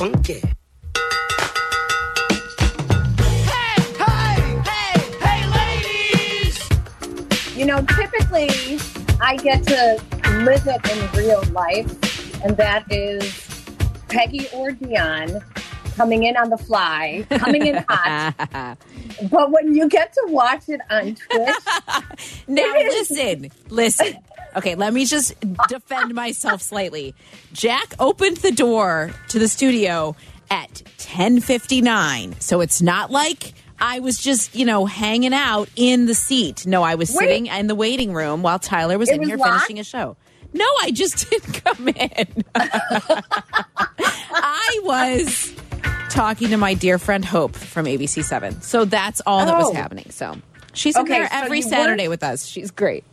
funky. 0.00 0.40
Hey, 3.18 3.82
hey, 3.98 4.62
hey, 4.64 4.96
hey, 5.20 5.40
ladies! 5.52 6.56
You 7.54 7.66
know, 7.66 7.84
typically 7.84 8.78
I 9.20 9.36
get 9.36 9.62
to 9.64 10.02
live 10.38 10.66
it 10.66 10.90
in 10.90 11.18
real 11.18 11.42
life, 11.52 12.42
and 12.42 12.56
that 12.56 12.90
is 12.90 13.46
Peggy 14.08 14.48
or 14.54 14.70
Dionne 14.70 15.44
coming 15.96 16.22
in 16.22 16.34
on 16.34 16.48
the 16.48 16.56
fly, 16.56 17.26
coming 17.32 17.66
in 17.66 17.84
hot. 17.86 18.78
but 19.30 19.50
when 19.50 19.74
you 19.74 19.86
get 19.86 20.14
to 20.14 20.22
watch 20.28 20.66
it 20.70 20.80
on 20.88 21.14
Twitch, 21.14 21.54
Now 22.48 22.72
listen, 22.72 23.50
listen. 23.68 24.16
Okay, 24.56 24.74
let 24.74 24.92
me 24.92 25.04
just 25.04 25.34
defend 25.68 26.14
myself 26.14 26.60
slightly. 26.62 27.14
Jack 27.52 27.94
opened 27.98 28.38
the 28.38 28.50
door 28.52 29.12
to 29.28 29.38
the 29.38 29.48
studio 29.48 30.16
at 30.50 30.82
10:59. 30.98 32.40
So 32.40 32.60
it's 32.60 32.82
not 32.82 33.10
like 33.10 33.54
I 33.78 34.00
was 34.00 34.18
just, 34.18 34.54
you 34.54 34.64
know, 34.66 34.86
hanging 34.86 35.32
out 35.32 35.68
in 35.76 36.06
the 36.06 36.14
seat. 36.14 36.66
No, 36.66 36.82
I 36.82 36.96
was 36.96 37.10
Wait. 37.10 37.18
sitting 37.28 37.46
in 37.46 37.66
the 37.68 37.74
waiting 37.74 38.12
room 38.12 38.42
while 38.42 38.58
Tyler 38.58 38.98
was 38.98 39.08
It 39.08 39.14
in 39.14 39.20
was 39.20 39.28
here 39.28 39.36
locked? 39.38 39.52
finishing 39.66 39.78
a 39.78 39.84
show. 39.84 40.16
No, 40.52 40.66
I 40.82 40.90
just 40.90 41.30
didn't 41.30 41.52
come 41.64 41.88
in. 41.88 42.44
I 44.32 44.80
was 44.82 45.52
talking 46.10 46.48
to 46.48 46.56
my 46.56 46.74
dear 46.74 46.98
friend 46.98 47.24
Hope 47.24 47.54
from 47.54 47.86
ABC7. 47.86 48.62
So 48.62 48.84
that's 48.84 49.20
all 49.26 49.46
that 49.46 49.56
was 49.56 49.68
Oh. 49.70 49.74
happening. 49.74 50.06
So 50.10 50.36
she's 50.72 50.96
in 50.96 51.02
Okay, 51.02 51.12
there 51.20 51.28
every 51.30 51.58
you 51.58 51.62
Saturday 51.68 52.08
with 52.08 52.22
us. 52.22 52.46
She's 52.46 52.70
great. 52.70 53.04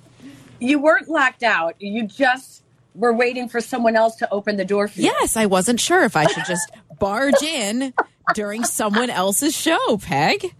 You 0.59 0.79
weren't 0.79 1.09
locked 1.09 1.43
out. 1.43 1.75
You 1.79 2.07
just 2.07 2.63
were 2.95 3.13
waiting 3.13 3.47
for 3.47 3.61
someone 3.61 3.95
else 3.95 4.15
to 4.17 4.31
open 4.31 4.57
the 4.57 4.65
door 4.65 4.87
for 4.87 4.99
you. 4.99 5.05
Yes, 5.05 5.37
I 5.37 5.45
wasn't 5.45 5.79
sure 5.79 6.03
if 6.03 6.15
I 6.15 6.25
should 6.25 6.45
just 6.45 6.71
barge 6.99 7.41
in 7.43 7.93
during 8.33 8.63
someone 8.63 9.09
else's 9.09 9.55
show, 9.55 9.97
Peg. 9.97 10.53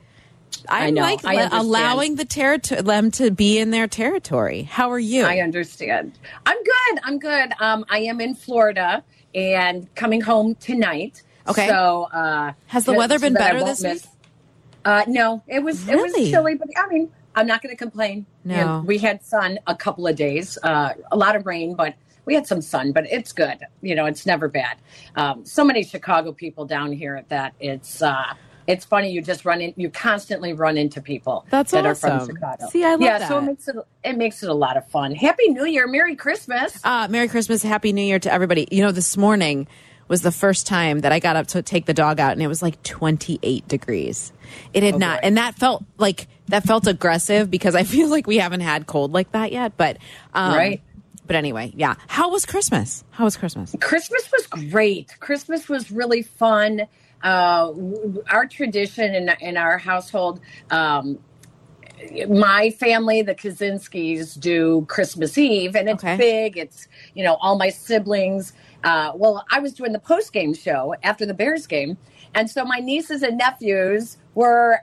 I, 0.69 0.87
I 0.87 0.89
know, 0.89 1.01
like 1.01 1.21
allowing 1.23 2.15
the 2.15 2.25
territory 2.25 2.81
them 2.81 3.11
to 3.11 3.31
be 3.31 3.59
in 3.59 3.71
their 3.71 3.87
territory. 3.87 4.63
How 4.63 4.91
are 4.91 4.99
you? 4.99 5.23
I 5.25 5.39
understand. 5.39 6.17
I'm 6.45 6.57
good. 6.63 6.99
I'm 7.03 7.19
good. 7.19 7.53
Um, 7.59 7.85
I 7.89 7.99
am 7.99 8.21
in 8.21 8.35
Florida 8.35 9.03
and 9.35 9.93
coming 9.95 10.21
home 10.21 10.55
tonight. 10.55 11.21
Okay. 11.47 11.67
So 11.67 12.03
uh, 12.11 12.53
Has 12.67 12.85
the 12.85 12.93
weather 12.93 13.19
been 13.19 13.33
better 13.33 13.59
this 13.63 13.81
miss- 13.81 14.03
week? 14.03 14.11
Uh, 14.83 15.03
no, 15.07 15.43
it 15.47 15.59
was 15.61 15.87
it 15.89 15.97
was 15.97 16.13
chilly, 16.13 16.55
but 16.55 16.69
I 16.77 16.87
mean, 16.87 17.11
I'm 17.37 17.45
not 17.45 17.61
going 17.61 17.71
to 17.73 17.77
complain. 17.77 18.25
No. 18.43 18.83
we 18.85 18.97
had 18.97 19.23
sun 19.23 19.59
a 19.67 19.75
couple 19.75 20.07
of 20.07 20.15
days, 20.15 20.57
uh, 20.63 20.93
a 21.11 21.15
lot 21.15 21.35
of 21.35 21.45
rain, 21.45 21.75
but 21.75 21.93
we 22.25 22.33
had 22.33 22.47
some 22.47 22.61
sun. 22.61 22.91
But 22.91 23.05
it's 23.11 23.31
good. 23.31 23.59
You 23.81 23.93
know, 23.93 24.05
it's 24.05 24.25
never 24.25 24.47
bad. 24.47 24.77
Um, 25.15 25.45
so 25.45 25.63
many 25.63 25.83
Chicago 25.83 26.31
people 26.31 26.65
down 26.65 26.91
here 26.91 27.23
that 27.29 27.53
it's. 27.59 28.01
Uh, 28.01 28.33
it's 28.65 28.83
funny 28.83 29.09
you 29.11 29.21
just 29.21 29.45
run 29.45 29.61
in 29.61 29.73
you 29.77 29.89
constantly 29.89 30.51
run 30.51 30.77
into 30.77 30.99
people 31.01 31.45
That's 31.49 31.71
that 31.71 31.85
are 31.85 31.95
from. 31.95 32.25
Chicago. 32.25 32.67
See, 32.69 32.83
I 32.83 32.91
love 32.91 33.01
yeah, 33.01 33.25
so 33.25 33.37
it 33.37 33.43
makes 33.43 33.67
it 33.69 33.75
it 34.03 34.17
makes 34.17 34.43
it 34.43 34.49
a 34.49 34.53
lot 34.53 34.75
of 34.75 34.85
fun. 34.89 35.15
Happy 35.15 35.47
New 35.47 35.63
Year, 35.63 35.87
Merry 35.87 36.17
Christmas. 36.17 36.77
Uh, 36.83 37.07
Merry 37.09 37.29
Christmas, 37.29 37.63
Happy 37.63 37.93
New 37.93 38.01
Year 38.01 38.19
to 38.19 38.29
everybody. 38.29 38.67
You 38.69 38.83
know, 38.83 38.91
this 38.91 39.15
morning 39.15 39.69
was 40.07 40.21
the 40.21 40.31
first 40.31 40.67
time 40.67 41.01
that 41.01 41.11
I 41.11 41.19
got 41.19 41.35
up 41.35 41.47
to 41.47 41.61
take 41.61 41.85
the 41.85 41.93
dog 41.93 42.19
out, 42.19 42.31
and 42.33 42.41
it 42.41 42.47
was 42.47 42.61
like 42.61 42.81
28 42.83 43.67
degrees. 43.67 44.31
It 44.73 44.83
had 44.83 44.95
Oh, 44.95 44.97
not, 44.99 45.19
and 45.23 45.37
that 45.37 45.55
felt 45.55 45.83
like 45.97 46.27
that 46.47 46.63
felt 46.63 46.87
aggressive 46.87 47.51
because 47.51 47.75
I 47.75 47.83
feel 47.95 48.09
like 48.09 48.27
we 48.27 48.37
haven't 48.37 48.61
had 48.61 48.87
cold 48.87 49.11
like 49.13 49.31
that 49.33 49.51
yet. 49.51 49.77
But 49.77 49.97
um, 50.33 50.53
Right. 50.55 50.81
But 51.25 51.35
anyway, 51.35 51.73
yeah. 51.75 51.95
How 52.07 52.29
was 52.31 52.45
Christmas? 52.45 53.03
How 53.09 53.25
was 53.25 53.35
Christmas? 53.35 53.75
Christmas 53.81 54.31
was 54.31 54.47
great. 54.71 55.13
Christmas 55.19 55.67
was 55.67 55.91
really 55.91 56.21
fun. 56.21 56.83
Uh, 57.21 57.73
our 58.29 58.45
tradition 58.47 59.13
in, 59.13 59.29
in 59.41 59.57
our 59.57 59.77
household, 59.77 60.39
um, 60.69 61.19
my 62.29 62.69
family, 62.69 63.23
the 63.23 63.35
Kusinskis, 63.35 64.39
do 64.39 64.85
Christmas 64.87 65.37
Eve, 65.37 65.75
and 65.75 65.89
it's 65.89 66.03
Okay. 66.03 66.15
big. 66.15 66.57
It's 66.57 66.87
you 67.13 67.23
know 67.25 67.35
all 67.41 67.57
my 67.57 67.69
siblings. 67.69 68.53
Uh, 68.83 69.11
well, 69.15 69.45
I 69.51 69.59
was 69.59 69.73
doing 69.73 69.91
the 69.91 69.99
post 69.99 70.33
game 70.33 70.53
show 70.53 70.95
after 71.03 71.25
the 71.25 71.33
Bears 71.33 71.67
game, 71.67 71.97
and 72.35 72.49
so 72.49 72.63
my 72.63 72.79
nieces 72.79 73.23
and 73.23 73.37
nephews 73.37 74.17
were 74.35 74.79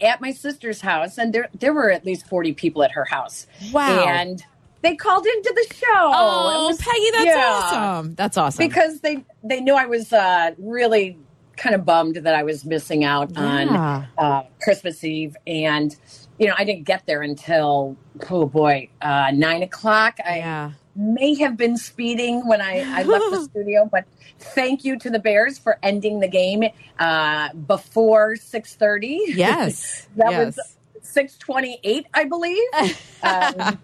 at 0.00 0.20
my 0.20 0.32
sister's 0.32 0.80
house, 0.80 1.18
and 1.18 1.32
there 1.32 1.48
there 1.58 1.72
were 1.72 1.90
at 1.90 2.04
least 2.04 2.26
forty 2.28 2.52
people 2.52 2.82
at 2.82 2.92
her 2.92 3.04
house. 3.04 3.46
Wow. 3.72 4.04
And 4.04 4.44
they 4.82 4.96
called 4.96 5.26
into 5.26 5.52
the 5.54 5.74
show. 5.74 5.86
Oh, 5.92 6.66
was- 6.68 6.78
Peggy, 6.78 7.10
that's 7.12 7.24
yeah 7.24 7.60
awesome. 7.62 8.14
That's 8.14 8.36
awesome. 8.36 8.66
because 8.66 9.00
they 9.00 9.24
they 9.44 9.60
knew 9.60 9.74
I 9.74 9.86
was 9.86 10.12
uh, 10.12 10.52
really 10.58 11.18
kind 11.56 11.74
of 11.74 11.84
bummed 11.84 12.16
that 12.16 12.34
I 12.34 12.42
was 12.42 12.64
missing 12.64 13.04
out 13.04 13.30
Yeah. 13.34 13.40
on 13.42 14.08
uh, 14.18 14.42
Christmas 14.62 15.04
Eve, 15.04 15.36
and 15.46 15.94
you 16.38 16.46
know 16.48 16.54
I 16.58 16.64
didn't 16.64 16.84
get 16.84 17.06
there 17.06 17.22
until 17.22 17.96
oh 18.30 18.46
boy 18.46 18.88
uh, 19.02 19.30
nine 19.34 19.62
o'clock. 19.62 20.16
I 20.24 20.38
yeah. 20.38 20.72
May 20.94 21.34
have 21.34 21.56
been 21.56 21.76
speeding 21.76 22.46
when 22.46 22.60
I, 22.60 23.00
I 23.00 23.02
left 23.02 23.24
the 23.30 23.44
studio, 23.50 23.88
but 23.90 24.04
thank 24.38 24.84
you 24.84 24.98
to 24.98 25.10
the 25.10 25.18
Bears 25.18 25.58
for 25.58 25.78
ending 25.82 26.20
the 26.20 26.28
game 26.28 26.64
uh, 26.98 27.52
before 27.54 28.36
six 28.36 28.74
thirty. 28.74 29.20
Yes. 29.28 30.08
that 30.16 30.30
yes. 30.30 30.56
was 30.56 30.76
six 31.02 31.38
twenty 31.38 31.78
eight, 31.84 32.06
I 32.14 32.24
believe. 32.24 32.62
Um, 33.24 33.78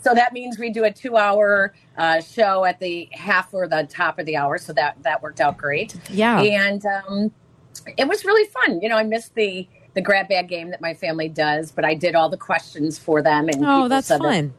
so 0.00 0.14
that 0.14 0.32
means 0.32 0.58
we 0.58 0.70
do 0.70 0.84
a 0.84 0.90
two 0.90 1.18
hour 1.18 1.74
uh, 1.98 2.22
show 2.22 2.64
at 2.64 2.80
the 2.80 3.06
half 3.12 3.52
or 3.52 3.68
the 3.68 3.86
top 3.90 4.18
of 4.18 4.24
the 4.24 4.34
hour. 4.34 4.56
So 4.56 4.72
that 4.72 5.02
that 5.02 5.22
worked 5.22 5.42
out 5.42 5.58
great. 5.58 5.94
yeah. 6.08 6.40
And 6.40 6.82
um, 6.86 7.32
it 7.98 8.08
was 8.08 8.24
really 8.24 8.48
fun. 8.48 8.80
You 8.80 8.88
know, 8.88 8.96
I 8.96 9.02
missed 9.02 9.34
the 9.34 9.68
the 9.94 10.00
grab 10.00 10.28
bag 10.28 10.48
game 10.48 10.70
that 10.70 10.80
my 10.80 10.94
family 10.94 11.28
does, 11.28 11.72
but 11.72 11.84
I 11.84 11.94
did 11.94 12.14
all 12.14 12.28
the 12.28 12.36
questions 12.36 12.98
for 12.98 13.20
them. 13.20 13.48
And 13.48 13.64
oh, 13.64 13.88
that's 13.88 14.06
said 14.06 14.20
that- 14.20 14.24
fun. 14.24 14.54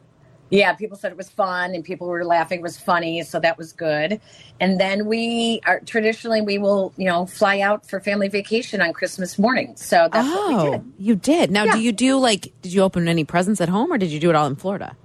Yeah, 0.50 0.72
people 0.74 0.96
said 0.96 1.10
it 1.12 1.16
was 1.16 1.30
fun, 1.30 1.74
and 1.74 1.82
people 1.84 2.06
were 2.08 2.24
laughing. 2.24 2.58
It 2.58 2.62
was 2.62 2.78
funny, 2.78 3.22
so 3.22 3.40
that 3.40 3.56
was 3.56 3.72
good. 3.72 4.20
And 4.60 4.78
then 4.80 5.06
we 5.06 5.60
are 5.66 5.80
traditionally 5.80 6.40
we 6.42 6.58
will 6.58 6.92
you 6.96 7.06
know 7.08 7.26
fly 7.26 7.60
out 7.60 7.88
for 7.88 8.00
family 8.00 8.28
vacation 8.28 8.80
on 8.82 8.92
Christmas 8.92 9.38
morning. 9.38 9.74
So 9.76 10.08
that's 10.12 10.28
what 10.28 10.48
we 10.48 10.54
Oh, 10.54 10.70
did. 10.72 10.92
you 10.98 11.14
did. 11.16 11.50
Now, 11.50 11.64
Yeah. 11.64 11.72
do 11.76 11.80
you 11.80 11.92
do 11.92 12.18
like? 12.18 12.52
Did 12.62 12.72
you 12.72 12.82
open 12.82 13.08
any 13.08 13.24
presents 13.24 13.60
at 13.60 13.68
home, 13.68 13.92
or 13.92 13.98
did 13.98 14.10
you 14.10 14.20
do 14.20 14.28
it 14.30 14.36
all 14.36 14.46
in 14.46 14.56
Florida? 14.56 14.96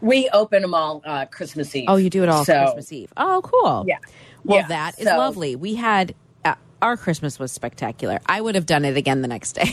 We 0.00 0.28
open 0.30 0.62
them 0.62 0.74
all 0.74 1.00
uh, 1.04 1.26
Christmas 1.26 1.74
Eve. 1.76 1.84
Oh, 1.88 1.96
you 1.96 2.10
do 2.10 2.22
it 2.24 2.28
all 2.28 2.44
So- 2.44 2.60
Christmas 2.64 2.92
Eve. 2.92 3.12
Oh, 3.16 3.40
cool. 3.44 3.84
Yeah. 3.86 3.98
Well, 4.44 4.58
Yeah, 4.58 4.66
that 4.68 4.98
is 4.98 5.06
so- 5.06 5.16
lovely. 5.16 5.54
We 5.56 5.76
had 5.76 6.14
uh, 6.44 6.54
our 6.82 6.96
Christmas 6.96 7.38
was 7.38 7.52
spectacular. 7.52 8.18
I 8.26 8.40
would 8.40 8.56
have 8.56 8.66
done 8.66 8.84
it 8.84 8.96
again 8.96 9.22
the 9.22 9.28
next 9.28 9.52
day. 9.60 9.72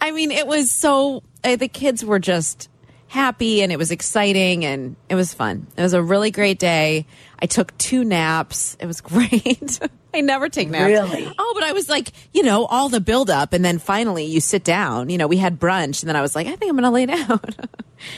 I 0.00 0.12
mean, 0.12 0.30
it 0.30 0.46
was 0.46 0.70
so 0.70 1.22
uh, 1.42 1.56
the 1.56 1.66
kids 1.68 2.04
were 2.04 2.20
just 2.20 2.68
happy 3.14 3.62
and 3.62 3.70
it 3.72 3.78
was 3.78 3.90
exciting 3.90 4.64
and 4.64 4.96
it 5.08 5.14
was 5.14 5.32
fun. 5.32 5.66
It 5.76 5.82
was 5.82 5.94
a 5.94 6.02
really 6.02 6.30
great 6.30 6.58
day. 6.58 7.06
I 7.40 7.46
took 7.46 7.76
two 7.78 8.04
naps. 8.04 8.76
It 8.80 8.86
was 8.86 9.00
great. 9.12 9.78
I 10.12 10.20
never 10.20 10.48
take 10.48 10.68
naps. 10.68 10.84
Really? 10.86 11.32
Oh, 11.38 11.52
but 11.54 11.62
I 11.64 11.72
was 11.72 11.88
like, 11.88 12.10
you 12.32 12.42
know, 12.42 12.66
all 12.66 12.88
the 12.88 13.00
build 13.00 13.30
up 13.30 13.52
and 13.52 13.64
then 13.64 13.78
finally 13.78 14.24
you 14.24 14.40
sit 14.40 14.64
down. 14.64 15.10
You 15.10 15.18
know, 15.18 15.26
we 15.28 15.36
had 15.36 15.58
brunch 15.60 16.02
and 16.02 16.08
then 16.08 16.16
I 16.16 16.22
was 16.22 16.34
like, 16.34 16.46
I 16.46 16.56
think 16.56 16.70
I'm 16.70 16.76
going 16.76 16.82
to 16.84 16.90
lay 16.90 17.06
down. 17.16 17.40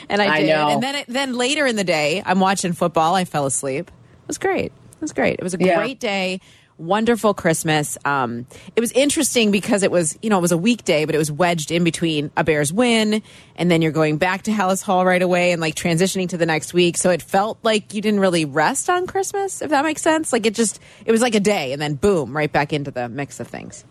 and 0.09 0.21
I 0.23 0.37
I 0.37 0.41
did. 0.41 0.49
know. 0.49 0.69
And 0.71 0.83
then 0.83 0.95
it, 0.97 1.07
then 1.09 1.35
later 1.35 1.67
in 1.67 1.77
the 1.77 1.85
day, 1.85 2.23
I'm 2.25 2.41
watching 2.41 2.73
football. 2.73 3.15
I 3.15 3.25
fell 3.25 3.47
asleep. 3.47 3.89
It 3.91 4.29
was 4.29 4.39
great. 4.39 4.67
It 4.67 5.01
was 5.01 5.13
great. 5.13 5.35
It 5.39 5.43
was 5.43 5.55
a 5.55 5.59
Yeah. 5.61 5.77
great 5.77 6.01
day. 6.01 6.41
Wonderful 6.79 7.33
Christmas. 7.33 7.97
Um, 8.05 8.47
it 8.75 8.81
was 8.81 8.93
interesting 8.93 9.51
because 9.51 9.83
it 9.83 9.91
was, 9.91 10.19
you 10.21 10.29
know, 10.29 10.37
it 10.37 10.43
was 10.43 10.53
a 10.53 10.59
weekday, 10.59 11.07
but 11.07 11.15
it 11.15 11.19
was 11.19 11.33
wedged 11.33 11.71
in 11.71 11.85
between 11.85 12.31
a 12.37 12.45
Bears 12.45 12.71
win, 12.71 13.23
and 13.55 13.71
then 13.71 13.81
you're 13.81 13.93
going 13.93 14.19
back 14.19 14.43
to 14.43 14.51
Halas 14.51 14.83
Hall 14.83 15.07
right 15.07 15.23
away, 15.23 15.53
and 15.53 15.61
like 15.61 15.75
transitioning 15.75 16.29
to 16.29 16.37
the 16.37 16.45
next 16.45 16.75
week. 16.75 16.99
So 16.99 17.09
it 17.09 17.23
felt 17.23 17.59
like 17.63 17.95
you 17.95 18.03
didn't 18.03 18.21
really 18.21 18.45
rest 18.45 18.91
on 18.91 19.07
Christmas, 19.07 19.63
if 19.63 19.71
that 19.71 19.85
makes 19.85 20.03
sense. 20.03 20.35
Like 20.35 20.45
it 20.45 20.55
just, 20.55 20.79
it 21.07 21.13
was 21.13 21.23
like 21.23 21.35
a 21.35 21.41
day, 21.41 21.73
and 21.73 21.81
then 21.81 21.95
boom, 21.95 22.37
right 22.37 22.53
back 22.53 22.75
into 22.75 22.91
the 22.91 23.09
mix 23.09 23.41
of 23.41 23.49
things. 23.49 23.85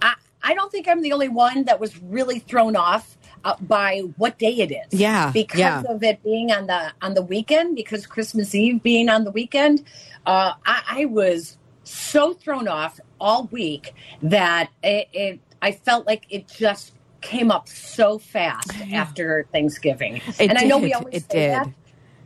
I, 0.00 0.14
I 0.40 0.54
don't 0.54 0.70
think 0.70 0.86
I'm 0.86 1.02
the 1.02 1.12
only 1.12 1.28
one 1.28 1.64
that 1.64 1.80
was 1.80 2.00
really 2.00 2.38
thrown 2.38 2.76
off 2.76 3.18
uh, 3.44 3.56
by 3.60 4.02
what 4.16 4.38
day 4.38 4.54
it 4.54 4.70
is. 4.70 5.00
Yeah, 5.00 5.32
because 5.32 5.58
yeah. 5.58 5.82
of 5.88 6.04
it 6.04 6.22
being 6.22 6.52
on 6.52 6.68
the 6.68 6.92
on 7.02 7.14
the 7.14 7.22
weekend, 7.22 7.74
because 7.74 8.06
Christmas 8.06 8.54
Eve 8.54 8.80
being 8.80 9.08
on 9.08 9.24
the 9.24 9.32
weekend, 9.32 9.84
uh, 10.24 10.52
I, 10.64 10.82
I 10.88 11.04
was 11.06 11.57
so 11.88 12.34
thrown 12.34 12.68
off 12.68 13.00
all 13.20 13.46
week 13.46 13.94
that 14.22 14.70
it, 14.82 15.08
it 15.12 15.40
I 15.62 15.72
felt 15.72 16.06
like 16.06 16.26
it 16.30 16.48
just 16.48 16.94
came 17.22 17.50
up 17.50 17.68
so 17.68 18.18
fast 18.18 18.84
after 18.92 19.46
Thanksgiving. 19.52 20.22
It 20.38 20.48
and 20.48 20.58
I 20.58 20.64
know 20.64 20.78
we 20.78 20.92
did. 20.92 20.94
always 20.94 21.14
It 21.14 21.28
say 21.30 21.42
did. 21.48 21.50
that, 21.52 21.68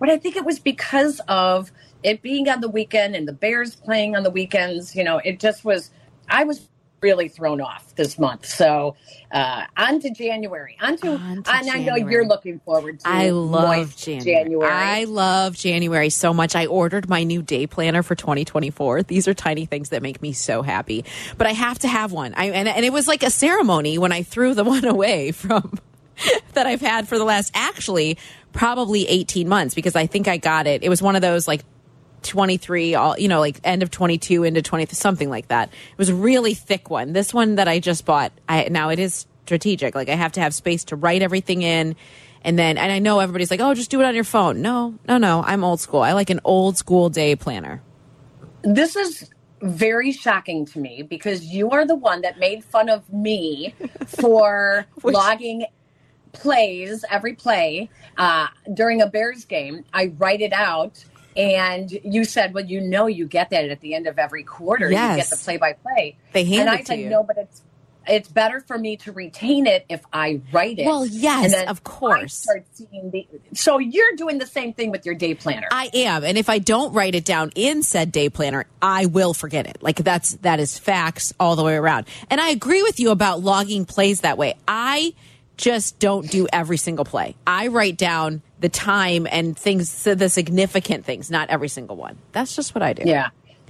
but 0.00 0.10
I 0.10 0.18
think 0.18 0.36
it 0.36 0.44
was 0.44 0.60
because 0.60 1.20
of 1.28 1.72
it 2.02 2.22
being 2.22 2.48
on 2.48 2.60
the 2.60 2.68
weekend 2.70 3.16
and 3.16 3.28
the 3.28 3.32
Bears 3.34 3.76
playing 3.76 4.16
on 4.16 4.24
the 4.24 4.30
weekends. 4.30 4.96
You 4.96 5.04
know, 5.04 5.18
it 5.18 5.40
just 5.40 5.64
was. 5.64 5.90
I 6.28 6.44
was 6.44 6.68
really 7.02 7.28
thrown 7.28 7.60
off 7.60 7.94
this 7.96 8.18
month. 8.18 8.46
So 8.46 8.96
uh, 9.32 9.64
on 9.76 10.00
to 10.00 10.10
January. 10.10 10.76
On 10.80 10.96
to, 10.98 11.08
On 11.08 11.42
to 11.42 11.50
and 11.52 11.70
I 11.70 11.78
know 11.80 11.96
you're 11.96 12.24
looking 12.24 12.60
forward 12.60 13.00
to 13.00 13.08
I 13.08 13.30
love 13.30 13.96
January. 13.96 14.44
January. 14.44 14.70
I 14.70 15.04
love 15.04 15.56
January 15.56 16.10
so 16.10 16.32
much. 16.32 16.54
I 16.54 16.66
ordered 16.66 17.08
my 17.08 17.24
new 17.24 17.42
day 17.42 17.66
planner 17.66 18.02
for 18.02 18.14
2024. 18.14 19.02
These 19.02 19.28
are 19.28 19.34
tiny 19.34 19.66
things 19.66 19.90
that 19.90 20.02
make 20.02 20.22
me 20.22 20.32
so 20.32 20.62
happy. 20.62 21.04
But 21.36 21.46
I 21.46 21.52
have 21.52 21.78
to 21.80 21.88
have 21.88 22.12
one. 22.12 22.34
I 22.34 22.46
and, 22.46 22.68
and 22.68 22.84
it 22.84 22.92
was 22.92 23.08
like 23.08 23.22
a 23.22 23.30
ceremony 23.30 23.98
when 23.98 24.12
I 24.12 24.22
threw 24.22 24.54
the 24.54 24.64
one 24.72 24.84
away 24.84 25.32
from 25.32 25.78
that 26.54 26.66
I've 26.66 26.80
had 26.80 27.08
for 27.08 27.18
the 27.18 27.24
last 27.24 27.50
actually 27.54 28.18
probably 28.52 29.08
18 29.08 29.48
months 29.48 29.74
because 29.74 29.96
I 29.96 30.06
think 30.06 30.28
I 30.28 30.36
got 30.36 30.66
it. 30.66 30.82
It 30.82 30.88
was 30.88 31.02
one 31.02 31.16
of 31.16 31.22
those 31.22 31.48
like 31.48 31.64
23 32.22 32.94
all 32.94 33.18
you 33.18 33.28
know 33.28 33.40
like 33.40 33.60
end 33.64 33.82
of 33.82 33.90
22 33.90 34.44
into 34.44 34.62
20 34.62 34.86
something 34.94 35.30
like 35.30 35.48
that. 35.48 35.68
It 35.68 35.98
was 35.98 36.08
a 36.08 36.14
really 36.14 36.54
thick 36.54 36.90
one. 36.90 37.12
This 37.12 37.32
one 37.32 37.56
that 37.56 37.68
i 37.68 37.78
just 37.78 38.04
bought 38.04 38.32
i 38.48 38.68
now 38.70 38.90
it 38.90 38.98
is 38.98 39.26
strategic. 39.44 39.94
Like 39.94 40.08
i 40.08 40.14
have 40.14 40.32
to 40.32 40.40
have 40.40 40.54
space 40.54 40.84
to 40.84 40.96
write 40.96 41.22
everything 41.22 41.62
in. 41.62 41.96
And 42.44 42.58
then 42.58 42.78
and 42.78 42.90
i 42.90 42.98
know 42.98 43.20
everybody's 43.20 43.50
like 43.50 43.60
oh 43.60 43.74
just 43.74 43.90
do 43.90 44.00
it 44.00 44.04
on 44.04 44.14
your 44.14 44.24
phone. 44.24 44.62
No 44.62 44.98
no 45.06 45.18
no 45.18 45.42
i'm 45.46 45.64
old 45.64 45.80
school. 45.80 46.00
I 46.00 46.12
like 46.12 46.30
an 46.30 46.40
old 46.44 46.76
school 46.76 47.08
day 47.08 47.36
planner. 47.36 47.82
This 48.62 48.96
is 48.96 49.30
very 49.60 50.12
shocking 50.12 50.66
to 50.66 50.78
me 50.78 51.02
because 51.02 51.44
you 51.44 51.70
are 51.70 51.86
the 51.86 51.94
one 51.94 52.22
that 52.22 52.38
made 52.38 52.64
fun 52.64 52.88
of 52.88 53.10
me 53.12 53.74
for 54.06 54.86
logging 55.02 55.64
plays 56.32 57.04
every 57.10 57.34
play 57.34 57.88
uh, 58.16 58.48
during 58.74 59.02
a 59.02 59.06
Bears 59.06 59.44
game. 59.44 59.84
I 59.92 60.12
write 60.18 60.40
it 60.40 60.52
out. 60.52 61.04
And 61.36 61.90
you 61.90 62.24
said, 62.24 62.54
well, 62.54 62.64
you 62.64 62.80
know, 62.80 63.06
you 63.06 63.26
get 63.26 63.50
that 63.50 63.64
at 63.70 63.80
the 63.80 63.94
end 63.94 64.06
of 64.06 64.18
every 64.18 64.42
quarter. 64.42 64.86
You 64.86 64.96
get 64.96 65.30
the 65.30 65.36
play 65.36 65.56
by 65.56 65.72
play. 65.74 66.16
They 66.32 66.44
hand 66.44 66.62
And 66.62 66.70
I 66.70 66.78
to 66.78 66.86
said, 66.86 67.00
you. 67.00 67.08
no, 67.08 67.22
but 67.22 67.38
it's 67.38 67.62
it's 68.06 68.28
better 68.28 68.60
for 68.60 68.76
me 68.76 68.96
to 68.98 69.12
retain 69.12 69.66
it 69.66 69.86
if 69.88 70.04
I 70.12 70.40
write 70.52 70.78
it. 70.78 70.86
Well, 70.86 71.06
yes, 71.06 71.68
of 71.68 71.84
course. 71.84 72.34
start 72.34 72.64
seeing 72.72 73.10
the, 73.10 73.26
so 73.54 73.78
you're 73.78 74.16
doing 74.16 74.38
the 74.38 74.46
same 74.46 74.72
thing 74.72 74.90
with 74.90 75.06
your 75.06 75.14
day 75.14 75.34
planner. 75.34 75.68
I 75.70 75.90
am, 75.94 76.24
and 76.24 76.36
if 76.36 76.48
I 76.48 76.58
don't 76.58 76.92
write 76.92 77.14
it 77.14 77.24
down 77.24 77.52
in 77.54 77.82
said 77.82 78.12
day 78.12 78.28
planner, 78.28 78.66
I 78.80 79.06
will 79.06 79.34
forget 79.34 79.66
it. 79.66 79.82
Like 79.82 79.96
that's 79.96 80.32
that 80.36 80.60
is 80.60 80.78
facts 80.78 81.32
all 81.38 81.56
the 81.56 81.64
way 81.64 81.74
around. 81.76 82.06
And 82.30 82.40
I 82.40 82.48
agree 82.48 82.82
with 82.82 82.98
you 82.98 83.10
about 83.10 83.40
logging 83.40 83.84
plays 83.84 84.22
that 84.22 84.38
way. 84.38 84.54
I 84.66 85.14
just 85.56 85.98
don't 85.98 86.28
do 86.28 86.48
every 86.52 86.78
single 86.78 87.04
play. 87.04 87.36
I 87.46 87.68
write 87.68 87.96
down 87.96 88.42
the 88.62 88.68
time 88.70 89.26
and 89.30 89.56
things, 89.58 90.04
the 90.04 90.28
significant 90.30 91.04
things, 91.04 91.30
not 91.30 91.50
every 91.50 91.68
single 91.68 91.96
one. 91.96 92.16
That's 92.32 92.56
just 92.56 92.74
what 92.74 92.82
I 92.82 92.94
do. 92.94 93.02
yeah. 93.04 93.28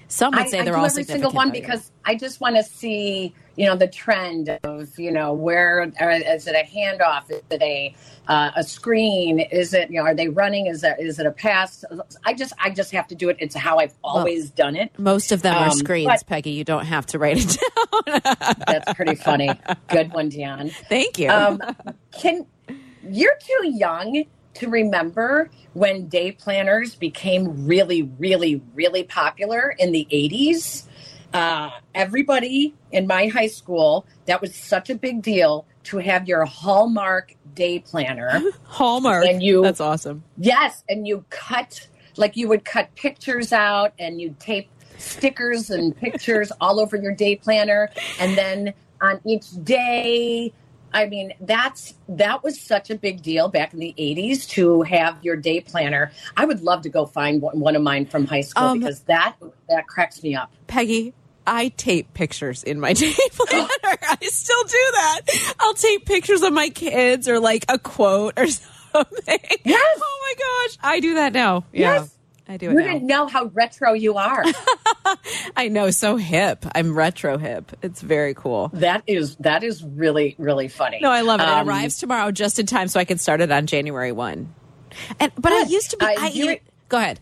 Some 0.08 0.34
would 0.36 0.46
say 0.50 0.58
I 0.60 0.64
they're 0.64 0.74
do 0.74 0.78
all 0.78 0.84
every 0.84 1.04
single 1.04 1.30
significant, 1.30 1.34
one 1.34 1.48
though, 1.48 1.54
yeah. 1.54 1.60
because 1.62 1.90
I 2.04 2.14
just 2.16 2.38
want 2.38 2.56
to 2.56 2.62
see, 2.62 3.34
you 3.56 3.64
know, 3.64 3.76
the 3.76 3.88
trend 3.88 4.50
of, 4.62 4.98
you 4.98 5.10
know, 5.10 5.32
where 5.32 5.90
or 5.98 6.10
is 6.10 6.46
it 6.46 6.54
a 6.54 6.68
handoff? 6.70 7.30
Is 7.30 7.40
it 7.48 7.62
a 7.62 7.94
uh, 8.28 8.50
a 8.56 8.62
screen? 8.62 9.40
Is 9.40 9.72
it, 9.72 9.90
you 9.90 9.96
know, 9.98 10.04
are 10.04 10.14
they 10.14 10.28
running? 10.28 10.66
Is 10.66 10.84
it 10.84 10.96
is 11.00 11.18
it 11.18 11.24
a 11.24 11.30
pass? 11.30 11.82
I 12.26 12.34
just 12.34 12.52
I 12.62 12.68
just 12.68 12.92
have 12.92 13.08
to 13.08 13.14
do 13.14 13.30
it. 13.30 13.38
It's 13.40 13.54
how 13.54 13.78
I've 13.78 13.94
always 14.04 14.50
done 14.50 14.76
it. 14.76 14.90
most 14.98 15.32
of 15.32 15.40
them 15.40 15.54
are 15.56 15.68
Um, 15.70 15.78
screens, 15.78 16.08
but- 16.08 16.26
Peggy. 16.26 16.50
You 16.50 16.64
don't 16.64 16.84
have 16.84 17.06
to 17.06 17.18
write 17.18 17.38
it 17.38 17.58
down. 18.06 18.20
That's 18.66 18.92
pretty 18.92 19.14
funny. 19.14 19.50
Good 19.88 20.12
one, 20.12 20.30
Dionne. 20.30 20.72
Thank 20.90 21.18
you. 21.18 21.30
Um, 21.30 21.58
can 22.20 22.44
you're 23.08 23.38
too 23.40 23.66
young 23.68 24.24
to 24.54 24.68
remember 24.68 25.50
when 25.74 26.08
day 26.08 26.32
planners 26.32 26.94
became 26.94 27.66
really, 27.66 28.02
really, 28.18 28.62
really 28.74 29.04
popular 29.04 29.74
in 29.78 29.92
the 29.92 30.06
80s? 30.12 30.84
Uh, 31.32 31.70
everybody 31.94 32.74
in 32.90 33.06
my 33.06 33.26
high 33.28 33.46
school, 33.46 34.06
that 34.26 34.40
was 34.42 34.54
such 34.54 34.90
a 34.90 34.94
big 34.94 35.22
deal 35.22 35.66
to 35.84 35.96
have 35.98 36.28
your 36.28 36.44
Hallmark 36.44 37.34
day 37.54 37.78
planner. 37.78 38.40
Hallmark. 38.64 39.24
and 39.26 39.42
you- 39.42 39.62
That's 39.62 39.80
awesome. 39.80 40.22
yes, 40.36 40.84
and 40.88 41.08
you 41.08 41.24
cut, 41.30 41.88
like 42.16 42.36
you 42.36 42.48
would 42.48 42.64
cut 42.64 42.94
pictures 42.96 43.52
out 43.52 43.94
and 43.98 44.20
you 44.20 44.36
tape 44.38 44.68
stickers 44.98 45.70
and 45.70 45.96
pictures 45.96 46.52
all 46.60 46.78
over 46.78 46.96
your 46.96 47.14
day 47.14 47.34
planner. 47.36 47.90
And 48.20 48.36
then 48.36 48.74
on 49.00 49.18
each 49.24 49.46
day, 49.64 50.52
I 50.94 51.06
mean, 51.06 51.32
that's 51.40 51.94
that 52.08 52.42
was 52.42 52.60
such 52.60 52.90
a 52.90 52.94
big 52.96 53.22
deal 53.22 53.48
back 53.48 53.72
in 53.72 53.80
the 53.80 53.94
80s 53.98 54.48
to 54.50 54.82
have 54.82 55.18
your 55.22 55.36
day 55.36 55.60
planner. 55.60 56.12
I 56.36 56.44
would 56.44 56.60
love 56.62 56.82
to 56.82 56.88
go 56.88 57.06
find 57.06 57.40
one, 57.40 57.58
one 57.60 57.76
of 57.76 57.82
mine 57.82 58.06
from 58.06 58.26
high 58.26 58.42
school 58.42 58.64
Um, 58.64 58.78
because 58.80 59.00
that 59.02 59.36
that 59.68 59.86
cracks 59.86 60.22
me 60.22 60.34
up. 60.34 60.52
Peggy, 60.66 61.14
I 61.46 61.68
tape 61.68 62.12
pictures 62.14 62.62
in 62.62 62.78
my 62.80 62.92
day 62.94 63.14
planner. 63.30 63.68
I 63.82 64.18
still 64.22 64.62
do 64.64 64.84
that. 64.92 65.54
I'll 65.60 65.74
tape 65.74 66.04
pictures 66.06 66.42
of 66.42 66.52
my 66.52 66.68
kids 66.68 67.28
or 67.28 67.40
like 67.40 67.64
a 67.68 67.78
quote 67.78 68.34
or 68.38 68.46
something. 68.92 69.38
Yes. 69.64 70.00
Oh 70.02 70.34
my 70.38 70.68
gosh. 70.68 70.78
I 70.82 71.00
do 71.00 71.14
that 71.14 71.32
now. 71.32 71.64
Yeah. 71.72 71.94
Yes. 71.94 72.16
I 72.48 72.56
do 72.56 72.66
You 72.66 72.72
it 72.72 72.74
now. 72.74 72.92
didn't 72.92 73.06
know 73.06 73.26
how 73.28 73.44
retro 73.46 73.92
you 73.92 74.16
are. 74.16 74.44
I 75.56 75.68
know. 75.68 75.90
So 75.90 76.16
hip. 76.16 76.64
I'm 76.74 76.94
retro 76.94 77.38
hip. 77.38 77.72
It's 77.82 78.00
very 78.02 78.34
cool. 78.34 78.68
that 78.74 79.02
is 79.06 79.36
that 79.36 79.62
is 79.62 79.82
really 79.84 80.34
really 80.38 80.68
funny. 80.68 80.98
No, 81.00 81.10
I 81.10 81.20
love 81.22 81.40
it. 81.40 81.44
It 81.44 81.48
Um, 81.48 81.68
arrives 81.68 81.98
tomorrow 81.98 82.30
just 82.32 82.58
in 82.58 82.66
time 82.66 82.88
so 82.88 82.98
I 83.00 83.04
can 83.04 83.18
start 83.18 83.40
it 83.40 83.50
on 83.52 83.66
January 83.66 84.12
1. 84.12 84.54
And 85.20 85.32
But 85.38 85.52
I 85.52 85.62
used 85.62 85.90
to 85.92 85.96
be. 85.96 86.04
Uh, 86.04 86.14
I, 86.18 86.28
you- 86.28 86.58
go 86.88 86.98
ahead. 86.98 87.20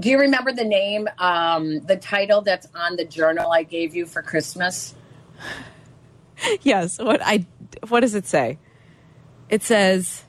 Do 0.00 0.08
you 0.10 0.18
remember 0.20 0.52
the 0.52 0.62
name, 0.64 1.08
um, 1.18 1.80
the 1.80 1.96
title 1.96 2.40
that's 2.42 2.68
on 2.72 2.94
the 2.94 3.04
journal 3.04 3.50
I 3.50 3.64
gave 3.64 3.96
you 3.96 4.06
for 4.06 4.22
Christmas? 4.22 4.94
Yes. 6.62 6.98
What 6.98 7.20
I 7.22 7.46
what 7.88 8.00
does 8.00 8.14
it 8.14 8.26
say? 8.26 8.58
It 9.48 9.62
says 9.62 10.22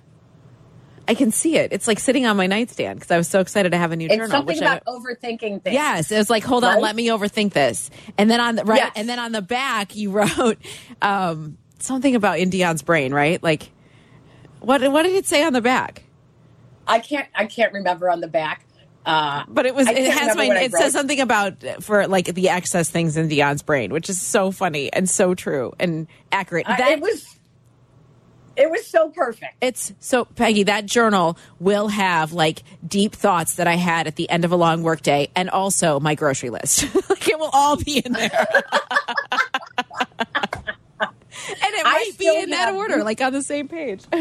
I 1.09 1.15
can 1.15 1.31
see 1.31 1.57
it. 1.57 1.73
It's 1.73 1.87
like 1.87 1.99
sitting 1.99 2.27
on 2.27 2.37
my 2.37 2.45
nightstand 2.45 2.99
because 2.99 3.09
I 3.09 3.17
was 3.17 3.27
so 3.27 3.39
excited 3.39 3.71
to 3.71 3.77
have 3.79 3.91
a 3.91 3.95
new 3.95 4.05
It's 4.05 4.13
journal. 4.15 4.29
something 4.29 4.55
which 4.57 4.61
I- 4.63 4.75
about 4.77 4.85
overthinking 4.85 5.63
things. 5.63 5.73
Yes, 5.73 6.11
it 6.11 6.17
was 6.17 6.29
like, 6.29 6.43
hold 6.43 6.63
on, 6.63 6.79
let 6.81 6.95
me 6.95 7.07
overthink 7.07 7.51
this. 7.53 7.89
And 8.17 8.29
then 8.29 8.39
on 8.39 8.55
the 8.55 8.63
right, 8.63 8.77
Yes. 8.77 8.91
and 8.95 9.09
then 9.09 9.17
on 9.17 9.31
the 9.31 9.41
back, 9.41 9.95
you 9.95 10.11
wrote 10.37 10.57
um, 11.01 11.57
something 11.79 12.13
about 12.15 12.37
Indion's 12.37 12.83
brain, 12.83 13.11
right? 13.13 13.41
Like, 13.41 13.71
what 14.59 14.81
what 14.91 15.03
did 15.03 15.13
it 15.15 15.25
say 15.25 15.43
on 15.43 15.53
the 15.53 15.61
back? 15.61 16.03
I 16.87 16.99
can't. 16.99 17.27
I 17.35 17.45
can't 17.47 17.73
remember 17.73 18.09
on 18.09 18.19
the 18.21 18.27
back. 18.27 18.65
Uh, 19.05 19.45
But 19.47 19.65
it 19.65 19.73
was 19.73 19.87
it 19.87 20.11
has 20.11 20.35
my 20.35 20.45
it 20.59 20.71
says 20.73 20.93
something 20.93 21.19
about 21.19 21.63
uh, 21.63 21.79
for 21.79 22.05
like 22.07 22.25
the 22.25 22.49
excess 22.49 22.89
things 22.89 23.17
in 23.17 23.29
Dionne's 23.29 23.63
brain, 23.63 23.91
which 23.91 24.09
is 24.09 24.21
so 24.21 24.51
funny 24.51 24.91
and 24.93 25.09
so 25.09 25.33
true 25.33 25.73
and 25.79 26.07
accurate. 26.31 26.67
I- 26.69 26.77
That 26.77 26.91
it 26.91 27.01
was. 27.01 27.38
It 28.59 28.69
was 28.69 28.85
so 28.85 29.09
perfect. 29.09 29.55
It's 29.61 29.93
so 30.01 30.25
Peggy, 30.25 30.63
that 30.63 30.85
journal 30.85 31.37
will 31.61 31.87
have 31.87 32.33
like 32.33 32.63
deep 32.85 33.15
thoughts 33.15 33.55
that 33.55 33.67
I 33.67 33.75
had 33.75 34.05
at 34.05 34.17
the 34.17 34.29
end 34.29 34.43
of 34.43 34.51
a 34.51 34.57
long 34.57 34.83
workday 34.83 35.31
and 35.33 35.49
also 35.49 36.01
my 36.01 36.13
grocery 36.13 36.49
list. 36.49 36.93
like 37.09 37.25
it 37.29 37.39
will 37.39 37.49
all 37.53 37.77
be 37.77 37.99
in 37.99 38.11
there. 38.11 38.29
and 41.47 41.73
it 41.73 41.83
might 41.85 42.11
be 42.17 42.27
in 42.27 42.49
that 42.49 42.73
order, 42.73 43.01
like 43.01 43.21
on 43.21 43.31
the 43.31 43.41
same 43.41 43.69
page. 43.69 44.03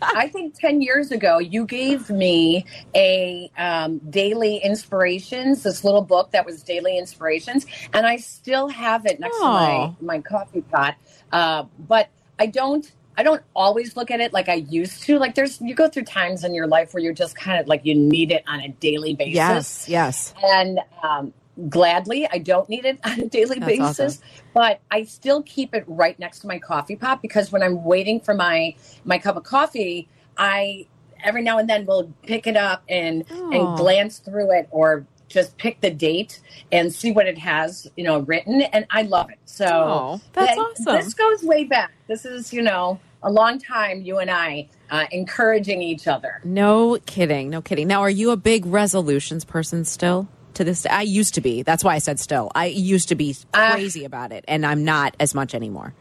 I 0.00 0.28
think 0.32 0.54
10 0.60 0.80
years 0.80 1.10
ago, 1.10 1.40
you 1.40 1.66
gave 1.66 2.08
me 2.08 2.64
a 2.94 3.50
um, 3.58 3.98
daily 4.10 4.58
inspirations, 4.58 5.64
this 5.64 5.82
little 5.82 6.02
book 6.02 6.30
that 6.30 6.46
was 6.46 6.62
daily 6.62 6.98
inspirations, 6.98 7.66
and 7.92 8.06
I 8.06 8.18
still 8.18 8.68
have 8.68 9.06
it 9.06 9.18
next 9.18 9.38
to 9.38 9.42
my, 9.42 9.94
my 10.00 10.20
coffee 10.20 10.62
pot. 10.62 10.94
Uh, 11.32 11.64
but 11.80 12.10
I 12.38 12.46
don't. 12.46 12.90
I 13.16 13.22
don't 13.22 13.42
always 13.54 13.96
look 13.96 14.10
at 14.10 14.20
it 14.20 14.32
like 14.32 14.48
I 14.48 14.54
used 14.54 15.02
to. 15.04 15.18
Like 15.18 15.34
there's, 15.34 15.60
you 15.60 15.74
go 15.74 15.88
through 15.88 16.04
times 16.04 16.44
in 16.44 16.54
your 16.54 16.66
life 16.66 16.94
where 16.94 17.02
you're 17.02 17.12
just 17.12 17.36
kind 17.36 17.60
of 17.60 17.68
like 17.68 17.84
you 17.84 17.94
need 17.94 18.30
it 18.32 18.42
on 18.46 18.60
a 18.60 18.68
daily 18.68 19.14
basis. 19.14 19.34
yes, 19.34 19.88
yes. 19.88 20.34
and 20.42 20.80
um, 21.02 21.32
gladly 21.68 22.26
i 22.32 22.38
don't 22.38 22.68
need 22.68 22.84
it 22.84 22.98
on 23.04 23.20
a 23.20 23.26
daily 23.28 23.58
That's 23.58 23.78
basis 23.78 24.16
awesome. 24.16 24.24
but 24.54 24.80
i 24.90 25.04
still 25.04 25.42
keep 25.42 25.74
it 25.74 25.84
right 25.86 26.18
next 26.18 26.40
to 26.40 26.46
my 26.46 26.58
coffee 26.58 26.96
pot 26.96 27.20
because 27.20 27.52
when 27.52 27.62
i'm 27.62 27.84
waiting 27.84 28.20
for 28.20 28.32
my 28.34 28.74
my 29.04 29.18
cup 29.18 29.36
of 29.36 29.44
coffee 29.44 30.08
i 30.38 30.86
every 31.22 31.42
now 31.42 31.58
and 31.58 31.68
then 31.68 31.86
will 31.86 32.12
pick 32.22 32.46
it 32.46 32.56
up 32.56 32.82
and 32.88 33.24
Aw. 33.30 33.50
and 33.50 33.76
glance 33.76 34.18
through 34.18 34.50
it 34.52 34.68
or 34.70 35.06
just 35.32 35.56
pick 35.58 35.80
the 35.80 35.90
date 35.90 36.40
and 36.70 36.92
see 36.92 37.10
what 37.12 37.26
it 37.26 37.38
has 37.38 37.90
you 37.96 38.04
know 38.04 38.20
written 38.20 38.60
and 38.62 38.84
i 38.90 39.02
love 39.02 39.30
it 39.30 39.38
so 39.46 39.66
Oh, 39.66 40.20
that's 40.32 40.54
that- 40.56 40.58
awesome. 40.58 40.94
this 40.96 41.14
goes 41.14 41.42
way 41.42 41.64
back 41.64 41.92
this 42.06 42.24
is 42.24 42.52
you 42.52 42.62
know 42.62 43.00
a 43.22 43.30
long 43.30 43.58
time 43.58 44.02
you 44.02 44.18
and 44.18 44.30
i 44.30 44.68
uh, 44.90 45.06
encouraging 45.10 45.80
each 45.80 46.06
other 46.06 46.40
No 46.44 46.98
kidding, 47.06 47.48
no 47.48 47.62
kidding. 47.62 47.88
Now, 47.88 48.02
are 48.02 48.10
you 48.10 48.30
a 48.30 48.36
big 48.36 48.66
resolutions 48.66 49.42
person 49.42 49.86
still? 49.86 50.28
To 50.54 50.64
this, 50.64 50.82
day? 50.82 50.90
I 50.90 51.00
used 51.00 51.32
to 51.36 51.40
be. 51.40 51.62
That's 51.62 51.82
why 51.82 51.94
I 51.94 51.98
said 51.98 52.20
still. 52.20 52.50
I 52.54 52.66
used 52.66 53.08
to 53.08 53.14
be 53.14 53.34
Uh, 53.54 53.72
crazy 53.72 54.04
about 54.04 54.32
it, 54.32 54.44
and 54.46 54.66
I'm 54.66 54.84
not 54.84 55.16
as 55.18 55.34
much 55.34 55.54
anymore. 55.54 55.94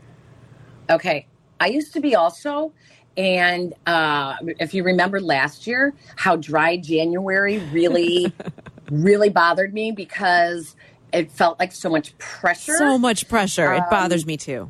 Okay. 0.90 1.26
I 1.62 1.68
used 1.68 1.94
to 1.94 2.02
be 2.02 2.16
also, 2.16 2.74
and 3.16 3.74
uh, 3.86 4.36
if 4.60 4.74
you 4.74 4.84
remember 4.84 5.22
last 5.22 5.68
year, 5.68 5.94
how 6.18 6.36
dry 6.36 6.76
January 6.76 7.60
really, 7.72 8.34
really 8.92 9.30
bothered 9.30 9.74
me 9.74 9.92
because 9.92 10.76
it 11.12 11.32
felt 11.32 11.60
like 11.60 11.72
so 11.72 11.90
much 11.90 12.16
pressure. 12.20 12.76
So 12.78 12.98
much 13.00 13.28
pressure. 13.28 13.74
It 13.74 13.80
Um, 13.80 13.90
bothers 13.90 14.26
me 14.26 14.38
too. 14.38 14.70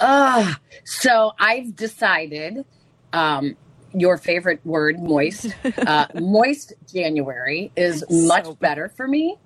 Ugh. 0.00 0.56
So 0.84 1.32
I've 1.38 1.74
decided 1.74 2.64
um, 3.12 3.56
your 3.94 4.18
favorite 4.18 4.60
word, 4.64 5.00
moist. 5.00 5.54
Uh, 5.78 6.06
moist 6.14 6.72
January 6.92 7.72
is 7.76 8.04
much 8.10 8.46
better 8.60 8.90
for 8.90 9.08
me. 9.08 9.36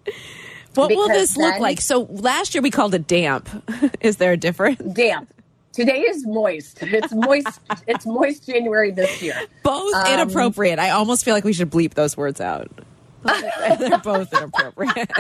What 0.75 0.91
will 0.91 1.09
this 1.09 1.37
look 1.37 1.59
like? 1.59 1.81
So 1.81 2.03
last 2.11 2.55
year 2.55 2.63
we 2.63 2.71
called 2.71 2.95
it 2.95 3.07
damp. 3.07 3.49
Is 4.01 4.17
there 4.17 4.33
a 4.33 4.37
difference? 4.39 4.79
Damp. 4.95 5.33
Today 5.73 6.01
is 6.01 6.27
moist. 6.27 6.83
It's 6.83 7.13
moist. 7.15 7.61
it's 7.87 8.05
moist 8.05 8.47
January 8.47 8.91
this 8.91 9.23
year. 9.23 9.35
Both 9.63 9.95
Um, 9.95 10.07
inappropriate. 10.15 10.79
I 10.79 10.91
almost 10.91 11.25
feel 11.25 11.33
like 11.35 11.45
we 11.45 11.53
should 11.55 11.71
bleep 11.71 11.95
those 11.95 12.15
words 12.17 12.41
out. 12.43 12.71
They're 13.23 13.99
both 13.99 14.33
inappropriate. 14.37 15.11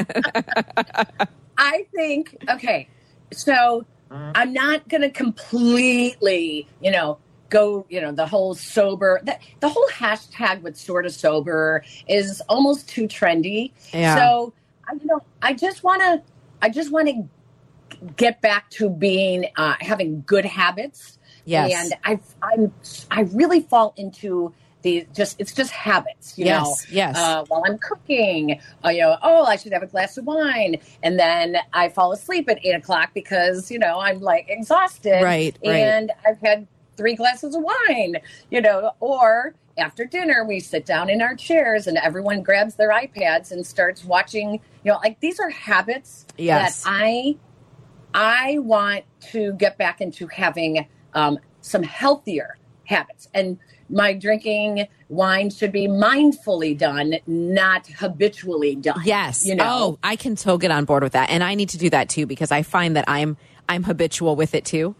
I 1.58 1.86
think 1.94 2.36
okay. 2.48 2.88
So 3.32 3.86
I'm 4.12 4.52
not 4.52 4.88
going 4.88 5.02
to 5.02 5.10
completely, 5.10 6.68
you 6.80 6.90
know, 6.90 7.18
go, 7.48 7.86
you 7.88 8.00
know, 8.00 8.12
the 8.12 8.26
whole 8.26 8.54
sober. 8.54 9.20
The, 9.24 9.38
the 9.60 9.68
whole 9.68 9.88
hashtag 9.88 10.62
with 10.62 10.76
sort 10.76 11.06
of 11.06 11.12
sober 11.12 11.84
is 12.08 12.42
almost 12.48 12.88
too 12.88 13.06
trendy. 13.06 13.72
Yeah. 13.92 14.16
So 14.16 14.52
I, 14.88 14.94
you 14.94 15.06
know, 15.06 15.20
I 15.40 15.54
just 15.54 15.82
want 15.82 16.02
to, 16.02 16.22
I 16.60 16.68
just 16.68 16.90
want 16.90 17.08
to 17.08 18.08
get 18.16 18.40
back 18.40 18.68
to 18.70 18.90
being 18.90 19.46
uh, 19.56 19.76
having 19.80 20.22
good 20.26 20.44
habits. 20.44 21.18
Yes. 21.44 21.72
And 21.74 21.94
I, 22.04 22.20
I'm, 22.42 22.72
I 23.10 23.22
really 23.32 23.60
fall 23.60 23.94
into 23.96 24.52
the 24.82 25.06
just 25.14 25.40
it's 25.40 25.52
just 25.54 25.70
habits, 25.72 26.38
you 26.38 26.46
Yes, 26.46 26.86
know. 26.88 26.94
yes. 26.94 27.16
Uh, 27.18 27.44
while 27.48 27.62
I'm 27.66 27.78
cooking, 27.78 28.60
uh, 28.84 28.90
you 28.90 29.02
know, 29.02 29.16
oh, 29.22 29.44
I 29.44 29.56
should 29.56 29.72
have 29.72 29.82
a 29.82 29.86
glass 29.86 30.18
of 30.18 30.26
wine, 30.26 30.76
and 31.02 31.18
then 31.18 31.56
I 31.72 31.88
fall 31.88 32.12
asleep 32.12 32.48
at 32.50 32.64
eight 32.64 32.74
o'clock 32.74 33.10
because 33.14 33.70
you 33.70 33.78
know 33.78 34.00
I'm 34.00 34.20
like 34.20 34.46
exhausted, 34.48 35.22
Right, 35.22 35.56
right. 35.64 35.74
And 35.76 36.12
I've 36.26 36.40
had 36.40 36.66
three 36.96 37.14
glasses 37.14 37.54
of 37.54 37.62
wine, 37.62 38.16
you 38.50 38.60
know, 38.60 38.92
or 39.00 39.54
after 39.78 40.04
dinner 40.04 40.44
we 40.46 40.60
sit 40.60 40.84
down 40.84 41.08
in 41.08 41.22
our 41.22 41.34
chairs 41.34 41.86
and 41.86 41.96
everyone 41.98 42.42
grabs 42.42 42.74
their 42.74 42.90
iPads 42.90 43.52
and 43.52 43.66
starts 43.66 44.04
watching. 44.04 44.60
You 44.84 44.92
know, 44.92 44.98
like 44.98 45.20
these 45.20 45.40
are 45.40 45.50
habits 45.50 46.26
Yes. 46.38 46.82
that 46.84 46.90
I 46.90 47.36
I 48.14 48.58
want 48.58 49.04
to 49.32 49.54
get 49.54 49.78
back 49.78 50.00
into 50.00 50.26
having 50.28 50.86
um, 51.14 51.38
some 51.60 51.82
healthier 51.82 52.58
habits. 52.84 53.28
And 53.34 53.58
my 53.88 54.12
drinking 54.12 54.86
wine 55.08 55.50
should 55.50 55.72
be 55.72 55.86
mindfully 55.86 56.76
done, 56.76 57.16
not 57.26 57.86
habitually 57.86 58.74
done. 58.74 59.02
Yes. 59.04 59.46
You 59.46 59.54
know? 59.56 59.64
Oh, 59.66 59.98
I 60.02 60.16
can 60.16 60.36
so 60.36 60.58
get 60.58 60.70
on 60.70 60.84
board 60.84 61.02
with 61.02 61.12
that, 61.12 61.30
and 61.30 61.42
I 61.44 61.54
need 61.54 61.68
to 61.70 61.78
do 61.78 61.90
that 61.90 62.08
too 62.08 62.26
because 62.26 62.50
I 62.50 62.62
find 62.62 62.96
that 62.96 63.04
I'm 63.08 63.36
I'm 63.68 63.84
habitual 63.84 64.36
with 64.36 64.54
it 64.54 64.64
too. 64.64 64.94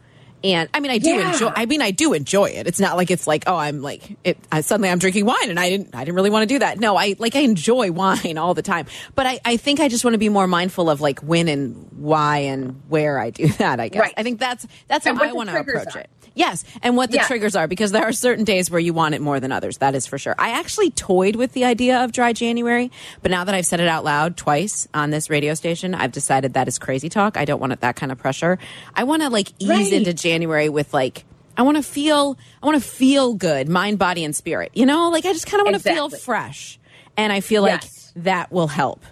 And 0.45 0.69
I 0.75 0.81
mean, 0.81 0.91
I 0.91 0.99
do 0.99 1.11
Yeah. 1.11 1.33
enjoy. 1.33 1.53
I 1.55 1.67
mean, 1.67 1.81
I 1.83 1.91
do 1.93 2.13
enjoy 2.15 2.47
it. 2.47 2.67
It's 2.67 2.81
not 2.81 2.97
like 2.97 3.11
it's 3.11 3.27
like, 3.27 3.45
oh, 3.47 3.57
I'm 3.57 3.81
like, 3.81 4.17
it, 4.25 4.39
I, 4.51 4.61
suddenly 4.63 4.89
I'm 4.91 4.99
drinking 4.99 5.25
wine, 5.25 5.51
and 5.51 5.59
I 5.61 5.71
didn't, 5.71 5.95
I 5.95 6.01
didn't 6.05 6.17
really 6.17 6.31
want 6.31 6.49
to 6.49 6.55
do 6.55 6.59
that. 6.59 6.81
No, 6.81 6.97
I 6.97 7.15
like, 7.19 7.37
I 7.37 7.41
enjoy 7.41 7.93
wine 7.93 8.39
all 8.39 8.53
the 8.55 8.63
time. 8.63 8.87
But 9.15 9.27
I, 9.27 9.41
I 9.45 9.57
think 9.57 9.79
I 9.81 9.89
just 9.89 10.05
want 10.05 10.15
to 10.15 10.19
be 10.19 10.29
more 10.29 10.47
mindful 10.49 10.91
of 10.91 11.01
like 11.01 11.21
when 11.21 11.47
and 11.49 11.89
why 11.97 12.39
and 12.39 12.83
where 12.89 13.19
I 13.21 13.31
do 13.31 13.47
that. 13.59 13.79
I 13.79 13.89
guess. 13.89 14.01
Right. 14.01 14.15
I 14.17 14.23
think 14.25 14.41
that's 14.41 14.67
that's 14.89 15.07
And 15.07 15.17
how 15.17 15.25
I 15.29 15.33
want 15.33 15.49
to 15.51 15.61
approach 15.61 15.95
are. 15.95 16.01
it. 16.01 16.11
Yes, 16.35 16.65
and 16.83 16.97
what 16.97 17.11
the 17.11 17.19
Yeah. 17.19 17.27
triggers 17.27 17.55
are 17.55 17.69
because 17.69 17.93
there 17.93 18.05
are 18.05 18.13
certain 18.13 18.45
days 18.45 18.71
where 18.71 18.81
you 18.81 18.95
want 18.95 19.15
it 19.15 19.21
more 19.21 19.39
than 19.39 19.53
others. 19.53 19.77
That 19.79 19.95
is 19.95 20.07
for 20.07 20.17
sure. 20.17 20.35
I 20.39 20.53
actually 20.59 20.91
toyed 20.91 21.37
with 21.37 21.53
the 21.53 21.67
idea 21.67 22.03
of 22.03 22.11
dry 22.11 22.33
January, 22.33 22.91
but 23.21 23.31
now 23.31 23.45
that 23.45 23.55
I've 23.55 23.67
said 23.67 23.81
it 23.81 23.87
out 23.87 24.03
loud 24.03 24.39
twice 24.39 24.89
on 24.95 25.11
this 25.11 25.29
radio 25.29 25.53
station, 25.53 25.95
I've 25.95 26.11
decided 26.13 26.55
that 26.55 26.69
is 26.69 26.79
crazy 26.79 27.11
talk. 27.11 27.37
I 27.37 27.45
don't 27.45 27.61
want 27.61 27.75
it 27.75 27.81
that 27.83 27.97
kind 27.97 28.11
of 28.11 28.17
pressure. 28.17 28.59
I 28.95 29.05
want 29.05 29.21
to 29.21 29.29
like 29.29 29.49
ease 29.59 29.69
Right. 29.69 29.93
into 29.93 30.15
January 30.15 30.32
with 30.41 30.93
like 30.95 31.25
I 31.57 31.63
want 31.63 31.77
to 31.77 31.83
feel 31.83 32.39
I 32.63 32.67
want 32.67 32.83
to 32.83 32.89
feel 32.89 33.35
good, 33.35 33.69
mind, 33.69 33.99
body 33.99 34.25
and 34.25 34.35
spirit. 34.35 34.71
You 34.75 34.87
know, 34.87 35.11
like 35.11 35.25
I 35.25 35.33
just 35.33 35.47
kind 35.47 35.61
of 35.61 35.67
want 35.67 35.83
to 35.83 35.83
feel 35.83 36.09
fresh. 36.11 36.79
And 37.17 37.33
I 37.33 37.41
feel 37.41 37.63
like 37.63 37.85
that 38.17 38.51
will 38.51 38.69
help. 38.69 39.03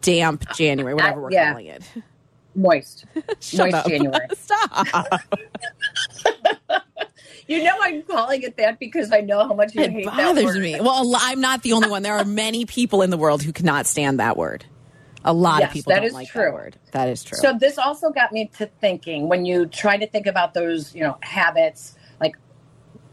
Damp 0.00 0.44
January, 0.56 0.94
whatever 0.94 1.20
we're 1.20 1.32
yeah. 1.32 1.52
calling 1.52 1.66
it. 1.66 1.82
Moist. 2.54 3.04
Moist 3.14 3.60
up. 3.60 3.86
January. 3.86 4.26
Stop. 4.34 5.20
You 7.48 7.62
know 7.62 7.76
I'm 7.80 8.02
calling 8.02 8.42
it 8.42 8.56
that 8.56 8.80
because 8.80 9.12
I 9.12 9.20
know 9.20 9.46
how 9.46 9.54
much 9.54 9.74
you 9.74 9.82
It 9.82 9.92
hate 9.92 10.06
that 10.06 10.16
bothers 10.16 10.44
word. 10.44 10.58
me. 10.60 10.80
Well, 10.80 11.14
I'm 11.16 11.40
not 11.40 11.62
the 11.62 11.74
only 11.74 11.88
one. 11.88 12.02
There 12.02 12.14
are 12.16 12.24
many 12.24 12.64
people 12.64 13.02
in 13.02 13.10
the 13.10 13.16
world 13.16 13.42
who 13.42 13.52
cannot 13.52 13.86
stand 13.86 14.18
that 14.18 14.36
word. 14.36 14.64
A 15.26 15.32
lot 15.34 15.60
Yes, 15.60 15.70
of 15.70 15.74
people 15.74 15.90
that 15.92 15.96
don't 16.00 16.06
is 16.06 16.14
like 16.14 16.28
true. 16.28 16.44
that 16.44 16.54
word. 16.54 16.78
That 16.92 17.08
is 17.08 17.24
true. 17.24 17.38
So 17.38 17.58
this 17.58 17.78
also 17.78 18.10
got 18.10 18.32
me 18.32 18.50
to 18.58 18.66
thinking 18.80 19.28
when 19.28 19.44
you 19.44 19.66
try 19.66 19.98
to 19.98 20.08
think 20.08 20.26
about 20.26 20.54
those, 20.54 20.94
you 20.94 21.02
know, 21.02 21.18
habits 21.22 21.94
like 22.20 22.34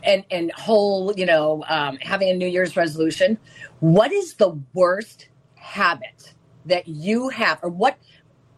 and 0.03 0.25
and 0.31 0.51
whole, 0.53 1.13
you 1.17 1.25
know, 1.25 1.63
um, 1.69 1.97
having 2.01 2.29
a 2.29 2.35
New 2.35 2.47
Year's 2.47 2.75
resolution. 2.77 3.39
What 3.79 4.11
is 4.13 4.35
the 4.35 4.61
worst 4.73 5.29
habit 5.55 6.35
that 6.65 6.87
you 6.87 7.29
have, 7.29 7.59
or 7.63 7.69
what? 7.69 7.97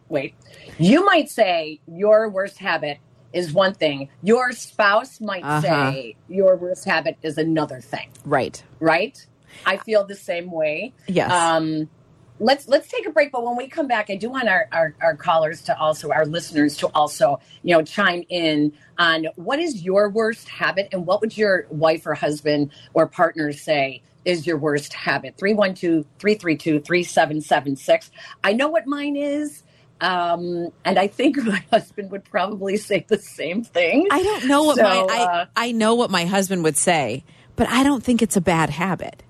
Wait, 0.08 0.36
you 0.78 1.04
might 1.04 1.28
say 1.30 1.80
your 1.86 2.30
worst 2.30 2.58
habit 2.58 2.98
is 3.32 3.52
one 3.52 3.74
thing. 3.74 4.08
Your 4.22 4.52
spouse 4.52 5.20
might 5.20 5.44
Uh-huh. 5.44 5.60
say 5.62 6.16
your 6.28 6.56
worst 6.56 6.84
habit 6.86 7.18
is 7.22 7.38
another 7.38 7.80
thing. 7.80 8.08
right. 8.24 8.64
Right? 8.80 9.18
I 9.64 9.78
feel 9.78 10.06
the 10.06 10.14
same 10.16 10.50
way. 10.52 10.94
Yes. 11.08 11.30
Um, 11.32 11.90
let's 12.38 12.68
let's 12.68 12.88
take 12.88 13.06
a 13.06 13.10
break. 13.10 13.32
But 13.32 13.44
when 13.44 13.56
we 13.56 13.68
come 13.68 13.86
back, 13.86 14.10
I 14.10 14.16
do 14.16 14.30
want 14.30 14.48
our, 14.48 14.68
our 14.72 14.94
our 15.00 15.16
callers 15.16 15.62
to 15.62 15.78
also 15.78 16.10
our 16.10 16.26
listeners 16.26 16.76
to 16.78 16.88
also 16.88 17.40
you 17.62 17.74
know 17.74 17.82
chime 17.82 18.24
in 18.28 18.72
on 18.98 19.26
what 19.36 19.58
is 19.58 19.82
your 19.82 20.08
worst 20.08 20.48
habit 20.48 20.88
and 20.92 21.06
what 21.06 21.20
would 21.20 21.36
your 21.36 21.66
wife 21.70 22.06
or 22.06 22.14
husband 22.14 22.70
or 22.94 23.06
partner 23.06 23.52
say 23.52 24.02
is 24.24 24.46
your 24.46 24.56
worst 24.56 24.92
habit 24.92 25.36
312-332-3776 25.36 28.10
i 28.42 28.52
know 28.52 28.68
what 28.68 28.86
mine 28.86 29.16
is 29.16 29.62
um, 30.00 30.68
and 30.84 30.98
i 30.98 31.06
think 31.06 31.36
my 31.44 31.62
husband 31.70 32.10
would 32.10 32.24
probably 32.24 32.76
say 32.76 33.04
the 33.08 33.18
same 33.18 33.62
thing 33.62 34.08
I 34.10 34.22
don't 34.22 34.46
know 34.46 34.64
what 34.64 34.76
So, 34.76 34.82
my 34.82 35.06
I, 35.08 35.24
uh, 35.24 35.46
I 35.54 35.72
know 35.72 35.94
what 35.94 36.10
my 36.10 36.24
husband 36.24 36.64
would 36.64 36.76
say, 36.76 37.24
but 37.54 37.68
I 37.68 37.82
don't 37.82 38.02
think 38.02 38.22
it's 38.22 38.36
a 38.36 38.40
bad 38.40 38.70
habit. 38.70 39.22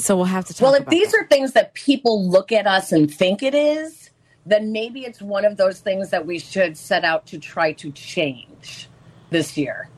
So 0.00 0.16
we'll 0.16 0.26
have 0.26 0.46
to 0.46 0.54
talk 0.54 0.62
Well, 0.62 0.74
if 0.74 0.88
these 0.88 1.12
that. 1.12 1.18
are 1.20 1.26
things 1.28 1.52
that 1.52 1.74
people 1.74 2.28
look 2.28 2.52
at 2.52 2.66
us 2.66 2.92
and 2.92 3.12
think 3.12 3.42
it 3.42 3.54
is, 3.54 4.10
then 4.46 4.72
maybe 4.72 5.00
it's 5.02 5.22
one 5.22 5.44
of 5.44 5.56
those 5.56 5.80
things 5.80 6.10
that 6.10 6.26
we 6.26 6.38
should 6.38 6.76
set 6.76 7.04
out 7.04 7.26
to 7.26 7.38
try 7.38 7.72
to 7.72 7.92
change 7.92 8.88
this 9.30 9.56
year. 9.56 9.88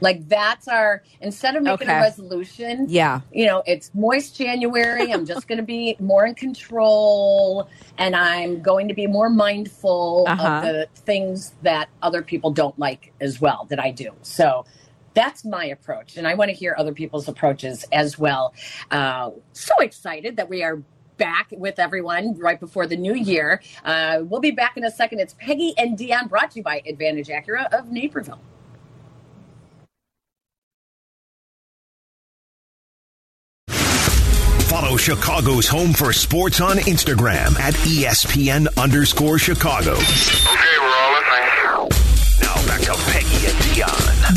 Like 0.00 0.28
that's 0.28 0.66
our 0.66 1.02
instead 1.20 1.54
of 1.54 1.62
making 1.62 1.88
Okay. 1.88 1.98
a 1.98 2.00
resolution, 2.00 2.86
Yeah. 2.88 3.20
you 3.32 3.46
know, 3.46 3.62
it's 3.66 3.92
moist 3.94 4.36
January. 4.36 5.12
I'm 5.12 5.24
just 5.26 5.46
going 5.46 5.58
to 5.58 5.64
be 5.64 5.96
more 6.00 6.26
in 6.26 6.34
control 6.34 7.68
and 7.98 8.16
I'm 8.16 8.62
going 8.62 8.88
to 8.88 8.94
be 8.94 9.06
more 9.06 9.30
mindful 9.30 10.24
Uh-huh. 10.26 10.48
of 10.48 10.62
the 10.62 10.88
things 11.04 11.54
that 11.62 11.88
other 12.02 12.22
people 12.22 12.50
don't 12.50 12.76
like 12.78 13.12
as 13.20 13.40
well 13.40 13.66
that 13.70 13.78
I 13.78 13.92
do. 13.92 14.10
So 14.22 14.64
that's 15.14 15.44
my 15.44 15.66
approach. 15.66 16.16
And 16.16 16.26
I 16.26 16.34
want 16.34 16.50
to 16.50 16.54
hear 16.54 16.74
other 16.78 16.92
people's 16.92 17.28
approaches 17.28 17.84
as 17.92 18.18
well. 18.18 18.54
Uh, 18.90 19.30
so 19.52 19.74
excited 19.80 20.36
that 20.36 20.48
we 20.48 20.62
are 20.62 20.82
back 21.16 21.48
with 21.52 21.78
everyone 21.78 22.36
right 22.38 22.58
before 22.58 22.86
the 22.86 22.96
new 22.96 23.14
year. 23.14 23.62
Uh, 23.84 24.20
we'll 24.22 24.40
be 24.40 24.50
back 24.50 24.76
in 24.76 24.84
a 24.84 24.90
second. 24.90 25.20
It's 25.20 25.34
Peggy 25.34 25.74
and 25.78 25.96
Dionne 25.96 26.28
brought 26.28 26.52
to 26.52 26.58
you 26.58 26.62
by 26.62 26.82
Advantage 26.86 27.28
Acura 27.28 27.72
of 27.72 27.90
Naperville. 27.92 28.40
Follow 34.72 34.96
Chicago's 34.96 35.68
Home 35.68 35.92
for 35.92 36.12
Sports 36.14 36.60
on 36.62 36.78
Instagram 36.78 37.60
at 37.60 37.74
E 37.86 38.04
ESPN 38.04 38.66
underscore 38.76 39.38
Chicago. 39.38 39.92
Okay, 39.92 40.78
we're 40.80 40.86
all 40.86 41.12
listening. 41.12 41.42
Now 42.40 42.66
back 42.66 42.80
to 42.80 42.94
Peggy 43.12 43.21
and 43.21 43.21
Dionne. 43.21 43.21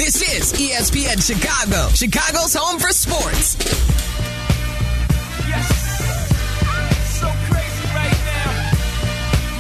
This 0.06 0.22
is 0.22 0.54
ESPN 0.54 1.18
Chicago, 1.20 1.90
Chicago's 1.90 2.54
home 2.54 2.78
for 2.80 2.90
sports. 2.90 3.58
Yes. 5.48 5.66
So 7.20 7.26
right 7.26 8.14
now. 8.30 8.52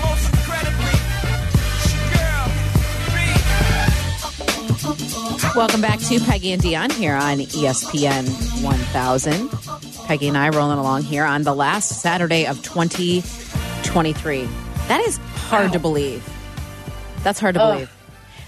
Most 0.05 0.29
incredibly. 0.29 0.93
It's 1.81 1.93
your 1.95 2.05
girl, 5.41 5.55
Welcome 5.55 5.81
back 5.81 5.97
to 6.01 6.19
Peggy 6.19 6.51
and 6.51 6.61
Dionne 6.61 6.91
here 6.91 7.15
on 7.15 7.39
ESPN 7.39 8.27
1000. 8.63 9.49
Peggy 10.05 10.27
and 10.27 10.37
I 10.37 10.49
rolling 10.49 10.77
along 10.77 11.01
here 11.01 11.23
on 11.23 11.41
the 11.41 11.55
last 11.55 12.03
Saturday 12.03 12.45
of 12.45 12.61
2023. 12.61 14.47
That 14.89 15.01
is 15.07 15.17
hard 15.17 15.73
to 15.73 15.79
believe. 15.79 16.23
That's 17.23 17.39
hard 17.39 17.55
to 17.55 17.61
Ugh. 17.63 17.73
believe. 17.73 17.94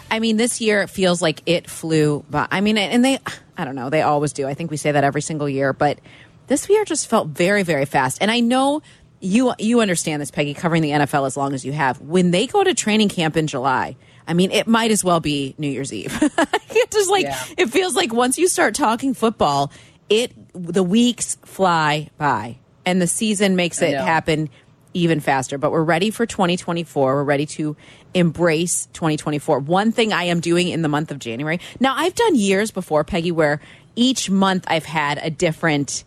I 0.10 0.20
mean, 0.20 0.38
this 0.38 0.62
year 0.62 0.82
it 0.82 0.90
feels 0.90 1.22
like 1.22 1.42
it 1.46 1.70
flew 1.70 2.24
by. 2.30 2.48
I 2.50 2.62
mean, 2.62 2.78
and 2.78 3.04
they, 3.04 3.20
I 3.58 3.66
don't 3.66 3.76
know, 3.76 3.90
they 3.90 4.02
always 4.02 4.34
do. 4.34 4.48
I 4.48 4.54
think 4.54 4.72
we 4.72 4.78
say 4.78 4.92
that 4.92 5.04
every 5.04 5.22
single 5.22 5.50
year, 5.50 5.74
but 5.74 6.00
this 6.48 6.70
year 6.70 6.86
just 6.86 7.08
felt 7.08 7.28
very, 7.30 7.64
very 7.64 7.86
fast. 7.86 8.20
And 8.22 8.32
I 8.32 8.40
know 8.40 8.82
you 9.20 9.54
you 9.60 9.82
understand 9.82 10.22
this, 10.22 10.32
Peggy, 10.32 10.54
covering 10.54 10.82
the 10.82 10.92
NFL 10.92 11.26
as 11.26 11.36
long 11.36 11.54
as 11.54 11.66
you 11.66 11.72
have. 11.74 12.00
When 12.02 12.32
they 12.32 12.48
go 12.48 12.64
to 12.64 12.74
training 12.74 13.10
camp 13.10 13.36
in 13.36 13.48
July, 13.48 13.96
I 14.28 14.34
mean, 14.34 14.52
it 14.52 14.68
might 14.68 14.92
as 14.92 15.04
well 15.04 15.20
be 15.20 15.56
New 15.58 15.70
Year's 15.70 15.92
Eve. 15.92 16.16
it 16.22 16.92
just 16.92 17.10
like 17.10 17.24
Yeah. 17.26 17.44
it 17.58 17.70
feels 17.70 17.96
like 17.96 18.14
once 18.14 18.38
you 18.38 18.48
start 18.48 18.76
talking 18.76 19.14
football, 19.14 19.72
it 20.10 20.32
the 20.54 20.84
weeks 20.84 21.36
fly 21.46 22.10
by, 22.18 22.58
and 22.86 23.02
the 23.02 23.08
season 23.08 23.56
makes 23.56 23.82
it 23.82 23.96
happen 23.96 24.50
even 24.98 25.20
faster. 25.20 25.58
But 25.58 25.72
we're 25.72 25.84
ready 25.84 26.10
for 26.10 26.26
2024. 26.26 27.16
We're 27.16 27.24
ready 27.24 27.46
to 27.48 27.76
embrace 28.14 28.88
2024. 28.94 29.60
One 29.60 29.92
thing 29.92 30.12
I 30.14 30.24
am 30.24 30.40
doing 30.40 30.68
in 30.70 30.82
the 30.82 30.90
month 30.90 31.12
of 31.12 31.20
January. 31.20 31.60
Now, 31.80 31.96
I've 31.96 32.16
done 32.16 32.36
years 32.36 32.72
before, 32.72 33.04
Peggy, 33.04 33.32
where 33.32 33.60
each 33.96 34.30
month 34.30 34.66
I've 34.68 34.86
had 34.86 35.20
a 35.22 35.30
different 35.30 36.04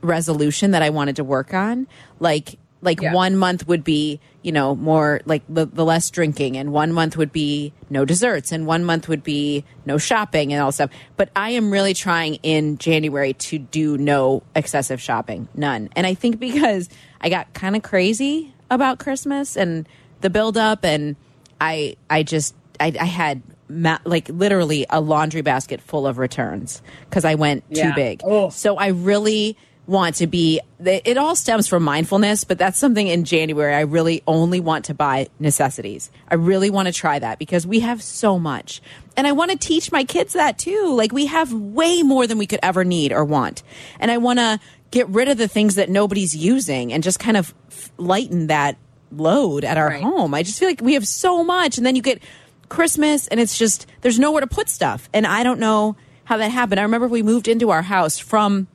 resolution 0.00 0.72
that 0.72 0.82
I 0.82 0.90
wanted 0.90 1.16
to 1.16 1.24
work 1.24 1.54
on. 1.54 1.86
Like 2.18 2.58
like 2.84 3.00
Yeah. 3.00 3.14
one 3.14 3.36
month 3.36 3.68
would 3.68 3.84
be, 3.84 4.18
you 4.42 4.50
know, 4.50 4.74
more 4.74 5.20
like 5.24 5.42
the, 5.48 5.66
the 5.66 5.84
less 5.84 6.10
drinking 6.10 6.56
and 6.56 6.72
one 6.72 6.92
month 6.92 7.16
would 7.16 7.30
be 7.30 7.72
no 7.88 8.04
desserts 8.04 8.50
and 8.50 8.66
one 8.66 8.84
month 8.84 9.08
would 9.08 9.22
be 9.22 9.64
no 9.86 9.98
shopping 9.98 10.52
and 10.52 10.60
all 10.60 10.72
stuff. 10.72 10.90
But 11.16 11.30
I 11.36 11.50
am 11.50 11.70
really 11.70 11.94
trying 11.94 12.34
in 12.42 12.78
January 12.78 13.34
to 13.34 13.58
do 13.60 13.96
no 13.96 14.42
excessive 14.56 15.00
shopping. 15.00 15.46
None. 15.54 15.90
And 15.94 16.08
I 16.08 16.14
think 16.14 16.40
because 16.40 16.88
I 17.22 17.28
got 17.28 17.52
kind 17.54 17.76
of 17.76 17.82
crazy 17.82 18.52
about 18.70 18.98
Christmas 18.98 19.56
and 19.56 19.88
the 20.20 20.30
build 20.30 20.56
up 20.56 20.84
and 20.84 21.16
I 21.60 21.96
I 22.10 22.22
just 22.22 22.54
I, 22.80 22.92
I 22.98 23.04
had 23.04 23.42
ma- 23.68 23.98
like 24.04 24.28
literally 24.28 24.86
a 24.90 25.00
laundry 25.00 25.42
basket 25.42 25.80
full 25.80 26.06
of 26.06 26.18
returns 26.18 26.82
because 27.08 27.24
I 27.24 27.34
went 27.34 27.64
too 27.74 27.92
big. 27.94 28.20
Oh. 28.24 28.50
So 28.50 28.76
I 28.76 28.88
really 28.88 29.56
want 29.86 30.16
to 30.16 30.26
be. 30.26 30.60
It 30.80 31.16
all 31.16 31.34
stems 31.34 31.68
from 31.68 31.82
mindfulness, 31.82 32.44
but 32.44 32.58
that's 32.58 32.78
something 32.78 33.06
in 33.06 33.24
January 33.24 33.74
I 33.74 33.80
really 33.80 34.22
only 34.26 34.60
want 34.60 34.86
to 34.86 34.94
buy 34.94 35.28
necessities. 35.38 36.10
I 36.28 36.34
really 36.34 36.70
want 36.70 36.86
to 36.86 36.92
try 36.92 37.18
that 37.18 37.38
because 37.38 37.66
we 37.66 37.80
have 37.80 38.02
so 38.02 38.38
much, 38.38 38.80
and 39.16 39.26
I 39.26 39.32
want 39.32 39.50
to 39.50 39.56
teach 39.56 39.90
my 39.92 40.04
kids 40.04 40.34
that 40.34 40.58
too. 40.58 40.92
Like 40.94 41.12
we 41.12 41.26
have 41.26 41.52
way 41.52 42.02
more 42.02 42.26
than 42.26 42.38
we 42.38 42.46
could 42.46 42.60
ever 42.62 42.84
need 42.84 43.12
or 43.12 43.24
want, 43.24 43.62
and 43.98 44.10
I 44.10 44.18
want 44.18 44.38
to 44.38 44.60
get 44.92 45.08
rid 45.08 45.26
of 45.26 45.36
the 45.38 45.48
things 45.48 45.74
that 45.74 45.88
nobody's 45.90 46.36
using 46.36 46.92
and 46.92 47.02
just 47.02 47.18
kind 47.18 47.36
of 47.36 47.52
lighten 47.98 48.46
that 48.46 48.76
load 49.10 49.64
at 49.64 49.76
our 49.76 49.88
Right. 49.88 50.02
home. 50.02 50.32
I 50.34 50.42
just 50.44 50.58
feel 50.60 50.68
like 50.68 50.80
we 50.80 50.94
have 50.94 51.06
so 51.08 51.42
much, 51.42 51.76
and 51.78 51.84
then 51.84 51.96
you 51.96 52.02
get 52.02 52.22
Christmas, 52.68 53.26
and 53.28 53.40
it's 53.40 53.58
just 53.58 53.86
there's 54.02 54.18
nowhere 54.18 54.40
to 54.40 54.46
put 54.46 54.68
stuff, 54.68 55.08
and 55.12 55.26
I 55.26 55.42
don't 55.42 55.58
know 55.58 55.96
how 56.24 56.36
that 56.36 56.50
happened. 56.50 56.78
I 56.78 56.84
remember 56.84 57.08
we 57.08 57.22
moved 57.22 57.48
into 57.48 57.70
our 57.70 57.82
house 57.82 58.18
from 58.18 58.68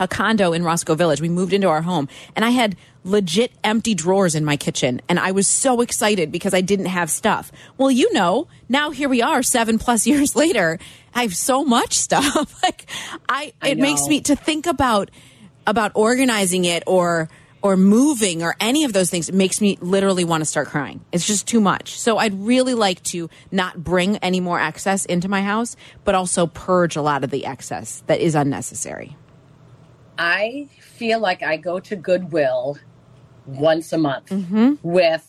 a 0.00 0.08
condo 0.08 0.52
in 0.52 0.64
Roscoe 0.64 0.94
Village. 0.94 1.20
We 1.20 1.28
moved 1.28 1.52
into 1.52 1.68
our 1.68 1.82
home, 1.82 2.08
and 2.36 2.44
I 2.44 2.50
had 2.50 2.76
legit 3.04 3.52
empty 3.62 3.94
drawers 3.94 4.34
in 4.34 4.44
my 4.44 4.56
kitchen, 4.56 5.02
and 5.08 5.18
I 5.18 5.32
was 5.32 5.46
so 5.46 5.82
excited 5.82 6.32
because 6.32 6.54
I 6.54 6.62
didn't 6.62 6.86
have 6.86 7.10
stuff. 7.10 7.52
Well, 7.76 7.90
you 7.90 8.10
know, 8.14 8.48
now 8.68 8.90
here 8.90 9.08
we 9.10 9.20
are, 9.22 9.42
seven 9.42 9.78
plus 9.78 10.06
years 10.12 10.34
later. 10.34 10.78
I 11.14 11.22
have 11.22 11.36
so 11.36 11.64
much 11.64 11.94
stuff. 11.98 12.60
like 12.62 12.86
I, 13.28 13.52
I 13.62 13.68
it 13.70 13.78
makes 13.78 14.08
me 14.08 14.20
to 14.22 14.34
think 14.36 14.66
about 14.66 15.10
about 15.66 15.92
organizing 15.94 16.64
it 16.64 16.82
or 16.86 17.28
or 17.62 17.76
moving 17.78 18.42
or 18.42 18.54
any 18.60 18.84
of 18.84 18.92
those 18.92 19.08
things 19.08 19.32
makes 19.32 19.60
me 19.60 19.78
literally 19.80 20.24
want 20.24 20.42
to 20.42 20.44
start 20.44 20.68
crying 20.68 21.00
it's 21.12 21.26
just 21.26 21.46
too 21.48 21.60
much 21.60 21.98
so 21.98 22.18
i'd 22.18 22.34
really 22.34 22.74
like 22.74 23.02
to 23.02 23.30
not 23.50 23.82
bring 23.82 24.18
any 24.18 24.38
more 24.40 24.60
excess 24.60 25.06
into 25.06 25.28
my 25.28 25.40
house 25.40 25.74
but 26.04 26.14
also 26.14 26.46
purge 26.46 26.94
a 26.96 27.00
lot 27.02 27.24
of 27.24 27.30
the 27.30 27.46
excess 27.46 28.02
that 28.06 28.20
is 28.20 28.34
unnecessary 28.34 29.16
I 30.16 30.68
feel 30.80 31.18
like 31.18 31.42
I 31.42 31.56
go 31.56 31.80
to 31.80 31.96
Goodwill 31.96 32.78
once 33.46 33.92
a 33.92 33.98
month 33.98 34.26
Mm-hmm. 34.28 34.74
with 34.82 35.28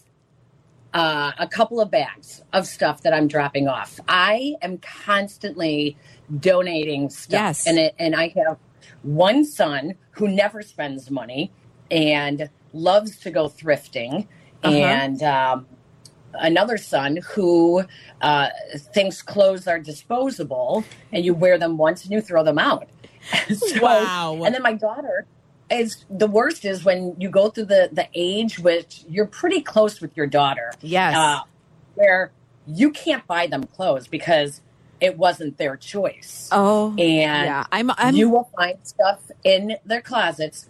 uh, 0.94 1.32
a 1.40 1.48
couple 1.48 1.82
of 1.82 1.90
bags 1.90 2.44
of 2.54 2.68
stuff 2.68 3.02
that 3.02 3.12
I'm 3.14 3.28
dropping 3.28 3.68
off. 3.68 4.00
I 4.08 4.54
am 4.62 4.78
constantly 4.78 5.98
donating 6.40 7.10
stuff, 7.10 7.32
Yes. 7.32 7.68
and 7.68 7.78
it, 7.80 7.96
and 7.98 8.16
I 8.16 8.28
have 8.46 8.58
one 9.06 9.46
son 9.46 9.96
who 10.12 10.28
never 10.28 10.62
spends 10.62 11.10
money 11.12 11.52
and 11.92 12.50
loves 12.74 13.18
to 13.20 13.32
go 13.32 13.48
thrifting, 13.48 14.28
Uh-huh. 14.64 14.76
and 14.76 15.22
um, 15.24 15.68
another 16.34 16.78
son 16.78 17.20
who 17.34 17.84
uh, 18.22 18.50
thinks 18.94 19.22
clothes 19.22 19.68
are 19.68 19.80
disposable 19.80 20.84
and 21.14 21.24
you 21.24 21.34
wear 21.34 21.58
them 21.58 21.78
once 21.78 22.04
and 22.04 22.12
you 22.12 22.22
throw 22.22 22.44
them 22.44 22.58
out. 22.60 22.88
So- 23.56 23.82
Wow. 23.82 24.42
And 24.44 24.54
then 24.54 24.62
my 24.64 24.74
daughter 24.74 25.26
is 25.72 26.06
the 26.10 26.28
worst 26.28 26.64
is 26.66 26.84
when 26.86 27.16
you 27.20 27.30
go 27.30 27.50
through 27.50 27.66
the 27.66 27.90
the 27.92 28.08
age 28.14 28.60
which 28.60 29.04
you're 29.10 29.26
pretty 29.26 29.62
close 29.62 30.00
with 30.02 30.16
your 30.18 30.28
daughter. 30.28 30.72
Yes. 30.82 31.16
Uh, 31.16 31.40
where 31.96 32.32
you 32.68 32.92
can't 32.92 33.26
buy 33.28 33.48
them 33.48 33.64
clothes 33.64 34.08
because 34.08 34.62
it 35.02 35.18
wasn't 35.18 35.58
their 35.58 35.76
choice. 35.78 36.50
oh 36.52 36.90
And 36.92 36.98
yeah 37.00 37.66
i'm 37.72 37.92
i'm 37.98 38.16
you 38.16 38.30
will 38.30 38.50
find 38.56 38.78
stuff 38.84 39.20
in 39.44 39.76
their 39.86 40.02
closets 40.02 40.68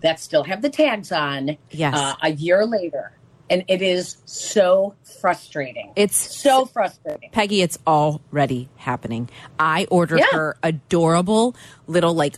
that 0.00 0.20
still 0.20 0.44
have 0.44 0.62
the 0.62 0.70
tags 0.70 1.10
on 1.12 1.56
Yes. 1.70 1.94
uh, 1.96 2.14
a 2.22 2.30
year 2.30 2.64
later. 2.66 3.12
And 3.50 3.62
it 3.68 3.82
is 3.82 4.16
so 4.24 4.94
frustrating. 5.20 5.92
It's 5.96 6.16
so 6.16 6.64
frustrating. 6.64 7.28
Peggy, 7.30 7.60
it's 7.60 7.78
already 7.86 8.68
happening. 8.76 9.28
I 9.58 9.86
ordered 9.90 10.20
Yeah. 10.20 10.26
her 10.32 10.56
adorable 10.62 11.54
little 11.86 12.14
like 12.14 12.36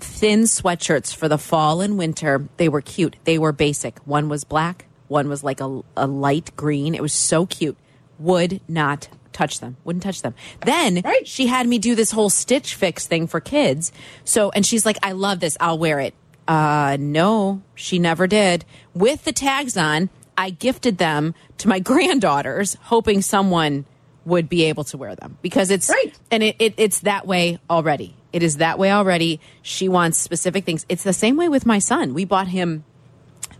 thin 0.00 0.42
sweatshirts 0.42 1.14
for 1.14 1.28
the 1.28 1.38
fall 1.38 1.80
and 1.80 1.96
winter. 1.98 2.48
They 2.56 2.68
were 2.68 2.80
cute. 2.80 3.16
They 3.24 3.38
were 3.38 3.52
basic. 3.52 3.98
One 4.00 4.28
was 4.28 4.42
black, 4.44 4.86
one 5.08 5.28
was 5.28 5.42
like 5.44 5.60
a, 5.60 5.82
a 5.96 6.06
light 6.06 6.50
green. 6.56 6.94
It 6.94 7.00
was 7.02 7.12
so 7.12 7.46
cute. 7.46 7.76
Would 8.18 8.60
not 8.68 9.08
touch 9.40 9.60
them. 9.60 9.76
Wouldn't 9.84 10.02
touch 10.02 10.20
them. 10.22 10.34
Then 10.66 11.00
Right. 11.04 11.26
she 11.26 11.46
had 11.46 11.66
me 11.66 11.78
do 11.78 11.94
this 11.94 12.10
whole 12.10 12.28
stitch 12.30 12.74
fix 12.74 13.06
thing 13.06 13.26
for 13.26 13.40
kids. 13.40 13.90
So 14.24 14.50
and 14.50 14.64
she's 14.66 14.84
like, 14.84 14.98
I 15.02 15.12
love 15.12 15.40
this. 15.40 15.56
I'll 15.60 15.78
wear 15.78 15.98
it. 16.00 16.14
Uh 16.46 16.96
no, 17.00 17.62
she 17.74 17.98
never 17.98 18.26
did. 18.26 18.64
With 18.94 19.24
the 19.24 19.32
tags 19.32 19.76
on, 19.76 20.10
I 20.36 20.50
gifted 20.50 20.98
them 20.98 21.34
to 21.58 21.68
my 21.68 21.78
granddaughters, 21.90 22.76
hoping 22.92 23.22
someone 23.22 23.86
would 24.26 24.48
be 24.48 24.64
able 24.64 24.84
to 24.84 24.98
wear 24.98 25.14
them 25.16 25.38
because 25.40 25.70
it's 25.70 25.88
Right. 25.88 26.12
and 26.30 26.42
it, 26.42 26.56
it 26.58 26.74
it's 26.76 27.00
that 27.00 27.26
way 27.26 27.58
already. 27.70 28.14
It 28.32 28.42
is 28.42 28.58
that 28.58 28.78
way 28.78 28.92
already. 28.92 29.40
She 29.62 29.88
wants 29.88 30.18
specific 30.18 30.64
things. 30.64 30.84
It's 30.88 31.02
the 31.02 31.12
same 31.14 31.36
way 31.36 31.48
with 31.48 31.64
my 31.66 31.78
son. 31.80 32.12
We 32.14 32.24
bought 32.24 32.48
him 32.48 32.84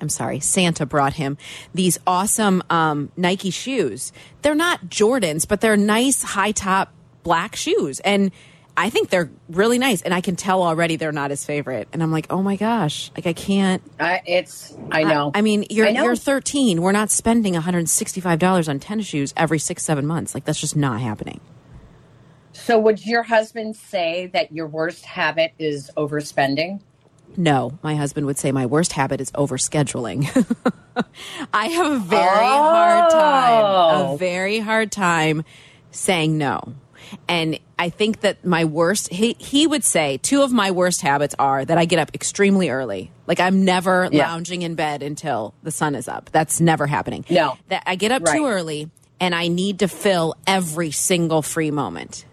I'm 0.02 0.08
sorry, 0.08 0.40
Santa 0.40 0.86
brought 0.86 1.14
him 1.14 1.36
these 1.74 1.98
awesome 2.06 2.62
um, 2.70 3.10
Nike 3.16 3.50
shoes. 3.50 4.12
They're 4.42 4.54
not 4.54 4.86
Jordans, 4.86 5.46
but 5.46 5.60
they're 5.60 5.76
nice 5.76 6.22
high 6.22 6.52
top 6.52 6.92
black 7.22 7.56
shoes. 7.56 8.00
And 8.00 8.30
I 8.76 8.88
think 8.88 9.10
they're 9.10 9.30
really 9.48 9.78
nice. 9.78 10.02
And 10.02 10.14
I 10.14 10.20
can 10.20 10.36
tell 10.36 10.62
already 10.62 10.96
they're 10.96 11.12
not 11.12 11.30
his 11.30 11.44
favorite. 11.44 11.88
And 11.92 12.02
I'm 12.02 12.12
like, 12.12 12.26
oh 12.30 12.42
my 12.42 12.56
gosh, 12.56 13.10
like 13.14 13.26
I 13.26 13.32
can't. 13.32 13.82
I, 13.98 14.22
it's, 14.26 14.74
I 14.90 15.04
know. 15.04 15.32
I, 15.34 15.42
mean, 15.42 15.66
you're 15.68 15.86
I 15.86 15.90
you're 15.90 16.16
13. 16.16 16.80
We're 16.80 16.92
not 16.92 17.10
spending 17.10 17.54
165 17.54 18.38
dollars 18.38 18.68
on 18.68 18.78
tennis 18.80 19.06
shoes 19.06 19.34
every 19.36 19.58
six 19.58 19.82
seven 19.82 20.06
months. 20.06 20.34
Like 20.34 20.44
that's 20.44 20.60
just 20.60 20.76
not 20.76 21.00
happening. 21.00 21.40
So, 22.52 22.78
would 22.78 23.04
your 23.04 23.22
husband 23.22 23.76
say 23.76 24.30
that 24.32 24.52
your 24.52 24.66
worst 24.66 25.04
habit 25.04 25.52
is 25.58 25.90
overspending? 25.96 26.80
No, 27.36 27.78
my 27.82 27.94
husband 27.96 28.26
would 28.26 28.38
say 28.38 28.52
my 28.52 28.66
worst 28.66 28.92
habit 28.92 29.20
is 29.20 29.30
overscheduling. 29.32 30.24
I 31.54 31.66
have 31.68 31.92
a 31.92 31.98
very 31.98 32.22
hard 32.46 33.10
time, 33.10 33.64
Oh. 33.64 34.14
a 34.14 34.16
very 34.18 34.58
hard 34.58 34.92
time 34.92 35.44
saying 35.90 36.36
no. 36.38 36.74
And 37.28 37.58
I 37.78 37.88
think 37.88 38.20
that 38.20 38.44
my 38.44 38.64
worst, 38.64 39.08
he, 39.12 39.34
he 39.38 39.66
would 39.66 39.82
say 39.82 40.18
two 40.18 40.42
of 40.42 40.52
my 40.52 40.70
worst 40.70 41.00
habits 41.02 41.34
are 41.38 41.64
that 41.64 41.78
I 41.78 41.84
get 41.84 41.98
up 41.98 42.10
extremely 42.14 42.68
early. 42.68 43.10
Like 43.26 43.40
I'm 43.40 43.64
never 43.64 44.08
Yeah. 44.12 44.28
lounging 44.28 44.62
in 44.62 44.74
bed 44.74 45.02
until 45.02 45.54
the 45.62 45.70
sun 45.72 45.94
is 45.94 46.06
up. 46.08 46.30
That's 46.30 46.60
never 46.60 46.86
happening. 46.86 47.24
No. 47.30 47.56
That 47.68 47.82
I 47.86 47.96
get 47.96 48.12
up 48.12 48.24
too 48.24 48.46
early 48.46 48.90
and 49.18 49.34
I 49.34 49.48
need 49.48 49.80
to 49.80 49.88
fill 49.88 50.34
every 50.46 50.90
single 50.92 51.42
free 51.42 51.70
moment. 51.70 52.24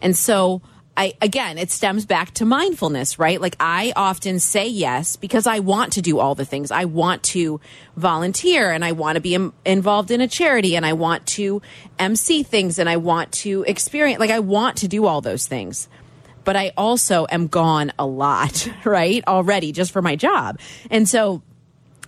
And 0.00 0.16
so 0.16 0.62
I 0.96 1.14
again, 1.20 1.58
it 1.58 1.70
stems 1.70 2.06
back 2.06 2.32
to 2.34 2.44
mindfulness, 2.44 3.18
right? 3.18 3.40
Like 3.40 3.56
I 3.60 3.92
often 3.94 4.38
say 4.38 4.66
yes 4.66 5.16
because 5.16 5.46
I 5.46 5.58
want 5.58 5.92
to 5.94 6.02
do 6.02 6.18
all 6.18 6.34
the 6.34 6.44
things. 6.44 6.70
I 6.70 6.86
want 6.86 7.22
to 7.24 7.60
volunteer 7.96 8.70
and 8.70 8.84
I 8.84 8.92
want 8.92 9.16
to 9.16 9.20
be 9.20 9.34
Im- 9.34 9.52
involved 9.64 10.10
in 10.10 10.20
a 10.20 10.28
charity 10.28 10.76
and 10.76 10.86
I 10.86 10.94
want 10.94 11.26
to 11.26 11.60
MC 11.98 12.42
things 12.42 12.78
and 12.78 12.88
I 12.88 12.96
want 12.96 13.32
to 13.32 13.64
experience 13.66 14.20
like 14.20 14.30
I 14.30 14.40
want 14.40 14.78
to 14.78 14.88
do 14.88 15.06
all 15.06 15.20
those 15.20 15.46
things. 15.46 15.88
But 16.44 16.56
I 16.56 16.72
also 16.76 17.26
am 17.28 17.48
gone 17.48 17.92
a 17.98 18.06
lot, 18.06 18.68
right? 18.84 19.22
Already 19.26 19.72
just 19.72 19.92
for 19.92 20.00
my 20.00 20.16
job. 20.16 20.58
And 20.90 21.08
so 21.08 21.42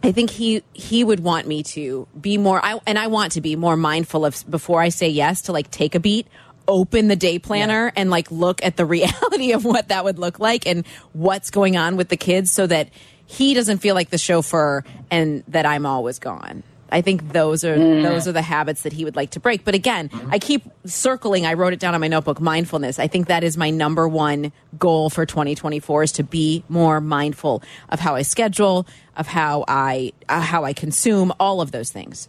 I 0.03 0.13
think 0.13 0.31
he 0.31 0.63
he 0.73 1.03
would 1.03 1.21
want 1.21 1.47
me 1.47 1.63
to 1.65 2.07
be 2.19 2.39
more 2.39 2.65
I 2.65 2.81
and 2.87 2.99
I 2.99 3.09
want 3.09 3.33
to 3.33 3.41
be 3.41 3.57
more 3.57 3.77
mindful 3.77 4.25
of 4.25 4.49
before 4.49 4.81
I 4.81 4.91
say 4.91 5.09
yes 5.09 5.43
to 5.43 5.53
like 5.53 5.71
take 5.71 5.95
a 5.95 6.01
beat, 6.01 6.29
open 6.69 7.09
the 7.09 7.17
day 7.17 7.39
planner 7.39 7.91
and 7.97 8.11
like 8.11 8.31
look 8.31 8.65
at 8.65 8.77
the 8.77 8.87
reality 8.87 9.53
of 9.53 9.65
what 9.65 9.89
that 9.89 10.05
would 10.05 10.19
look 10.19 10.39
like 10.39 10.67
and 10.67 10.87
what's 11.13 11.51
going 11.51 11.77
on 11.77 11.97
with 11.97 12.09
the 12.09 12.17
kids 12.17 12.53
so 12.53 12.67
that 12.67 12.91
he 13.27 13.55
doesn't 13.55 13.79
feel 13.79 13.95
like 13.95 14.11
the 14.11 14.19
chauffeur 14.19 14.85
and 15.11 15.43
that 15.49 15.67
I'm 15.67 15.85
always 15.85 16.19
gone. 16.19 16.63
I 16.91 17.03
think 17.03 17.33
those 17.33 17.65
are 17.65 17.77
those 17.77 18.27
are 18.27 18.33
the 18.33 18.43
habits 18.43 18.83
that 18.83 18.93
he 18.93 19.05
would 19.05 19.17
like 19.17 19.33
to 19.33 19.41
break. 19.41 19.65
But 19.65 19.75
again, 19.75 20.11
I 20.31 20.39
keep 20.39 20.63
circling. 20.87 21.45
I 21.45 21.53
wrote 21.53 21.73
it 21.73 21.81
down 21.81 21.95
on 21.95 22.01
my 22.01 22.09
notebook. 22.09 22.41
Mindfulness. 22.41 22.99
I 22.99 23.09
think 23.09 23.29
that 23.29 23.45
is 23.45 23.57
my 23.59 23.69
number 23.71 24.09
one 24.09 24.53
goal 24.79 25.11
for 25.11 25.27
2024 25.27 26.05
is 26.05 26.13
to 26.13 26.25
be 26.25 26.65
more 26.69 27.01
mindful 27.01 27.63
of 27.91 28.01
how 28.01 28.15
I 28.15 28.23
schedule, 28.23 28.87
of 29.17 29.27
how 29.27 29.65
I 29.69 30.13
uh, 30.29 30.41
how 30.41 30.65
I 30.65 30.73
consume, 30.73 31.33
all 31.39 31.61
of 31.61 31.73
those 31.73 31.91
things. 31.91 32.29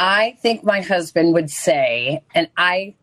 I 0.00 0.38
think 0.40 0.64
my 0.64 0.80
husband 0.80 1.34
would 1.34 1.50
say, 1.50 2.22
and 2.34 2.48
I 2.56 2.94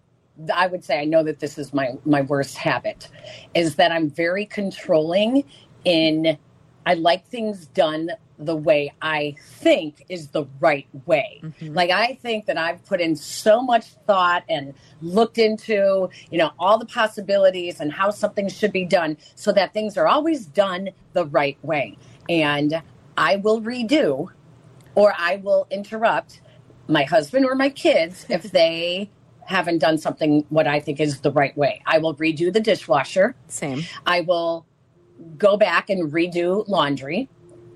I 0.52 0.66
would 0.66 0.84
say 0.84 1.00
I 1.00 1.06
know 1.06 1.22
that 1.24 1.40
this 1.40 1.60
is 1.60 1.72
my 1.72 1.92
my 2.06 2.22
worst 2.22 2.58
habit 2.58 3.08
is 3.54 3.76
that 3.76 3.92
I'm 3.92 4.10
very 4.10 4.48
controlling 4.48 5.44
in 5.86 6.40
I 6.88 6.96
like 6.96 7.28
things 7.28 7.68
done 7.68 8.10
the 8.40 8.56
way 8.56 8.92
I 9.00 9.36
think 9.46 10.06
is 10.10 10.30
the 10.30 10.46
right 10.60 10.88
way. 11.06 11.40
Mm-hmm. 11.44 11.76
Like 11.76 11.92
I 11.92 12.16
think 12.16 12.48
that 12.48 12.58
I've 12.58 12.84
put 12.84 13.00
in 13.00 13.16
so 13.16 13.62
much 13.62 13.86
thought 14.08 14.44
and 14.50 14.74
looked 15.00 15.38
into, 15.38 16.10
you 16.32 16.40
know, 16.40 16.52
all 16.58 16.80
the 16.80 16.86
possibilities 16.86 17.80
and 17.80 17.92
how 17.92 18.10
something 18.10 18.50
should 18.50 18.72
be 18.72 18.86
done 18.86 19.18
so 19.36 19.52
that 19.52 19.72
things 19.72 19.98
are 19.98 20.08
always 20.08 20.48
done 20.48 20.90
the 21.14 21.26
right 21.26 21.58
way. 21.64 21.96
And 22.28 22.82
I 23.18 23.36
will 23.36 23.62
redo 23.62 24.30
or 24.96 25.14
I 25.16 25.36
will 25.38 25.68
interrupt 25.70 26.42
my 26.88 27.04
husband 27.04 27.46
or 27.46 27.56
my 27.56 27.70
kids 27.70 28.26
if 28.30 28.44
they 28.52 29.10
haven't 29.46 29.78
done 29.80 29.98
something 29.98 30.46
what 30.50 30.68
I 30.68 30.80
think 30.80 31.00
is 31.00 31.22
the 31.22 31.32
right 31.32 31.56
way. 31.58 31.82
I 31.86 32.00
will 32.00 32.16
redo 32.16 32.52
the 32.52 32.60
dishwasher. 32.60 33.36
Same. 33.48 33.84
I 34.06 34.22
will 34.22 34.66
go 35.38 35.58
back 35.58 35.90
and 35.90 36.12
redo 36.12 36.68
laundry. 36.68 37.30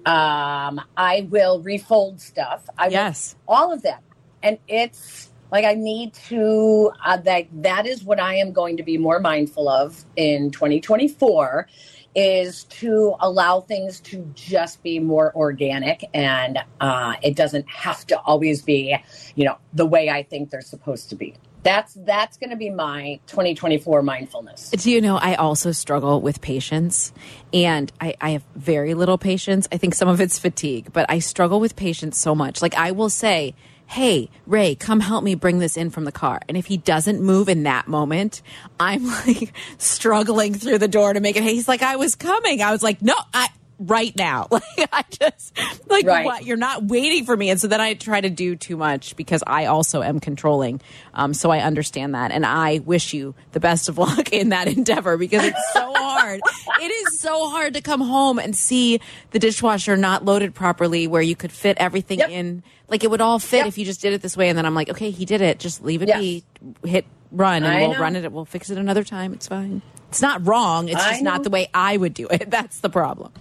Um, 0.06 0.82
I 0.98 1.28
will 1.30 1.62
refold 1.62 2.20
stuff. 2.20 2.68
I 2.78 2.88
will- 2.88 2.94
Yes. 2.94 3.36
all 3.48 3.72
of 3.72 3.84
that, 3.84 4.04
and 4.44 4.58
it's 4.68 5.30
like 5.52 5.64
I 5.64 5.76
need 5.76 6.14
to. 6.30 6.92
Uh, 7.06 7.18
that 7.18 7.46
that 7.62 7.86
is 7.86 8.04
what 8.04 8.20
I 8.20 8.36
am 8.36 8.52
going 8.52 8.78
to 8.78 8.84
be 8.84 8.98
more 8.98 9.20
mindful 9.20 9.70
of 9.70 10.04
in 10.16 10.50
2024 10.52 11.68
is 12.16 12.66
to 12.66 13.16
allow 13.20 13.62
things 13.62 14.00
to 14.02 14.30
just 14.36 14.84
be 14.84 15.00
more 15.00 15.34
organic 15.36 16.04
and 16.14 16.60
uh, 16.80 17.14
it 17.24 17.36
doesn't 17.36 17.68
have 17.70 18.06
to 18.08 18.20
always 18.22 18.62
be 18.62 18.96
you 19.36 19.46
know 19.46 19.58
the 19.74 19.86
way 19.86 20.10
i 20.10 20.24
think 20.24 20.50
they're 20.50 20.62
supposed 20.62 21.10
to 21.10 21.16
be 21.16 21.34
that's 21.64 21.94
that's 21.94 22.38
going 22.38 22.50
to 22.50 22.56
be 22.56 22.70
my 22.70 23.20
2024 23.28 24.02
mindfulness 24.02 24.72
Do 24.72 24.90
you 24.90 25.02
know, 25.02 25.18
I 25.18 25.36
also 25.36 25.72
struggle 25.72 26.22
with 26.22 26.42
patience 26.42 27.14
and 27.54 27.92
I, 28.02 28.16
I 28.20 28.30
have 28.32 28.44
very 28.56 28.94
little 28.96 29.18
patience. 29.18 29.68
I 29.72 29.78
think 29.78 29.94
some 29.94 30.08
of 30.08 30.20
it's 30.20 30.40
fatigue, 30.40 30.92
but 30.92 31.06
I 31.10 31.20
struggle 31.20 31.60
with 31.60 31.76
patience 31.76 32.18
so 32.18 32.34
much. 32.34 32.62
Like, 32.62 32.76
I 32.76 32.92
will 32.92 33.10
say, 33.10 33.54
Hey, 33.92 34.30
Ray, 34.48 34.76
come 34.76 35.02
help 35.02 35.22
me 35.22 35.36
bring 35.36 35.60
this 35.60 35.76
in 35.76 35.90
from 35.90 36.06
the 36.06 36.14
car. 36.14 36.40
And 36.48 36.56
if 36.56 36.66
he 36.66 36.78
doesn't 36.78 37.22
move 37.22 37.50
in 37.50 37.64
that 37.64 37.90
moment, 37.90 38.42
I'm 38.80 39.06
like 39.28 39.52
struggling 39.80 40.54
through 40.54 40.78
the 40.78 40.88
door 40.88 41.12
to 41.12 41.20
make 41.20 41.36
it. 41.36 41.44
He's 41.44 41.68
like, 41.68 41.82
I 41.82 41.98
was 41.98 42.16
coming. 42.16 42.62
I 42.62 42.72
was 42.72 42.82
like, 42.82 43.02
no, 43.02 43.16
I, 43.34 43.50
right 43.88 44.16
now. 44.16 44.48
Like, 44.78 44.90
I 44.94 45.04
just, 45.10 45.58
like, 45.90 46.06
Right. 46.06 46.26
what? 46.26 46.46
You're 46.46 46.58
not 46.58 46.86
waiting 46.86 47.26
for 47.26 47.36
me. 47.36 47.50
And 47.50 47.60
so 47.60 47.68
then 47.68 47.82
I 47.82 47.94
try 47.94 48.20
to 48.22 48.30
do 48.30 48.56
too 48.56 48.78
much 48.78 49.16
because 49.16 49.44
I 49.46 49.66
also 49.66 50.02
am 50.02 50.20
controlling. 50.20 50.82
Um, 51.14 51.34
so 51.34 51.52
I 51.52 51.60
understand 51.60 52.16
that. 52.16 52.32
And 52.32 52.46
I 52.46 52.80
wish 52.80 53.14
you 53.14 53.36
the 53.52 53.60
best 53.60 53.90
of 53.90 53.98
luck 53.98 54.32
in 54.34 54.50
that 54.50 54.68
endeavor 54.68 55.18
because 55.18 55.44
it's 55.44 55.74
so 55.74 55.94
hard. 55.98 56.40
it 56.82 56.92
is 56.92 57.20
so 57.20 57.50
hard 57.50 57.74
to 57.76 57.82
come 57.82 58.02
home 58.02 58.40
and 58.40 58.56
see 58.56 59.00
the 59.32 59.40
dishwasher 59.40 59.98
not 59.98 60.24
loaded 60.26 60.54
properly 60.56 61.08
where 61.08 61.22
you 61.22 61.36
could 61.36 61.52
fit 61.52 61.78
everything 61.80 62.20
Yep. 62.20 62.30
in. 62.30 62.64
Like 62.88 63.04
it 63.04 63.10
would 63.12 63.22
all 63.22 63.40
fit 63.40 63.58
Yep. 63.60 63.68
if 63.68 63.78
you 63.78 63.86
just 63.86 64.02
did 64.02 64.14
it 64.14 64.22
this 64.22 64.36
way. 64.38 64.50
And 64.50 64.58
then 64.58 64.66
I'm 64.66 64.76
like, 64.76 64.90
okay, 64.90 65.12
he 65.12 65.26
did 65.26 65.42
it. 65.42 65.60
Just 65.60 65.84
leave 65.84 66.02
it 66.02 66.08
Yes. 66.08 66.20
be. 66.20 66.44
Hit 66.86 67.06
run 67.32 67.64
and 67.64 67.68
I 67.74 67.82
we'll 67.82 67.94
know. 67.94 68.00
run 68.00 68.16
it. 68.16 68.32
We'll 68.32 68.46
fix 68.46 68.70
it 68.70 68.78
another 68.78 69.04
time. 69.04 69.34
It's 69.34 69.48
fine. 69.48 69.82
It's 70.10 70.22
not 70.22 70.46
wrong. 70.46 70.90
It's 70.90 71.02
I 71.02 71.12
just 71.12 71.24
not 71.24 71.44
the 71.44 71.50
way 71.50 71.70
I 71.74 71.96
would 71.98 72.14
do 72.14 72.28
it. 72.28 72.50
That's 72.52 72.80
the 72.82 72.90
problem. 72.90 73.32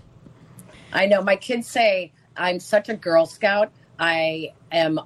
I 0.93 1.07
know 1.07 1.23
my 1.23 1.37
kids 1.37 1.69
say 1.69 2.13
I'm 2.37 2.61
such 2.61 2.89
a 2.89 2.95
Girl 2.95 3.27
Scout. 3.27 3.73
I 3.99 4.53
am 4.73 5.01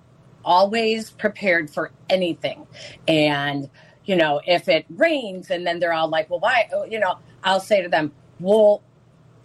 always 0.45 1.11
prepared 1.11 1.71
for 1.71 1.91
anything. 2.09 2.67
And, 3.09 3.71
you 4.05 4.17
know, 4.17 4.41
if 4.47 4.69
it 4.69 4.85
rains 4.91 5.51
and 5.51 5.67
then 5.67 5.79
they're 5.79 5.93
all 5.93 6.09
like, 6.09 6.31
well, 6.31 6.41
why? 6.41 6.69
oh, 6.73 6.85
You 6.85 7.01
know, 7.01 7.19
I'll 7.43 7.61
say 7.61 7.83
to 7.83 7.89
them, 7.89 8.13
well, 8.41 8.83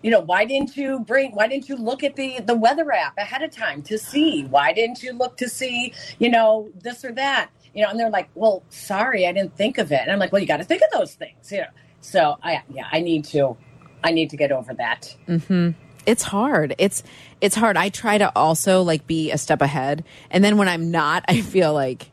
you 0.01 0.11
know, 0.11 0.21
why 0.21 0.45
didn't 0.45 0.77
you 0.77 0.99
bring, 0.99 1.31
why 1.31 1.47
didn't 1.47 1.67
you 1.67 1.75
look 1.75 2.03
at 2.03 2.15
the, 2.15 2.39
the 2.39 2.55
weather 2.55 2.91
app 2.91 3.17
ahead 3.17 3.41
of 3.41 3.51
time 3.51 3.81
to 3.83 3.97
see? 3.97 4.45
Why 4.45 4.71
didn't 4.71 5.03
you 5.03 5.13
look 5.13 5.37
to 5.37 5.49
see, 5.49 5.93
you 6.19 6.29
know, 6.29 6.69
this 6.81 7.03
or 7.03 7.11
that? 7.13 7.49
You 7.73 7.83
know, 7.83 7.89
and 7.89 7.99
they're 7.99 8.09
like, 8.09 8.29
well, 8.35 8.63
sorry, 8.69 9.27
I 9.27 9.31
didn't 9.31 9.55
think 9.55 9.77
of 9.77 9.91
it. 9.91 10.01
And 10.01 10.11
I'm 10.11 10.19
like, 10.19 10.31
well, 10.31 10.41
you 10.41 10.47
got 10.47 10.57
to 10.57 10.63
think 10.63 10.81
of 10.83 10.97
those 10.97 11.15
things, 11.15 11.51
you 11.51 11.59
know. 11.59 11.67
So 12.01 12.37
I, 12.41 12.63
yeah, 12.69 12.87
I 12.91 13.01
need 13.01 13.25
to, 13.25 13.57
I 14.03 14.11
need 14.11 14.29
to 14.29 14.37
get 14.37 14.51
over 14.51 14.73
that. 14.75 15.15
Mm-hmm. 15.27 15.71
It's 16.05 16.23
hard. 16.23 16.75
It's 16.77 17.03
it's 17.41 17.55
hard. 17.55 17.77
I 17.77 17.89
try 17.89 18.17
to 18.17 18.31
also 18.35 18.81
like 18.81 19.07
be 19.07 19.31
a 19.31 19.37
step 19.37 19.61
ahead. 19.61 20.03
And 20.29 20.43
then 20.43 20.57
when 20.57 20.67
i'm 20.67 20.91
not 20.91 21.23
i 21.27 21.41
feel 21.41 21.73
like 21.73 22.11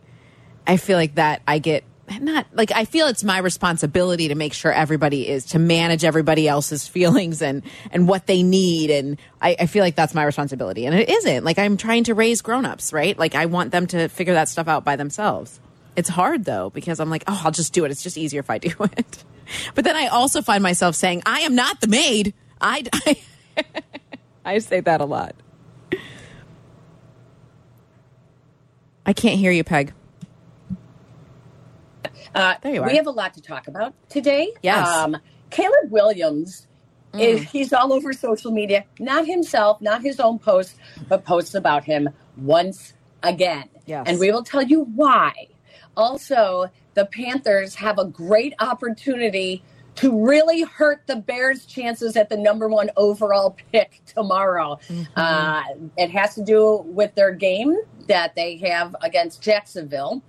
i 0.67 0.77
feel 0.77 0.99
like 0.99 1.17
that 1.17 1.43
i 1.47 1.59
get 1.59 1.85
not 2.21 2.47
like 2.53 2.71
i 2.73 2.85
feel 2.85 3.09
it's 3.09 3.25
my 3.25 3.39
responsibility 3.39 4.29
to 4.29 4.37
make 4.37 4.53
sure 4.53 4.73
everybody 4.73 5.29
is 5.29 5.47
to 5.47 5.59
manage 5.59 6.05
everybody 6.05 6.47
else's 6.47 6.87
feelings 6.97 7.43
and 7.43 7.63
and 7.91 8.07
what 8.09 8.27
they 8.27 8.43
need. 8.43 8.91
And 8.91 9.19
i, 9.41 9.57
I 9.59 9.67
feel 9.67 9.83
like 9.83 9.97
that's 9.97 10.15
my 10.15 10.25
responsibility. 10.25 10.87
And 10.87 10.95
it 10.95 11.09
isn't. 11.09 11.45
Like 11.45 11.59
i'm 11.59 11.77
trying 11.77 12.05
to 12.05 12.15
raise 12.15 12.43
grown-ups 12.43 12.93
right? 12.93 13.19
Like 13.19 13.35
i 13.35 13.47
want 13.47 13.73
them 13.73 13.87
to 13.89 14.09
figure 14.09 14.35
that 14.35 14.49
stuff 14.49 14.69
out 14.69 14.85
by 14.85 14.97
themselves. 14.97 15.61
It's 15.97 16.11
hard 16.11 16.45
though 16.45 16.71
because 16.71 17.01
i'm 17.01 17.11
like 17.11 17.25
oh 17.27 17.41
i'll 17.45 17.53
just 17.53 17.73
do 17.73 17.85
it. 17.85 17.91
It's 17.91 18.03
just 18.03 18.19
easier 18.19 18.41
if 18.41 18.51
i 18.51 18.59
do 18.59 18.71
it. 18.81 19.25
But 19.75 19.85
then 19.85 19.97
i 19.97 20.07
also 20.07 20.43
find 20.43 20.63
myself 20.63 20.95
saying 20.95 21.23
i 21.27 21.41
am 21.41 21.55
not 21.55 21.81
the 21.81 21.89
maid. 21.89 22.35
I, 22.59 22.85
I 22.93 23.19
I 24.45 24.59
say 24.59 24.81
that 24.81 25.01
a 25.01 25.05
lot. 25.05 25.35
I 29.05 29.13
can't 29.13 29.39
hear 29.39 29.53
you, 29.53 29.65
Peg. 29.65 29.93
Uh, 32.35 32.55
There 32.63 32.75
you 32.75 32.83
are. 32.83 32.87
We 32.87 32.97
have 32.97 33.07
a 33.07 33.11
lot 33.13 33.35
to 33.35 33.43
talk 33.43 33.69
about 33.69 33.95
today. 34.09 34.53
Yes. 34.63 34.87
Um, 34.87 35.17
Caleb 35.51 35.91
Williams 35.91 36.67
is 37.15 37.43
he's 37.45 37.73
all 37.73 37.93
over 37.93 38.13
social 38.13 38.51
media. 38.51 38.85
Not 38.99 39.27
himself, 39.27 39.81
not 39.81 40.03
his 40.03 40.21
own 40.21 40.39
posts, 40.39 40.77
but 41.09 41.25
posts 41.25 41.55
about 41.55 41.85
him 41.85 42.11
once 42.37 42.95
again. 43.23 43.69
Yes. 43.87 44.05
And 44.07 44.19
we 44.19 44.31
will 44.33 44.43
tell 44.43 44.63
you 44.63 44.83
why. 44.83 45.49
Also, 45.97 46.67
the 46.95 47.07
Panthers 47.07 47.77
have 47.77 47.99
a 47.99 48.05
great 48.05 48.55
opportunity 48.61 49.63
to 49.97 50.27
really 50.27 50.63
hurt 50.63 51.07
the 51.07 51.17
Bears' 51.17 51.67
chances 51.67 52.17
at 52.17 52.29
the 52.29 52.37
number 52.37 52.69
one 52.69 52.91
overall 52.97 53.57
pick 53.73 54.03
tomorrow. 54.07 54.79
Uh, 55.17 55.63
it 55.97 56.11
has 56.11 56.35
to 56.35 56.45
do 56.45 56.85
with 56.87 57.15
their 57.15 57.33
game 57.33 57.77
that 58.07 58.35
they 58.37 58.57
have 58.59 58.95
against 59.03 59.43
Jacksonville. 59.43 60.23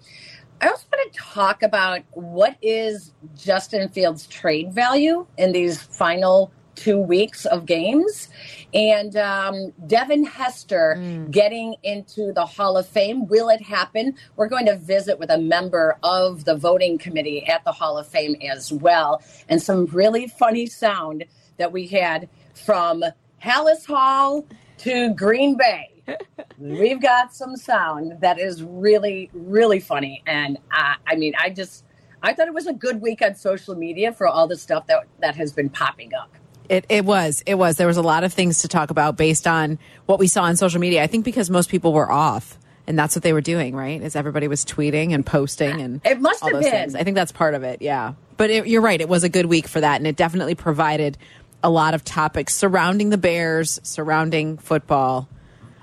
I 0.60 0.69
also 0.69 0.88
want 0.91 1.13
to 1.13 1.19
talk 1.19 1.62
about 1.62 2.01
what 2.12 2.58
is 2.62 3.13
Justin 3.36 3.89
Fields' 3.89 4.25
trade 4.25 4.73
value 4.73 5.27
in 5.38 5.51
these 5.51 5.82
final 5.82 6.51
two 6.78 6.98
weeks 6.98 7.46
of 7.46 7.66
games, 7.66 8.30
and 8.74 9.18
um, 9.18 9.74
Devin 9.88 10.26
Hester 10.26 10.96
getting 11.32 11.76
into 11.84 12.32
the 12.32 12.46
Hall 12.46 12.78
of 12.78 12.88
Fame. 12.88 13.28
Will 13.28 13.50
it 13.50 13.62
happen? 13.62 14.16
We're 14.38 14.48
going 14.48 14.68
to 14.68 14.78
visit 14.78 15.20
with 15.20 15.32
a 15.32 15.38
member 15.38 15.98
of 16.04 16.46
the 16.46 16.56
voting 16.56 16.98
committee 16.98 17.46
at 17.48 17.66
the 17.66 17.72
Hall 17.74 17.98
of 17.98 18.08
Fame 18.08 18.36
as 18.50 18.72
well, 18.72 19.22
and 19.50 19.62
some 19.62 19.86
really 19.88 20.28
funny 20.28 20.68
sound 20.68 21.26
that 21.58 21.72
we 21.72 21.88
had 21.88 22.30
from 22.54 23.04
Halas 23.44 23.86
Hall 23.86 24.46
to 24.80 25.13
Green 25.16 25.58
Bay. 25.58 25.92
We've 26.58 27.02
got 27.02 27.34
some 27.34 27.56
sound 27.58 28.22
that 28.22 28.40
is 28.40 28.63
really 28.63 29.30
really 29.34 29.80
funny. 29.80 30.24
And 30.26 30.58
uh, 30.72 30.96
i 31.06 31.16
mean 31.16 31.34
i 31.40 31.50
just 31.50 31.84
i 32.24 32.34
thought 32.34 32.48
it 32.48 32.54
was 32.54 32.68
a 32.68 32.74
good 32.74 33.02
week 33.02 33.22
on 33.22 33.36
social 33.36 33.76
media 33.76 34.13
for 34.13 34.28
all 34.28 34.48
the 34.48 34.58
stuff 34.58 34.88
that 34.88 35.04
that 35.20 35.36
has 35.36 35.52
been 35.52 35.70
popping 35.70 36.13
up 36.13 36.34
It, 36.69 36.86
it 36.89 37.06
was. 37.06 37.43
It 37.45 37.56
was. 37.56 37.77
There 37.77 37.88
was 37.88 37.97
a 37.97 38.01
lot 38.01 38.23
of 38.23 38.34
things 38.34 38.60
to 38.60 38.67
talk 38.67 38.89
about 38.89 39.15
based 39.17 39.47
on 39.47 39.80
what 40.06 40.19
we 40.19 40.27
saw 40.27 40.43
on 40.43 40.56
social 40.58 40.80
media. 40.82 41.01
I 41.03 41.08
think 41.08 41.23
because 41.25 41.49
most 41.49 41.69
people 41.69 41.93
were 41.93 42.12
off. 42.12 42.58
And 42.89 42.97
that's 42.97 43.15
what 43.17 43.23
they 43.23 43.34
were 43.34 43.41
doing, 43.41 43.75
right? 43.75 44.01
Is 44.01 44.15
everybody 44.15 44.47
was 44.47 44.63
tweeting 44.63 45.13
and 45.13 45.25
posting 45.25 45.82
and 45.82 45.99
It 46.06 46.21
must 46.21 46.41
all 46.41 46.47
have 46.49 46.56
those 46.62 46.71
been. 46.71 46.71
things. 46.71 46.95
I 46.95 47.03
think 47.03 47.15
that's 47.15 47.34
part 47.34 47.53
of 47.53 47.63
it. 47.63 47.82
Yeah, 47.82 48.13
but 48.38 48.49
it, 48.49 48.65
you're 48.65 48.82
right. 48.82 49.01
It 49.01 49.10
was 49.10 49.25
a 49.25 49.30
good 49.30 49.45
week 49.45 49.67
for 49.67 49.82
that, 49.82 49.97
and 49.97 50.08
it 50.08 50.15
definitely 50.15 50.56
provided 50.56 51.17
a 51.62 51.69
lot 51.69 51.93
of 51.95 52.06
topics 52.06 52.53
surrounding 52.56 53.10
the 53.10 53.17
Bears, 53.17 53.77
surrounding 53.84 54.58
football. 54.58 55.27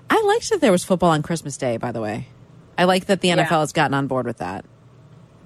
I 0.08 0.22
liked 0.22 0.48
that 0.48 0.62
there 0.62 0.72
was 0.72 0.82
football 0.82 1.10
on 1.10 1.22
Christmas 1.22 1.58
Day. 1.58 1.76
By 1.76 1.92
the 1.92 2.00
way, 2.00 2.28
I 2.78 2.84
like 2.84 3.04
that 3.06 3.20
the 3.20 3.28
Yeah. 3.28 3.44
NFL 3.44 3.60
has 3.60 3.72
gotten 3.74 3.92
on 3.92 4.06
board 4.06 4.24
with 4.24 4.38
that. 4.38 4.64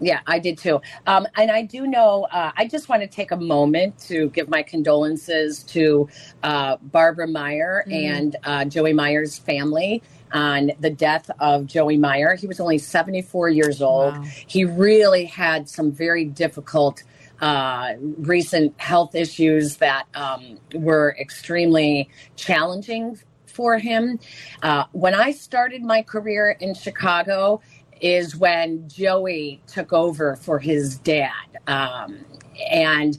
Yeah, 0.01 0.21
I 0.27 0.39
did 0.39 0.59
too. 0.59 0.81
Um, 1.07 1.27
and 1.37 1.51
I 1.51 1.63
do 1.63 1.87
know, 1.87 2.27
uh, 2.31 2.53
I 2.57 2.67
just 2.67 2.89
want 2.89 3.03
to 3.03 3.09
take 3.09 3.31
a 3.33 3.37
moment 3.37 3.99
to 4.07 4.29
give 4.31 4.49
my 4.49 4.63
condolences 4.63 5.63
to 5.65 6.09
uh, 6.43 6.77
Barbara 6.83 7.27
Meyer 7.27 7.85
and 7.91 8.37
uh, 8.45 8.65
Joey 8.65 8.93
Meyer's 8.93 9.39
family 9.39 10.03
on 10.33 10.73
the 10.81 10.91
death 10.91 11.31
of 11.41 11.67
Joey 11.67 11.97
Meyer. 11.97 12.35
He 12.35 12.47
was 12.47 12.61
only 12.61 12.79
74 12.79 13.49
years 13.49 13.83
old. 13.83 14.17
Wow. 14.17 14.23
He 14.47 14.65
really 14.65 15.25
had 15.25 15.69
some 15.69 15.91
very 15.91 16.25
difficult 16.25 17.03
uh, 17.41 17.95
recent 18.01 18.79
health 18.81 19.15
issues 19.15 19.77
that 19.77 20.07
um, 20.15 20.59
were 20.75 21.17
extremely 21.19 22.09
challenging 22.37 23.19
for 23.47 23.79
him. 23.79 24.21
Uh, 24.63 24.85
when 24.93 25.15
I 25.15 25.33
started 25.33 25.83
my 25.83 26.03
career 26.03 26.57
in 26.61 26.75
Chicago, 26.75 27.61
is 28.01 28.37
when 28.37 28.89
Joey 28.89 29.61
took 29.67 29.93
over 29.93 30.37
for 30.37 30.59
his 30.59 30.99
dad. 30.99 31.33
Um, 31.67 32.25
and 32.71 33.19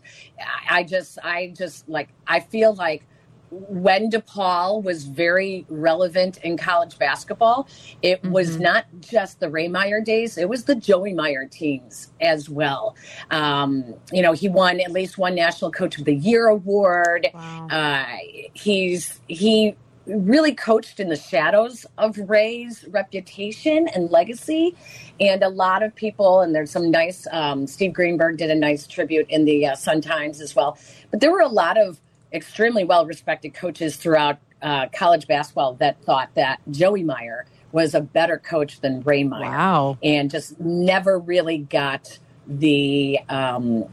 I 0.70 0.84
just, 0.84 1.18
I 1.24 1.54
just 1.56 1.88
like, 1.88 2.10
I 2.28 2.40
feel 2.40 2.74
like 2.74 3.06
when 3.52 4.12
DePaul 4.12 4.84
was 4.84 5.06
very 5.06 5.66
relevant 5.70 6.38
in 6.44 6.56
college 6.58 6.98
basketball, 7.00 7.68
it 8.02 8.24
was 8.24 8.60
not 8.60 8.86
just 9.00 9.40
the 9.40 9.50
Ray 9.50 9.68
Meyer 9.68 10.02
days, 10.02 10.38
it 10.38 10.48
was 10.48 10.66
the 10.66 10.76
Joey 10.76 11.14
Meyer 11.14 11.46
teams 11.46 12.12
as 12.22 12.48
well. 12.50 12.96
Um, 13.32 13.96
you 14.12 14.22
know, 14.22 14.34
he 14.34 14.50
won 14.50 14.80
at 14.80 14.92
least 14.92 15.18
one 15.18 15.36
National 15.36 15.72
Coach 15.72 15.98
of 15.98 16.06
the 16.06 16.14
Year 16.14 16.48
award. 16.48 17.28
Wow. 17.34 17.68
Uh, 17.72 18.06
he's, 18.54 19.20
he, 19.28 19.76
really 20.10 20.54
coached 20.54 21.00
in 21.00 21.10
the 21.10 21.16
shadows 21.16 21.86
of 21.98 22.18
Ray's 22.18 22.86
reputation 22.90 23.88
and 23.94 24.10
legacy. 24.10 24.76
And 25.20 25.44
a 25.44 25.50
lot 25.50 25.84
of 25.84 25.96
people, 25.96 26.42
and 26.42 26.54
there's 26.56 26.72
some 26.72 26.92
nice, 26.92 27.28
um, 27.32 27.68
Steve 27.68 27.94
Greenberg 27.94 28.38
did 28.38 28.50
a 28.50 28.56
nice 28.56 28.88
tribute 28.88 29.28
in 29.30 29.46
the 29.46 29.68
uh, 29.68 29.76
Sun 29.76 30.02
Times 30.02 30.42
as 30.42 30.56
well. 30.56 30.78
But 31.12 31.20
there 31.20 31.32
were 31.32 31.42
a 31.42 31.48
lot 31.48 31.78
of 31.78 32.00
extremely 32.34 32.84
well 32.84 33.06
respected 33.06 33.54
coaches 33.54 33.96
throughout 33.96 34.40
uh, 34.62 34.88
college 34.94 35.28
basketball 35.28 35.74
that 35.76 36.02
thought 36.04 36.30
that 36.36 36.60
Joey 36.70 37.04
Meyer 37.04 37.46
was 37.72 37.94
a 37.94 38.02
better 38.02 38.38
coach 38.38 38.82
than 38.82 39.02
Ray 39.02 39.24
Meyer. 39.24 39.50
Wow. 39.50 39.98
And 40.04 40.30
just 40.30 40.60
never 40.60 41.20
really 41.20 41.60
got 41.60 42.20
the 42.48 43.20
um, 43.30 43.86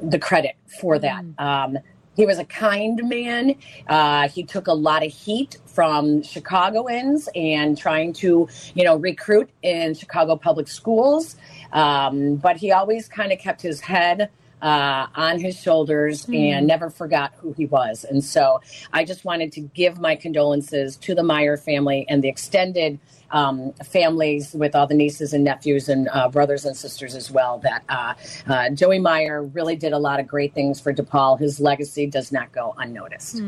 the 0.00 0.18
credit 0.18 0.56
for 0.80 0.98
that. 0.98 1.24
Um, 1.38 1.78
he 2.18 2.26
was 2.26 2.40
a 2.40 2.44
kind 2.44 3.00
man. 3.08 3.54
Uh, 3.86 4.28
he 4.28 4.42
took 4.42 4.66
a 4.66 4.72
lot 4.72 5.06
of 5.06 5.12
heat 5.12 5.56
from 5.66 6.20
Chicagoans 6.24 7.28
and 7.36 7.78
trying 7.78 8.12
to, 8.14 8.48
you 8.74 8.84
know, 8.84 8.96
recruit 8.96 9.48
in 9.62 9.94
Chicago 9.94 10.34
public 10.34 10.66
schools. 10.66 11.36
Um, 11.72 12.34
but 12.34 12.56
he 12.56 12.72
always 12.72 13.06
kind 13.08 13.30
of 13.30 13.38
kept 13.38 13.62
his 13.62 13.80
head 13.80 14.30
uh, 14.62 15.06
on 15.14 15.38
his 15.40 15.60
shoulders 15.60 16.26
and 16.28 16.66
never 16.66 16.90
forgot 16.90 17.32
who 17.38 17.52
he 17.52 17.66
was. 17.66 18.04
And 18.04 18.24
so 18.24 18.60
I 18.92 19.04
just 19.04 19.24
wanted 19.24 19.52
to 19.52 19.60
give 19.60 20.00
my 20.00 20.16
condolences 20.16 20.96
to 20.96 21.14
the 21.14 21.22
Meyer 21.22 21.56
family 21.56 22.06
and 22.08 22.22
the 22.22 22.28
extended 22.28 22.98
um, 23.30 23.72
families 23.84 24.54
with 24.54 24.74
all 24.74 24.86
the 24.86 24.94
nieces 24.94 25.32
and 25.32 25.44
nephews 25.44 25.88
and 25.88 26.08
uh, 26.12 26.28
brothers 26.28 26.64
and 26.64 26.76
sisters 26.76 27.14
as 27.14 27.30
well. 27.30 27.58
That 27.58 27.84
uh, 27.88 28.14
uh, 28.46 28.70
Joey 28.70 28.98
Meyer 28.98 29.42
really 29.42 29.76
did 29.76 29.92
a 29.92 29.98
lot 29.98 30.20
of 30.20 30.26
great 30.26 30.54
things 30.54 30.80
for 30.80 30.92
DePaul. 30.92 31.38
His 31.38 31.60
legacy 31.60 32.06
does 32.06 32.32
not 32.32 32.52
go 32.52 32.74
unnoticed. 32.78 33.42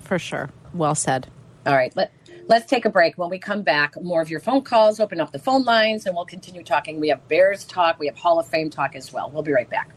For 0.00 0.18
sure. 0.18 0.50
Well 0.74 0.94
said. 0.94 1.28
All 1.66 1.74
right, 1.74 1.94
let, 1.96 2.12
let's 2.46 2.66
take 2.66 2.84
a 2.84 2.90
break. 2.90 3.16
When 3.16 3.30
we 3.30 3.38
come 3.38 3.62
back, 3.62 4.00
more 4.02 4.20
of 4.20 4.28
your 4.28 4.40
phone 4.40 4.62
calls, 4.62 5.00
open 5.00 5.18
up 5.18 5.32
the 5.32 5.38
phone 5.38 5.64
lines, 5.64 6.04
and 6.04 6.14
we'll 6.14 6.26
continue 6.26 6.62
talking. 6.62 7.00
We 7.00 7.08
have 7.08 7.26
Bears 7.28 7.64
talk, 7.64 7.98
we 7.98 8.06
have 8.06 8.16
Hall 8.16 8.38
of 8.38 8.46
Fame 8.46 8.68
talk 8.68 8.94
as 8.94 9.12
well. 9.12 9.30
We'll 9.30 9.42
be 9.42 9.52
right 9.52 9.68
back. 9.68 9.90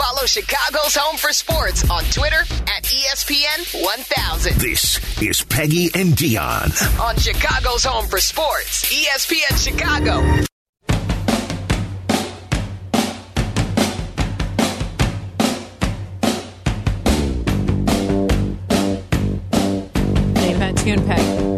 Follow 0.00 0.24
Chicago's 0.24 0.96
Home 0.96 1.18
for 1.18 1.30
Sports 1.30 1.88
on 1.90 2.02
Twitter 2.04 2.40
at 2.40 2.84
ESPN 2.84 3.84
1000. 3.84 4.54
This 4.54 4.98
is 5.20 5.44
Peggy 5.44 5.90
and 5.94 6.14
Dionne. 6.14 6.98
On 6.98 7.14
Chicago's 7.16 7.84
Home 7.84 8.06
for 8.06 8.18
Sports, 8.18 8.86
ESPN 8.90 9.62
Chicago. 9.62 10.22
Name 20.34 20.58
that 20.60 20.76
tune, 20.78 21.06
Peg. 21.06 21.49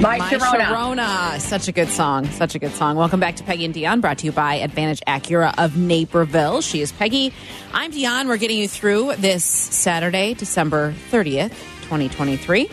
My, 0.00 0.16
My 0.16 0.30
Sharona. 0.30 0.64
Sharona. 0.64 1.40
Such 1.40 1.68
a 1.68 1.72
good 1.72 1.90
song. 1.90 2.24
Such 2.30 2.54
a 2.54 2.58
good 2.58 2.72
song. 2.72 2.96
Welcome 2.96 3.20
back 3.20 3.36
to 3.36 3.44
Peggy 3.44 3.66
and 3.66 3.74
Dionne, 3.74 4.00
brought 4.00 4.16
to 4.18 4.24
you 4.24 4.32
by 4.32 4.54
Advantage 4.54 5.02
Acura 5.06 5.52
of 5.58 5.76
Naperville. 5.76 6.62
She 6.62 6.80
is 6.80 6.90
Peggy. 6.90 7.34
I'm 7.74 7.92
Dionne. 7.92 8.26
We're 8.26 8.38
getting 8.38 8.56
you 8.56 8.66
through 8.66 9.16
this 9.16 9.44
Saturday, 9.44 10.32
December 10.32 10.94
30th, 11.10 11.50
2023. 11.82 12.70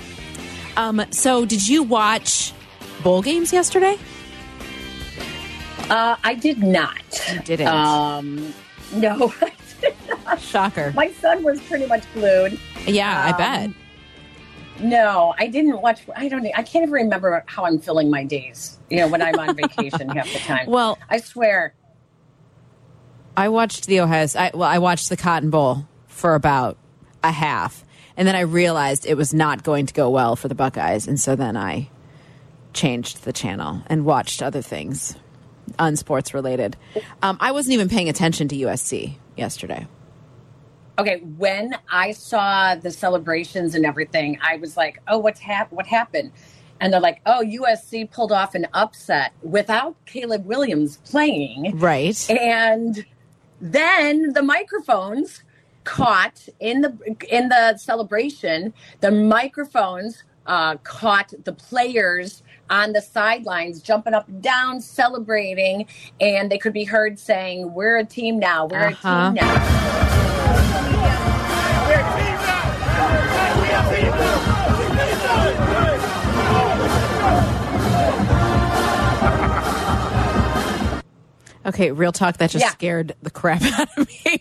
Um, 0.78 1.04
so, 1.12 1.44
did 1.44 1.68
you 1.68 1.84
watch 1.84 2.54
bowl 3.04 3.22
games 3.22 3.52
yesterday? 3.52 3.98
Uh, 5.90 6.16
I 6.24 6.34
did 6.34 6.60
not. 6.64 7.02
You 7.34 7.40
didn't. 7.42 7.68
Um, 7.68 8.54
no, 8.94 9.34
Shocker. 10.40 10.94
my 10.96 11.12
son 11.12 11.44
was 11.44 11.60
pretty 11.64 11.88
much 11.88 12.04
glued. 12.14 12.58
Yeah, 12.86 13.22
I 13.22 13.32
um, 13.32 13.38
bet. 13.38 13.87
No, 14.80 15.34
I 15.38 15.48
didn't 15.48 15.82
watch. 15.82 16.02
I 16.16 16.28
don't. 16.28 16.46
I 16.46 16.64
can't 16.64 16.84
even 16.84 16.92
remember 16.92 17.44
how 17.48 17.66
I'm 17.66 17.80
filling 17.80 18.10
my 18.10 18.24
days. 18.24 18.78
You 18.90 18.98
know, 18.98 19.08
when 19.08 19.22
I'm 19.22 19.38
on 19.40 19.56
vacation 19.56 20.10
half 20.10 20.32
the 20.32 20.40
time. 20.40 20.68
Well, 20.70 20.98
I 21.10 21.20
swear. 21.20 21.74
I 23.36 23.50
watched 23.50 23.86
the 23.88 24.00
Ohio. 24.00 24.28
I, 24.36 24.52
well, 24.54 24.70
I 24.70 24.80
watched 24.80 25.10
the 25.10 25.18
Cotton 25.18 25.50
Bowl 25.50 25.88
for 26.08 26.36
about 26.36 26.78
a 27.24 27.32
half, 27.32 27.86
and 28.16 28.28
then 28.28 28.36
I 28.36 28.42
realized 28.42 29.06
it 29.06 29.16
was 29.16 29.34
not 29.34 29.64
going 29.64 29.86
to 29.86 29.94
go 29.94 30.10
well 30.10 30.36
for 30.36 30.48
the 30.48 30.56
Buckeyes, 30.56 31.08
and 31.08 31.20
so 31.20 31.36
then 31.36 31.56
I 31.56 31.90
changed 32.74 33.24
the 33.24 33.34
channel 33.34 33.82
and 33.88 34.06
watched 34.06 34.42
other 34.42 34.62
things, 34.62 35.16
unsports 35.80 36.34
related. 36.34 36.78
Um, 37.22 37.38
I 37.40 37.52
wasn't 37.52 37.74
even 37.74 37.90
paying 37.90 38.10
attention 38.10 38.48
to 38.50 38.56
USC 38.56 39.16
yesterday. 39.36 39.88
Okay, 41.00 41.18
when 41.38 41.76
I 41.92 42.12
saw 42.12 42.76
the 42.76 42.92
celebrations 42.92 43.76
and 43.76 43.86
everything, 43.86 44.40
I 44.42 44.58
was 44.58 44.78
like, 44.78 45.02
"Oh, 45.08 45.20
what's 45.20 45.40
hap- 45.40 45.72
What 45.72 45.88
happened?" 45.88 46.32
And 46.80 46.94
they're 46.94 47.00
like, 47.02 47.22
"Oh, 47.26 47.42
USC 47.44 48.06
pulled 48.12 48.32
off 48.32 48.56
an 48.56 48.68
upset 48.74 49.34
without 49.44 49.96
Caleb 50.06 50.46
Williams 50.46 50.98
playing." 51.06 51.78
Right. 51.78 52.30
and 52.30 53.06
then 53.62 54.34
the 54.34 54.44
microphones 54.44 55.44
caught 55.84 56.48
in 56.60 56.82
the 56.82 56.98
in 57.30 57.50
the 57.50 57.78
celebration 57.78 58.74
the 59.02 59.12
microphones 59.12 60.24
uh, 60.46 60.76
caught 60.78 61.34
the 61.46 61.54
players 61.54 62.44
on 62.70 62.94
the 62.94 63.02
sidelines 63.02 63.82
jumping 63.82 64.14
up 64.14 64.28
and 64.28 64.42
down 64.42 64.82
celebrating 64.82 65.86
and 66.20 66.52
they 66.52 66.58
could 66.58 66.74
be 66.74 66.84
heard 66.84 67.18
saying 67.20 67.74
we're 67.74 67.98
a 67.98 68.06
team 68.06 68.40
now 68.40 68.66
we're 68.66 68.88
Uh-huh. 68.88 69.32
a 69.34 69.36
team 69.40 69.46
now 69.46 70.97
Okay, 81.68 81.92
real 81.92 82.12
talk. 82.14 82.38
That 82.38 82.50
just 82.50 82.64
Yeah. 82.64 82.72
scared 82.72 83.16
the 83.22 83.30
crap 83.30 83.62
out 83.80 83.90
of 83.98 84.08
me. 84.08 84.40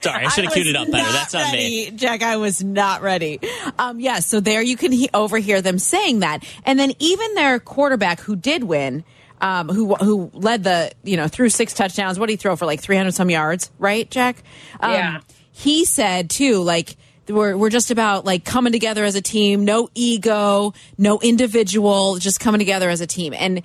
Sorry, 0.00 0.24
I 0.24 0.28
should 0.28 0.44
have 0.44 0.52
I 0.52 0.54
queued 0.54 0.66
it 0.66 0.76
up 0.76 0.90
better. 0.90 1.12
That's 1.12 1.34
on 1.34 1.52
me. 1.52 1.90
Jack. 1.92 2.22
I 2.22 2.36
was 2.36 2.62
not 2.62 3.02
ready. 3.02 3.40
Um, 3.78 4.00
yeah, 4.00 4.18
so 4.20 4.40
there 4.40 4.62
you 4.62 4.76
can 4.76 4.92
he- 4.92 5.10
overhear 5.14 5.62
them 5.62 5.78
saying 5.78 6.20
that, 6.20 6.44
and 6.64 6.78
then 6.78 6.92
even 6.98 7.34
their 7.34 7.58
quarterback 7.60 8.20
who 8.20 8.36
did 8.36 8.64
win, 8.64 9.04
um, 9.40 9.68
who 9.68 9.94
who 9.96 10.30
led 10.34 10.64
the 10.64 10.92
you 11.04 11.16
know 11.16 11.28
threw 11.28 11.48
six 11.48 11.74
touchdowns. 11.74 12.18
What 12.18 12.26
did 12.26 12.32
he 12.34 12.36
throw 12.36 12.56
for 12.56 12.66
like 12.66 12.80
three 12.80 12.96
hundred 12.96 13.14
some 13.14 13.30
yards? 13.30 13.70
Right, 13.78 14.10
Jack? 14.10 14.42
Um, 14.80 14.92
Yeah. 14.92 15.20
He 15.52 15.84
said 15.84 16.30
too, 16.30 16.62
like. 16.62 16.96
We're, 17.30 17.58
we're 17.58 17.68
just 17.68 17.90
about 17.90 18.24
like 18.24 18.46
coming 18.46 18.72
together 18.72 19.04
as 19.04 19.14
a 19.14 19.20
team, 19.20 19.66
no 19.66 19.90
ego, 19.94 20.72
no 20.96 21.20
individual, 21.20 22.16
just 22.16 22.40
coming 22.40 22.58
together 22.58 22.88
as 22.88 23.02
a 23.02 23.06
team. 23.06 23.34
And 23.36 23.60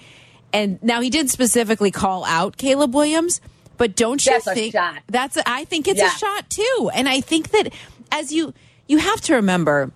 and 0.54 0.82
now 0.84 1.02
he 1.02 1.10
did 1.10 1.30
specifically 1.30 1.92
call 1.92 2.24
out 2.26 2.58
Caleb 2.58 2.94
Williams, 2.94 3.42
but 3.78 3.96
don't 3.96 4.24
you 4.26 4.32
That's 4.34 4.48
a 4.48 4.54
think 4.54 4.74
shot. 4.74 5.02
that's 5.08 5.36
a, 5.38 5.44
I 5.50 5.66
think 5.66 5.88
it's 5.88 6.00
Yeah. 6.00 6.08
a 6.14 6.18
shot 6.18 6.50
too. 6.50 6.92
And 6.94 7.10
I 7.10 7.22
think 7.22 7.50
that 7.52 7.74
as 8.12 8.32
you 8.32 8.54
you 8.88 8.98
have 9.00 9.20
to 9.22 9.36
remember 9.36 9.92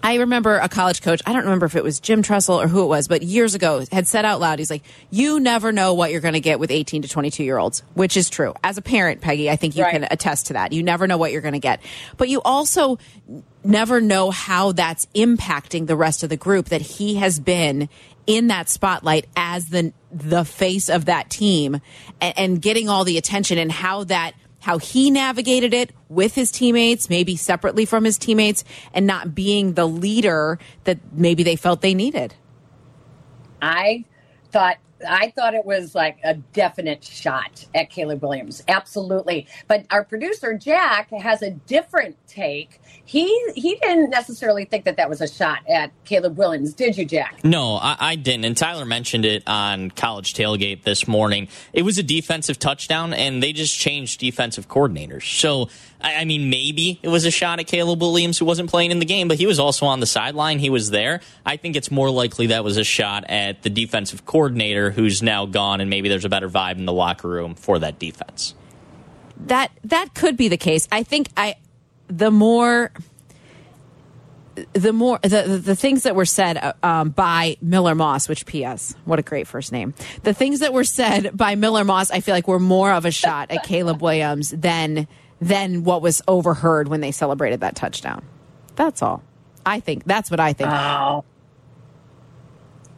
I 0.00 0.12
I 0.12 0.14
remember 0.14 0.58
a 0.58 0.68
college 0.68 1.02
coach, 1.02 1.20
I 1.26 1.32
don't 1.32 1.42
remember 1.42 1.66
if 1.66 1.74
it 1.74 1.82
was 1.82 1.98
Jim 1.98 2.22
Tressel 2.22 2.60
or 2.60 2.68
who 2.68 2.84
it 2.84 2.86
was, 2.86 3.08
but 3.08 3.20
years 3.22 3.56
ago 3.56 3.84
had 3.90 4.06
said 4.06 4.24
out 4.24 4.38
loud, 4.38 4.60
he's 4.60 4.70
like, 4.70 4.84
you 5.10 5.40
never 5.40 5.72
know 5.72 5.92
what 5.94 6.12
you're 6.12 6.20
going 6.20 6.34
to 6.34 6.40
get 6.40 6.60
with 6.60 6.70
18 6.70 7.02
to 7.02 7.08
22 7.08 7.42
year 7.42 7.58
olds, 7.58 7.82
which 7.94 8.16
is 8.16 8.30
true. 8.30 8.54
As 8.62 8.78
a 8.78 8.82
parent, 8.82 9.20
Peggy, 9.20 9.50
I 9.50 9.56
think 9.56 9.74
you 9.74 9.82
Right. 9.82 9.90
can 9.92 10.06
attest 10.08 10.46
to 10.46 10.52
that. 10.52 10.72
You 10.72 10.84
never 10.84 11.08
know 11.08 11.18
what 11.18 11.32
you're 11.32 11.40
going 11.40 11.54
to 11.54 11.58
get. 11.58 11.80
But 12.16 12.28
you 12.28 12.40
also 12.42 12.98
never 13.64 14.00
know 14.00 14.30
how 14.30 14.70
that's 14.70 15.06
impacting 15.16 15.88
the 15.88 15.96
rest 15.96 16.22
of 16.22 16.28
the 16.30 16.36
group 16.36 16.66
that 16.66 16.80
he 16.80 17.16
has 17.16 17.40
been 17.40 17.88
in 18.28 18.48
that 18.48 18.68
spotlight 18.68 19.26
as 19.34 19.70
the 19.70 19.92
the 20.12 20.44
face 20.44 20.88
of 20.88 21.06
that 21.06 21.30
team 21.30 21.80
and, 22.20 22.38
and 22.38 22.62
getting 22.62 22.88
all 22.88 23.02
the 23.02 23.18
attention 23.18 23.58
and 23.58 23.72
how 23.72 24.04
that 24.04 24.34
how 24.60 24.78
he 24.78 25.10
navigated 25.10 25.72
it 25.72 25.92
with 26.08 26.34
his 26.34 26.50
teammates, 26.50 27.08
maybe 27.08 27.36
separately 27.36 27.84
from 27.84 28.04
his 28.04 28.18
teammates, 28.18 28.64
and 28.92 29.06
not 29.06 29.34
being 29.34 29.74
the 29.74 29.86
leader 29.86 30.58
that 30.84 30.98
maybe 31.12 31.42
they 31.42 31.56
felt 31.56 31.80
they 31.80 31.94
needed. 31.94 32.34
I 33.62 34.04
thought 34.50 34.76
I 35.08 35.32
thought 35.34 35.54
it 35.54 35.64
was 35.64 35.94
like 35.94 36.18
a 36.24 36.34
definite 36.34 37.04
shot 37.04 37.66
at 37.74 37.88
Caleb 37.88 38.22
Williams. 38.22 38.62
Absolutely. 38.68 39.46
But 39.68 39.86
our 39.90 40.04
producer 40.04 40.54
Jack 40.54 41.10
has 41.10 41.40
a 41.42 41.50
different 41.50 42.16
take. 42.26 42.80
He 43.08 43.24
he 43.54 43.76
didn't 43.76 44.10
necessarily 44.10 44.66
think 44.66 44.84
that 44.84 44.98
that 44.98 45.08
was 45.08 45.22
a 45.22 45.26
shot 45.26 45.60
at 45.66 45.92
Caleb 46.04 46.36
Williams. 46.36 46.74
Did 46.74 46.98
you, 46.98 47.06
Jack? 47.06 47.42
No, 47.42 47.76
I, 47.76 47.96
I 47.98 48.16
didn't. 48.16 48.44
And 48.44 48.54
Tyler 48.54 48.84
mentioned 48.84 49.24
it 49.24 49.44
on 49.46 49.90
College 49.90 50.34
Tailgate 50.34 50.82
this 50.82 51.08
morning. 51.08 51.48
It 51.72 51.86
was 51.86 51.96
a 51.96 52.02
defensive 52.02 52.58
touchdown, 52.58 53.14
and 53.14 53.42
they 53.42 53.54
just 53.54 53.78
changed 53.78 54.20
defensive 54.20 54.68
coordinators. 54.68 55.22
So, 55.40 55.70
I, 56.02 56.16
I 56.16 56.24
mean, 56.26 56.50
maybe 56.50 57.00
it 57.02 57.08
was 57.08 57.24
a 57.24 57.30
shot 57.30 57.60
at 57.60 57.66
Caleb 57.66 58.02
Williams, 58.02 58.36
who 58.36 58.44
wasn't 58.44 58.68
playing 58.68 58.90
in 58.90 58.98
the 58.98 59.06
game, 59.06 59.26
but 59.26 59.38
he 59.38 59.46
was 59.46 59.58
also 59.58 59.86
on 59.86 60.00
the 60.00 60.06
sideline. 60.06 60.58
He 60.58 60.68
was 60.68 60.90
there. 60.90 61.22
I 61.46 61.56
think 61.56 61.76
it's 61.76 61.90
more 61.90 62.10
likely 62.10 62.48
that 62.48 62.62
was 62.62 62.76
a 62.76 62.84
shot 62.84 63.24
at 63.30 63.62
the 63.62 63.70
defensive 63.70 64.26
coordinator, 64.26 64.90
who's 64.90 65.22
now 65.22 65.46
gone, 65.46 65.80
and 65.80 65.88
maybe 65.88 66.10
there's 66.10 66.26
a 66.26 66.28
better 66.28 66.50
vibe 66.50 66.76
in 66.76 66.84
the 66.84 66.92
locker 66.92 67.28
room 67.28 67.54
for 67.54 67.78
that 67.78 67.98
defense. 67.98 68.54
That 69.46 69.70
that 69.84 70.12
could 70.12 70.36
be 70.36 70.48
the 70.48 70.58
case. 70.58 70.86
I 70.92 71.04
think 71.04 71.28
I 71.38 71.54
the 72.08 72.30
more 72.30 72.90
the 74.72 74.92
more 74.92 75.18
the, 75.22 75.60
the, 75.62 75.76
things 75.76 76.02
that 76.02 76.16
were 76.16 76.24
said 76.24 76.56
uh, 76.56 76.72
um, 76.82 77.10
by 77.10 77.56
Miller 77.60 77.94
Moss, 77.94 78.28
which 78.28 78.46
P.S. 78.46 78.94
What 79.04 79.18
a 79.18 79.22
great 79.22 79.46
first 79.46 79.72
name. 79.72 79.94
The 80.24 80.34
things 80.34 80.60
that 80.60 80.72
were 80.72 80.84
said 80.84 81.36
by 81.36 81.54
Miller 81.54 81.84
Moss, 81.84 82.10
I 82.10 82.20
feel 82.20 82.34
like 82.34 82.48
were 82.48 82.58
more 82.58 82.92
of 82.92 83.04
a 83.04 83.10
shot 83.10 83.50
at 83.50 83.62
Caleb 83.62 84.02
Williams 84.02 84.50
than 84.50 85.06
than 85.40 85.84
what 85.84 86.02
was 86.02 86.22
overheard 86.26 86.88
when 86.88 87.00
they 87.00 87.12
celebrated 87.12 87.60
that 87.60 87.76
touchdown. 87.76 88.24
That's 88.74 89.02
all. 89.02 89.22
I 89.64 89.80
think 89.80 90.04
that's 90.04 90.30
what 90.30 90.40
I 90.40 90.52
think. 90.52 90.70
Oh. 90.70 91.24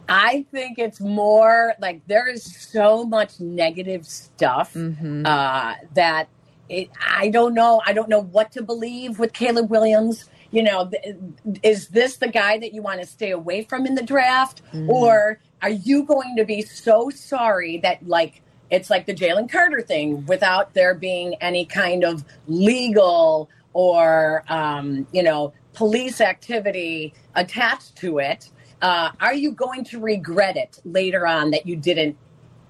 I 0.09 0.45
think 0.51 0.77
it's 0.77 0.99
more 0.99 1.73
like 1.79 2.05
there 2.07 2.27
is 2.27 2.43
so 2.43 3.05
much 3.05 3.39
negative 3.39 4.05
stuff 4.05 4.75
uh, 4.75 5.73
that 5.93 6.27
it, 6.71 6.89
I 7.05 7.29
don't 7.29 7.53
know. 7.53 7.81
I 7.85 7.93
don't 7.93 8.09
know 8.09 8.21
what 8.21 8.51
to 8.53 8.63
believe 8.63 9.19
with 9.19 9.33
Caleb 9.33 9.69
Williams. 9.69 10.25
You 10.51 10.63
know, 10.63 10.89
th- 10.89 11.15
is 11.63 11.89
this 11.89 12.17
the 12.17 12.29
guy 12.29 12.57
that 12.59 12.73
you 12.73 12.81
want 12.81 13.01
to 13.01 13.07
stay 13.07 13.31
away 13.31 13.63
from 13.63 13.85
in 13.85 13.95
the 13.95 14.03
draft, 14.03 14.61
or 14.87 15.39
are 15.61 15.69
you 15.69 16.03
going 16.05 16.35
to 16.37 16.45
be 16.45 16.61
so 16.61 17.09
sorry 17.09 17.77
that 17.79 18.07
like 18.07 18.41
it's 18.69 18.89
like 18.89 19.05
the 19.05 19.13
Jalen 19.13 19.51
Carter 19.51 19.81
thing 19.81 20.25
without 20.25 20.73
there 20.73 20.95
being 20.95 21.35
any 21.35 21.65
kind 21.65 22.03
of 22.03 22.23
legal 22.47 23.49
or 23.73 24.43
um, 24.49 25.07
you 25.11 25.23
know 25.23 25.53
police 25.73 26.21
activity 26.21 27.13
attached 27.35 27.97
to 27.97 28.19
it? 28.19 28.49
Uh, 28.81 29.11
are 29.19 29.33
you 29.35 29.51
going 29.51 29.83
to 29.85 29.99
regret 29.99 30.57
it 30.57 30.79
later 30.85 31.27
on 31.27 31.51
that 31.51 31.65
you 31.67 31.75
didn't 31.75 32.17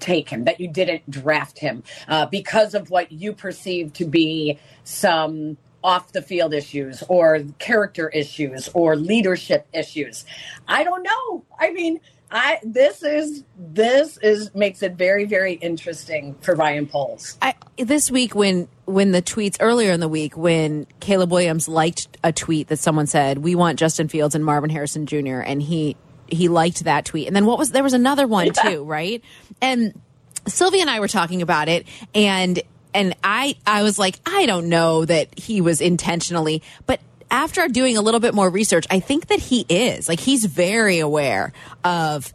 take 0.01 0.29
him, 0.29 0.45
that 0.45 0.59
you 0.59 0.67
didn't 0.67 1.09
draft 1.09 1.59
him 1.59 1.83
uh, 2.07 2.25
because 2.25 2.73
of 2.73 2.89
what 2.89 3.11
you 3.11 3.33
perceive 3.33 3.93
to 3.93 4.05
be 4.05 4.59
some 4.83 5.57
off 5.83 6.11
the 6.11 6.21
field 6.21 6.53
issues 6.53 7.03
or 7.07 7.39
character 7.59 8.09
issues 8.09 8.69
or 8.73 8.95
leadership 8.95 9.67
issues? 9.73 10.25
I 10.67 10.83
don't 10.83 11.03
know. 11.03 11.45
I 11.59 11.71
mean, 11.71 11.99
I 12.31 12.59
this 12.63 13.03
is 13.03 13.43
this 13.57 14.17
is 14.17 14.55
makes 14.55 14.81
it 14.81 14.93
very 14.93 15.25
very 15.25 15.53
interesting 15.53 16.35
for 16.41 16.55
Ryan 16.55 16.87
Poles. 16.87 17.37
I, 17.41 17.55
this 17.77 18.09
week 18.09 18.33
when 18.33 18.69
when 18.85 19.11
the 19.11 19.21
tweets 19.21 19.57
earlier 19.59 19.91
in 19.91 19.99
the 19.99 20.07
week 20.07 20.37
when 20.37 20.87
Caleb 21.01 21.31
Williams 21.31 21.67
liked 21.67 22.17
a 22.23 22.31
tweet 22.31 22.69
that 22.69 22.79
someone 22.79 23.07
said 23.07 23.39
we 23.39 23.55
want 23.55 23.79
Justin 23.79 24.07
Fields 24.07 24.33
and 24.33 24.45
Marvin 24.45 24.69
Harrison 24.69 25.05
Jr. 25.05 25.41
and 25.41 25.61
he 25.61 25.97
he 26.31 26.47
liked 26.47 26.83
that 26.83 27.05
tweet 27.05 27.27
and 27.27 27.35
then 27.35 27.45
what 27.45 27.57
was 27.57 27.71
there 27.71 27.83
was 27.83 27.93
another 27.93 28.27
one 28.27 28.51
too 28.51 28.83
right 28.83 29.23
and 29.61 29.99
Sylvia 30.47 30.81
and 30.81 30.89
I 30.89 30.99
were 30.99 31.07
talking 31.07 31.41
about 31.41 31.69
it 31.69 31.87
and 32.15 32.61
and 32.93 33.15
I 33.23 33.55
I 33.65 33.83
was 33.83 33.99
like 33.99 34.19
I 34.25 34.45
don't 34.45 34.69
know 34.69 35.05
that 35.05 35.37
he 35.37 35.61
was 35.61 35.81
intentionally 35.81 36.61
but 36.85 36.99
after 37.29 37.67
doing 37.67 37.97
a 37.97 38.01
little 38.01 38.19
bit 38.19 38.33
more 38.33 38.49
research 38.49 38.85
I 38.89 38.99
think 38.99 39.27
that 39.27 39.39
he 39.39 39.65
is 39.69 40.09
like 40.09 40.19
he's 40.19 40.45
very 40.45 40.99
aware 40.99 41.53
of 41.83 42.33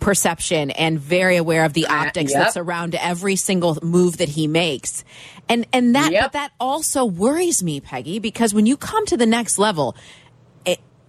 perception 0.00 0.70
and 0.70 0.98
very 0.98 1.36
aware 1.36 1.64
of 1.64 1.72
the 1.72 1.86
uh, 1.86 1.94
optics 1.94 2.32
yep. 2.32 2.44
that 2.46 2.52
surround 2.52 2.94
every 2.94 3.36
single 3.36 3.78
move 3.82 4.18
that 4.18 4.28
he 4.28 4.46
makes. 4.46 5.04
And 5.48 5.66
and 5.72 5.94
that 5.94 6.12
Yep. 6.12 6.24
but 6.24 6.32
that 6.32 6.52
also 6.60 7.04
worries 7.04 7.62
me, 7.62 7.80
Peggy, 7.80 8.18
because 8.18 8.54
when 8.54 8.66
you 8.66 8.76
come 8.76 9.06
to 9.06 9.16
the 9.16 9.26
next 9.26 9.58
level 9.58 9.96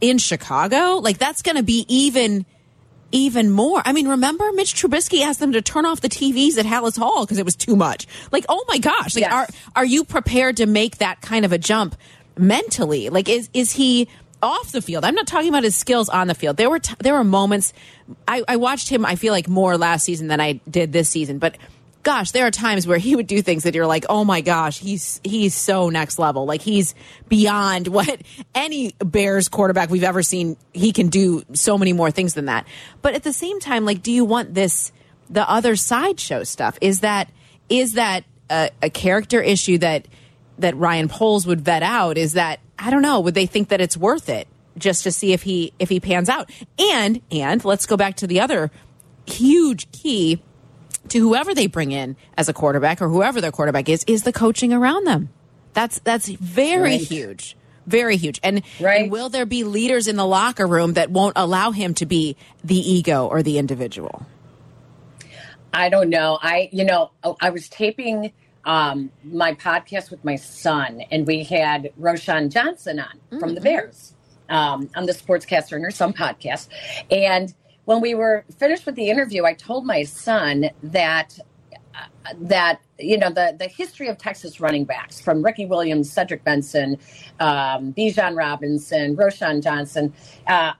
in 0.09 0.17
Chicago, 0.17 0.97
like 0.97 1.17
that's 1.17 1.41
going 1.41 1.55
to 1.55 1.63
be 1.63 1.85
even 1.87 2.45
even 3.11 3.49
more. 3.51 3.81
I 3.85 3.93
mean, 3.93 4.07
remember 4.07 4.51
Mitch 4.53 4.73
Trubisky 4.73 5.21
asked 5.21 5.39
them 5.39 5.51
to 5.53 5.61
turn 5.61 5.85
off 5.85 6.01
the 6.01 6.09
TVs 6.09 6.57
at 6.57 6.65
Halas 6.65 6.97
Hall 6.97 7.23
because 7.25 7.37
it 7.37 7.45
was 7.45 7.55
too 7.55 7.75
much. 7.75 8.07
Like, 8.31 8.43
oh 8.49 8.65
my 8.67 8.79
gosh! 8.79 9.15
Like, 9.15 9.21
Yes. 9.25 9.31
are 9.31 9.47
are 9.77 9.85
you 9.85 10.03
prepared 10.03 10.57
to 10.57 10.65
make 10.65 10.97
that 10.97 11.21
kind 11.21 11.45
of 11.45 11.51
a 11.53 11.57
jump 11.57 11.95
mentally? 12.37 13.09
Like, 13.09 13.29
is 13.29 13.49
is 13.53 13.71
he 13.71 14.07
off 14.41 14.71
the 14.73 14.81
field? 14.81 15.05
I'm 15.05 15.15
not 15.15 15.27
talking 15.27 15.47
about 15.49 15.63
his 15.63 15.75
skills 15.75 16.09
on 16.09 16.27
the 16.27 16.35
field. 16.35 16.57
There 16.57 16.69
were 16.69 16.79
t- 16.79 16.95
there 16.99 17.13
were 17.13 17.23
moments. 17.23 17.71
I, 18.27 18.43
I 18.47 18.55
watched 18.57 18.89
him. 18.89 19.05
I 19.05 19.15
feel 19.15 19.31
like 19.31 19.47
more 19.47 19.77
last 19.77 20.03
season 20.03 20.27
than 20.27 20.41
I 20.41 20.59
did 20.69 20.91
this 20.91 21.07
season, 21.09 21.37
but. 21.39 21.55
Gosh, 22.03 22.31
there 22.31 22.45
are 22.45 22.51
times 22.51 22.85
where 22.85 22.97
he 22.97 23.15
would 23.15 23.27
do 23.27 23.41
things 23.41 23.63
that 23.63 23.73
you're 23.73 23.87
like, 23.87 24.05
"Oh 24.09 24.25
my 24.25 24.41
gosh, 24.41 24.77
he's 24.77 25.21
he's 25.23 25.55
so 25.55 25.89
next 25.89 26.19
level. 26.19 26.45
Like 26.45 26.61
he's 26.61 26.95
beyond 27.29 27.87
what 27.97 28.21
any 28.53 28.93
Bears 28.99 29.47
quarterback 29.47 29.89
we've 29.89 30.03
ever 30.03 30.21
seen. 30.21 30.57
He 30.73 30.91
can 30.91 31.07
do 31.07 31.43
so 31.53 31.77
many 31.77 31.93
more 31.93 32.11
things 32.11 32.33
than 32.33 32.45
that." 32.45 32.67
But 33.01 33.15
at 33.15 33.23
the 33.23 33.33
same 33.33 33.59
time, 33.61 33.85
like, 33.85 34.03
do 34.03 34.11
you 34.11 34.25
want 34.25 34.53
this 34.53 34.91
the 35.29 35.49
other 35.49 35.77
sideshow 35.77 36.43
stuff? 36.43 36.77
Is 36.81 36.99
that 36.99 37.29
is 37.69 37.93
that 37.93 38.25
a, 38.49 38.69
a 38.81 38.89
character 38.89 39.41
issue 39.41 39.77
that 39.77 40.07
that 40.59 40.75
Ryan 40.75 41.07
Poles 41.07 41.47
would 41.47 41.61
vet 41.61 41.83
out? 41.83 42.17
Is 42.17 42.33
that 42.33 42.59
I 42.77 42.89
don't 42.89 43.01
know? 43.01 43.21
Would 43.21 43.33
they 43.33 43.45
think 43.45 43.69
that 43.69 43.79
it's 43.79 43.95
worth 43.95 44.27
it 44.27 44.47
just 44.77 45.03
to 45.03 45.11
see 45.11 45.31
if 45.31 45.43
he 45.43 45.71
if 45.79 45.87
he 45.87 46.01
pans 46.01 46.27
out? 46.27 46.49
And 46.77 47.21
and 47.31 47.63
let's 47.63 47.85
go 47.85 47.95
back 47.95 48.15
to 48.17 48.27
the 48.27 48.41
other 48.41 48.71
huge 49.25 49.89
key 49.91 50.41
to 51.09 51.19
whoever 51.19 51.53
they 51.53 51.67
bring 51.67 51.91
in 51.91 52.15
as 52.37 52.49
a 52.49 52.53
quarterback 52.53 53.01
or 53.01 53.09
whoever 53.09 53.41
their 53.41 53.51
quarterback 53.51 53.89
is 53.89 54.03
is 54.07 54.23
the 54.23 54.33
coaching 54.33 54.71
around 54.73 55.05
them. 55.05 55.29
That's 55.73 55.99
that's 55.99 56.27
very 56.27 56.81
Right. 56.91 57.01
huge. 57.01 57.55
Very 57.85 58.15
huge. 58.15 58.39
And, 58.43 58.61
Right. 58.79 59.01
and 59.03 59.11
will 59.11 59.27
there 59.29 59.45
be 59.45 59.63
leaders 59.65 60.07
in 60.07 60.15
the 60.15 60.25
locker 60.25 60.65
room 60.65 60.93
that 60.93 61.09
won't 61.11 61.33
allow 61.35 61.71
him 61.71 61.93
to 61.95 62.05
be 62.05 62.37
the 62.63 62.77
ego 62.77 63.27
or 63.27 63.43
the 63.43 63.57
individual? 63.57 64.25
I 65.73 65.89
don't 65.89 66.09
know. 66.09 66.37
I, 66.41 66.69
you 66.71 66.85
know, 66.85 67.11
I 67.41 67.49
was 67.49 67.67
taping 67.67 68.31
um, 68.63 69.11
my 69.23 69.53
podcast 69.55 70.11
with 70.11 70.23
my 70.23 70.35
son, 70.35 71.01
and 71.11 71.25
we 71.27 71.43
had 71.43 71.91
Roschon 71.99 72.49
Johnson 72.51 72.99
on 72.99 73.39
from 73.39 73.55
the 73.55 73.61
Bears 73.61 74.13
um, 74.49 74.89
on 74.95 75.05
the 75.05 75.11
Sportscaster 75.13 75.73
and 75.73 75.83
her 75.83 75.91
son 75.91 76.13
podcast. 76.13 76.67
And 77.11 77.53
when 77.85 78.01
we 78.01 78.15
were 78.15 78.45
finished 78.57 78.85
with 78.85 78.95
the 78.95 79.09
interview, 79.09 79.45
I 79.45 79.53
told 79.53 79.85
my 79.85 80.03
son 80.03 80.69
that 80.83 81.37
uh, 81.95 82.33
that 82.41 82.81
you 82.99 83.17
know 83.17 83.29
the 83.29 83.55
the 83.57 83.67
history 83.67 84.07
of 84.07 84.17
Texas 84.17 84.59
running 84.59 84.85
backs 84.85 85.21
from 85.21 85.43
Ricky 85.43 85.65
Williams, 85.65 86.11
Cedric 86.11 86.43
Benson, 86.43 86.97
um, 87.39 87.93
Bijan 87.93 88.37
Robinson, 88.37 89.15
Roschon 89.17 89.61
Johnson. 89.63 90.13
Uh, 90.47 90.73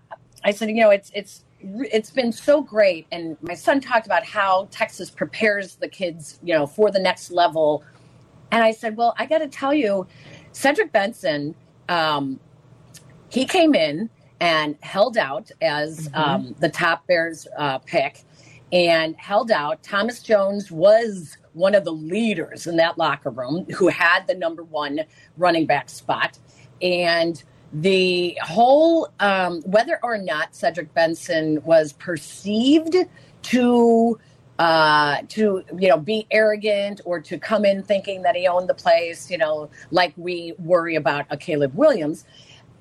I 0.43 0.51
said, 0.51 0.69
you 0.69 0.75
know, 0.75 0.91
it's 0.91 1.11
it's 1.13 1.43
it's 1.61 2.11
been 2.11 2.31
so 2.31 2.61
great, 2.61 3.07
and 3.11 3.37
my 3.41 3.55
son 3.55 3.81
talked 3.81 4.05
about 4.05 4.25
how 4.25 4.67
Texas 4.71 5.09
prepares 5.11 5.75
the 5.75 5.87
kids, 5.89 6.39
you 6.43 6.53
know, 6.53 6.67
for 6.67 6.91
the 6.91 6.99
next 6.99 7.31
level. 7.31 7.83
And 8.51 8.63
I 8.63 8.71
said, 8.71 8.97
well, 8.97 9.15
I 9.17 9.25
got 9.25 9.39
to 9.39 9.47
tell 9.47 9.73
you, 9.73 10.07
Cedric 10.53 10.91
Benson, 10.91 11.55
um, 11.89 12.39
he 13.29 13.45
came 13.45 13.75
in 13.75 14.09
and 14.43 14.75
held 14.82 15.17
out 15.17 15.49
as 15.62 16.10
um, 16.13 16.53
the 16.60 16.67
top 16.67 17.08
Bears 17.08 17.47
uh, 17.58 17.77
pick 17.77 18.23
and 18.73 19.15
held 19.15 19.51
out. 19.51 19.82
Thomas 19.84 20.21
Jones 20.21 20.69
was 20.69 21.38
one 21.53 21.73
of 21.73 21.86
the 21.86 21.94
leaders 21.94 22.67
in 22.67 22.75
that 22.75 22.98
locker 22.98 23.29
room 23.29 23.65
who 23.73 23.87
had 23.87 24.27
the 24.27 24.35
number 24.35 24.62
one 24.62 25.00
running 25.37 25.65
back 25.65 25.89
spot. 25.89 26.37
And 26.81 27.41
the 27.71 28.37
whole 28.44 29.08
um, 29.21 29.62
whether 29.62 29.98
or 30.04 30.17
not 30.17 30.54
Cedric 30.54 30.94
Benson 30.94 31.63
was 31.63 31.94
perceived 31.94 32.98
to 33.44 34.19
uh, 34.60 35.21
to 35.29 35.63
you 35.79 35.87
know 35.87 35.98
be 35.98 36.27
arrogant 36.31 37.00
or 37.06 37.21
to 37.21 37.37
come 37.37 37.63
in 37.63 37.81
thinking 37.81 38.23
that 38.23 38.35
he 38.35 38.46
owned 38.46 38.67
the 38.67 38.73
place, 38.73 39.31
you 39.31 39.37
know, 39.37 39.69
like 39.91 40.13
we 40.17 40.54
worry 40.60 40.96
about 40.96 41.27
a 41.29 41.37
Caleb 41.37 41.73
Williams, 41.75 42.25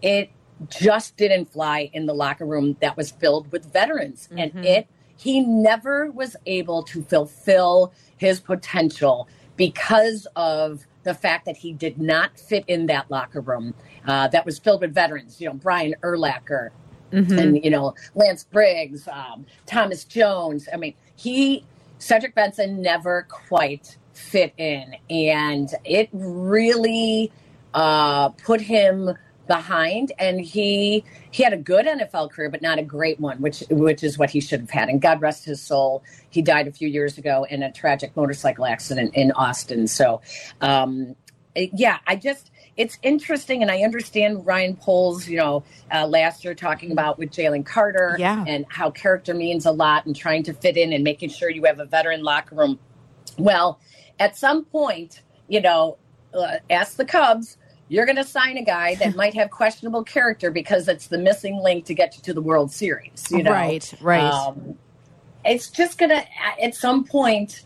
it 0.02 0.28
just 0.68 1.16
didn't 1.16 1.46
fly 1.46 1.90
in 1.92 2.06
the 2.06 2.14
locker 2.14 2.44
room 2.44 2.76
that 2.80 2.96
was 2.96 3.10
filled 3.10 3.50
with 3.52 3.72
veterans, 3.72 4.28
and 4.36 4.52
it 4.64 4.86
he 5.16 5.40
never 5.40 6.10
was 6.10 6.36
able 6.46 6.82
to 6.82 7.02
fulfill 7.02 7.92
his 8.16 8.40
potential 8.40 9.28
because 9.56 10.26
of 10.34 10.84
the 11.04 11.14
fact 11.14 11.44
that 11.44 11.56
he 11.56 11.72
did 11.72 12.00
not 12.00 12.38
fit 12.38 12.64
in 12.66 12.86
that 12.86 13.10
locker 13.10 13.40
room 13.40 13.74
uh, 14.06 14.28
that 14.28 14.44
was 14.44 14.58
filled 14.58 14.80
with 14.80 14.94
veterans. 14.94 15.40
You 15.40 15.48
know, 15.48 15.54
Brian 15.54 15.94
Urlacher, 16.02 16.70
and 17.12 17.62
you 17.64 17.70
know 17.70 17.94
Lance 18.14 18.44
Briggs, 18.44 19.06
um, 19.08 19.46
Thomas 19.66 20.04
Jones. 20.04 20.68
I 20.72 20.76
mean, 20.76 20.94
he 21.16 21.64
Cedric 21.98 22.34
Benson 22.34 22.82
never 22.82 23.26
quite 23.30 23.96
fit 24.12 24.52
in, 24.56 24.96
and 25.08 25.70
it 25.84 26.08
really 26.12 27.32
uh, 27.74 28.30
put 28.30 28.60
him 28.60 29.10
behind. 29.46 30.12
And 30.18 30.40
he 30.40 31.04
he 31.30 31.42
had 31.42 31.52
a 31.52 31.56
good 31.56 31.86
NFL 31.86 32.30
career, 32.30 32.50
but 32.50 32.62
not 32.62 32.78
a 32.78 32.82
great 32.82 33.20
one, 33.20 33.38
which 33.40 33.62
which 33.70 34.02
is 34.02 34.18
what 34.18 34.30
he 34.30 34.40
should 34.40 34.60
have 34.60 34.70
had. 34.70 34.88
And 34.88 35.00
God 35.00 35.20
rest 35.20 35.44
his 35.44 35.60
soul. 35.60 36.02
He 36.30 36.42
died 36.42 36.68
a 36.68 36.72
few 36.72 36.88
years 36.88 37.18
ago 37.18 37.46
in 37.50 37.62
a 37.62 37.72
tragic 37.72 38.16
motorcycle 38.16 38.64
accident 38.66 39.14
in 39.14 39.32
Austin. 39.32 39.86
So, 39.86 40.20
um, 40.60 41.14
yeah, 41.54 41.98
I 42.06 42.16
just 42.16 42.50
it's 42.76 42.98
interesting, 43.02 43.60
and 43.60 43.70
I 43.70 43.80
understand 43.82 44.46
Ryan 44.46 44.76
Poles, 44.76 45.28
you 45.28 45.36
know, 45.36 45.62
uh, 45.92 46.06
last 46.06 46.42
year 46.42 46.54
talking 46.54 46.90
about 46.90 47.18
with 47.18 47.30
Jalen 47.30 47.66
Carter, 47.66 48.16
Yeah. 48.18 48.42
and 48.48 48.64
how 48.70 48.90
character 48.90 49.34
means 49.34 49.66
a 49.66 49.70
lot, 49.70 50.06
and 50.06 50.16
trying 50.16 50.42
to 50.44 50.54
fit 50.54 50.78
in 50.78 50.94
and 50.94 51.04
making 51.04 51.28
sure 51.28 51.50
you 51.50 51.64
have 51.64 51.80
a 51.80 51.84
veteran 51.84 52.22
locker 52.22 52.54
room. 52.54 52.78
Well, 53.36 53.78
at 54.18 54.38
some 54.38 54.64
point, 54.64 55.20
you 55.48 55.60
know, 55.60 55.98
uh, 56.32 56.56
ask 56.70 56.96
the 56.96 57.04
Cubs. 57.04 57.58
You're 57.92 58.06
going 58.06 58.16
to 58.16 58.24
sign 58.24 58.56
a 58.56 58.64
guy 58.64 58.94
that 58.96 59.14
might 59.16 59.34
have 59.34 59.50
questionable 59.50 60.02
character 60.02 60.50
because 60.50 60.88
it's 60.88 61.08
the 61.08 61.18
missing 61.18 61.60
link 61.62 61.84
to 61.84 61.94
get 61.94 62.16
you 62.16 62.22
to 62.22 62.32
the 62.32 62.40
World 62.40 62.72
Series. 62.72 63.26
You 63.30 63.42
know, 63.42 63.52
Right, 63.52 63.92
right. 64.00 64.32
Um, 64.32 64.78
it's 65.44 65.68
just 65.68 65.98
going 65.98 66.08
to 66.10 66.24
at 66.62 66.74
some 66.74 67.04
point 67.04 67.64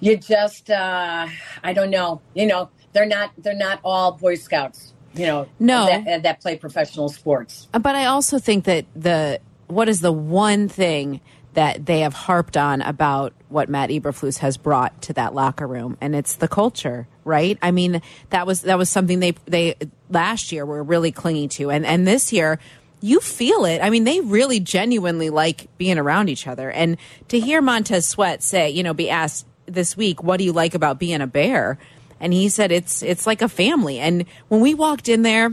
you 0.00 0.16
just 0.16 0.68
uh 0.68 1.28
i 1.62 1.72
don't 1.72 1.90
know 1.90 2.20
you 2.34 2.44
know 2.44 2.68
they're 2.92 3.06
not 3.06 3.30
they're 3.38 3.54
not 3.54 3.78
all 3.84 4.10
boy 4.12 4.34
scouts 4.34 4.92
you 5.14 5.24
know 5.26 5.46
No. 5.60 5.86
that, 5.86 6.24
that 6.24 6.40
play 6.40 6.56
professional 6.56 7.08
sports 7.08 7.68
But 7.72 7.94
I 7.94 8.06
also 8.06 8.40
think 8.40 8.64
that 8.64 8.84
the 8.96 9.40
what 9.68 9.88
is 9.88 10.00
the 10.00 10.12
one 10.12 10.68
thing 10.68 11.20
that 11.54 11.86
they 11.86 12.00
have 12.00 12.14
harped 12.14 12.56
on 12.56 12.82
about 12.82 13.32
what 13.48 13.68
Matt 13.68 13.90
Eberflus 13.90 14.38
has 14.38 14.56
brought 14.56 15.00
to 15.02 15.12
that 15.12 15.34
locker 15.34 15.66
room, 15.66 15.96
and 16.00 16.16
it's 16.16 16.34
the 16.36 16.48
culture, 16.48 17.06
right? 17.24 17.58
I 17.62 17.70
mean, 17.70 18.02
that 18.30 18.46
was 18.46 18.62
that 18.62 18.78
was 18.78 18.90
something 18.90 19.20
they 19.20 19.32
they 19.46 19.74
last 20.10 20.52
year 20.52 20.64
were 20.64 20.82
really 20.82 21.12
clinging 21.12 21.48
to, 21.50 21.70
and 21.70 21.86
and 21.86 22.06
this 22.06 22.32
year. 22.32 22.58
You 23.04 23.18
feel 23.18 23.64
it. 23.64 23.80
I 23.82 23.90
mean, 23.90 24.04
they 24.04 24.20
really 24.20 24.60
genuinely 24.60 25.28
like 25.28 25.66
being 25.76 25.98
around 25.98 26.28
each 26.28 26.46
other. 26.46 26.70
And 26.70 26.96
to 27.28 27.40
hear 27.40 27.60
Montez 27.60 28.06
Sweat 28.06 28.44
say, 28.44 28.70
you 28.70 28.84
know, 28.84 28.94
be 28.94 29.10
asked 29.10 29.44
this 29.66 29.96
week, 29.96 30.22
what 30.22 30.36
do 30.36 30.44
you 30.44 30.52
like 30.52 30.76
about 30.76 31.00
being 31.00 31.20
a 31.20 31.26
bear? 31.26 31.78
And 32.20 32.32
he 32.32 32.48
said 32.48 32.70
it's 32.70 33.02
it's 33.02 33.26
like 33.26 33.42
a 33.42 33.48
family. 33.48 33.98
And 33.98 34.24
when 34.46 34.60
we 34.60 34.74
walked 34.74 35.08
in 35.08 35.22
there, 35.22 35.50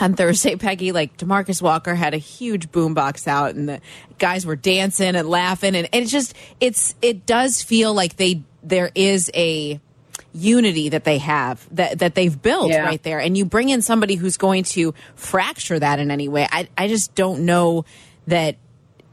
on 0.00 0.14
Thursday, 0.14 0.56
Peggy, 0.56 0.92
like 0.92 1.16
Demarcus 1.16 1.62
Walker 1.62 1.94
had 1.94 2.14
a 2.14 2.18
huge 2.18 2.72
boombox 2.72 3.28
out, 3.28 3.54
and 3.54 3.68
the 3.68 3.80
guys 4.18 4.46
were 4.46 4.56
dancing 4.56 5.14
and 5.14 5.28
laughing, 5.28 5.76
and, 5.76 5.88
and 5.92 6.02
it's 6.02 6.10
just 6.10 6.34
it's 6.58 6.94
it 7.02 7.26
does 7.26 7.62
feel 7.62 7.94
like 7.94 8.16
they 8.16 8.42
there 8.62 8.90
is 8.94 9.30
a 9.34 9.80
unity 10.32 10.88
that 10.90 11.04
they 11.04 11.18
have 11.18 11.66
that 11.74 11.98
that 12.00 12.14
they've 12.14 12.40
built 12.40 12.70
Yeah. 12.70 12.84
right 12.84 13.02
there, 13.02 13.20
and 13.20 13.36
you 13.36 13.44
bring 13.44 13.68
in 13.68 13.82
somebody 13.82 14.14
who's 14.14 14.36
going 14.36 14.64
to 14.64 14.94
fracture 15.14 15.78
that 15.78 15.98
in 15.98 16.10
any 16.10 16.28
way. 16.28 16.46
I 16.50 16.68
I 16.76 16.88
just 16.88 17.14
don't 17.14 17.44
know 17.46 17.84
that 18.26 18.56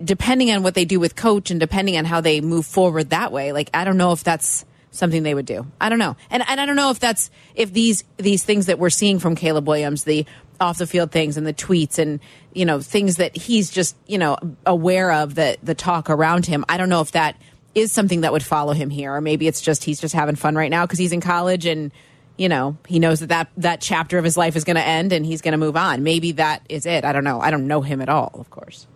depending 0.03 0.51
on 0.51 0.61
what 0.63 0.75
they 0.75 0.85
do 0.85 0.99
with 0.99 1.15
coach 1.15 1.49
and 1.49 1.59
depending 1.59 1.97
on 1.97 2.05
how 2.05 2.21
they 2.21 2.39
move 2.39 2.67
forward 2.67 3.09
that 3.09 3.31
way 3.31 3.51
like 3.51 3.67
i 3.73 3.83
don't 3.83 3.97
know 3.97 4.11
if 4.11 4.23
that's 4.23 4.63
something 4.91 5.23
they 5.23 5.33
would 5.33 5.45
do 5.47 5.65
i 5.81 5.89
don't 5.89 5.97
know 5.97 6.15
and, 6.29 6.43
and 6.47 6.61
i 6.61 6.67
don't 6.67 6.75
know 6.75 6.91
if 6.91 6.99
that's 6.99 7.31
if 7.55 7.73
these 7.73 8.03
these 8.17 8.43
things 8.43 8.67
that 8.67 8.77
we're 8.77 8.91
seeing 8.91 9.17
from 9.17 9.35
caleb 9.35 9.67
williams 9.67 10.03
the 10.03 10.23
off 10.61 10.77
the 10.77 10.85
field 10.85 11.11
things 11.11 11.35
and 11.35 11.47
the 11.47 11.53
tweets 11.53 11.97
and 11.97 12.19
you 12.53 12.63
know 12.63 12.79
things 12.79 13.15
that 13.15 13.35
he's 13.35 13.71
just 13.71 13.95
you 14.05 14.19
know 14.19 14.37
aware 14.67 15.11
of 15.11 15.33
the 15.33 15.57
the 15.63 15.73
talk 15.73 16.11
around 16.11 16.45
him 16.45 16.63
i 16.69 16.77
don't 16.77 16.89
know 16.89 17.01
if 17.01 17.13
that 17.13 17.35
is 17.77 17.91
something 17.91 18.21
that 18.21 18.31
would 18.31 18.43
follow 18.43 18.73
him 18.73 18.89
here 18.89 19.13
or 19.13 19.21
maybe 19.21 19.47
it's 19.47 19.61
just 19.61 19.83
he's 19.83 20.01
just 20.01 20.15
having 20.15 20.35
fun 20.35 20.55
right 20.55 20.71
now 20.71 20.83
because 20.83 20.97
he's 20.97 21.11
in 21.11 21.21
college 21.21 21.67
and 21.67 21.91
you 22.35 22.49
know 22.49 22.75
he 22.87 22.97
knows 22.97 23.19
that 23.19 23.29
that, 23.29 23.49
that 23.55 23.81
chapter 23.81 24.17
of 24.17 24.23
his 24.23 24.35
life 24.35 24.55
is 24.55 24.63
going 24.63 24.75
to 24.75 24.83
end 24.83 25.13
and 25.13 25.25
he's 25.25 25.41
going 25.41 25.51
to 25.51 25.59
move 25.59 25.77
on. 25.77 26.01
Maybe 26.01 26.31
that 26.33 26.65
is 26.69 26.87
it. 26.87 27.05
I 27.05 27.13
don't 27.13 27.23
know. 27.23 27.39
I 27.39 27.51
don't 27.51 27.67
know 27.67 27.81
him 27.81 28.01
at 28.01 28.09
all 28.09 28.31
of 28.39 28.49
course. 28.49 28.87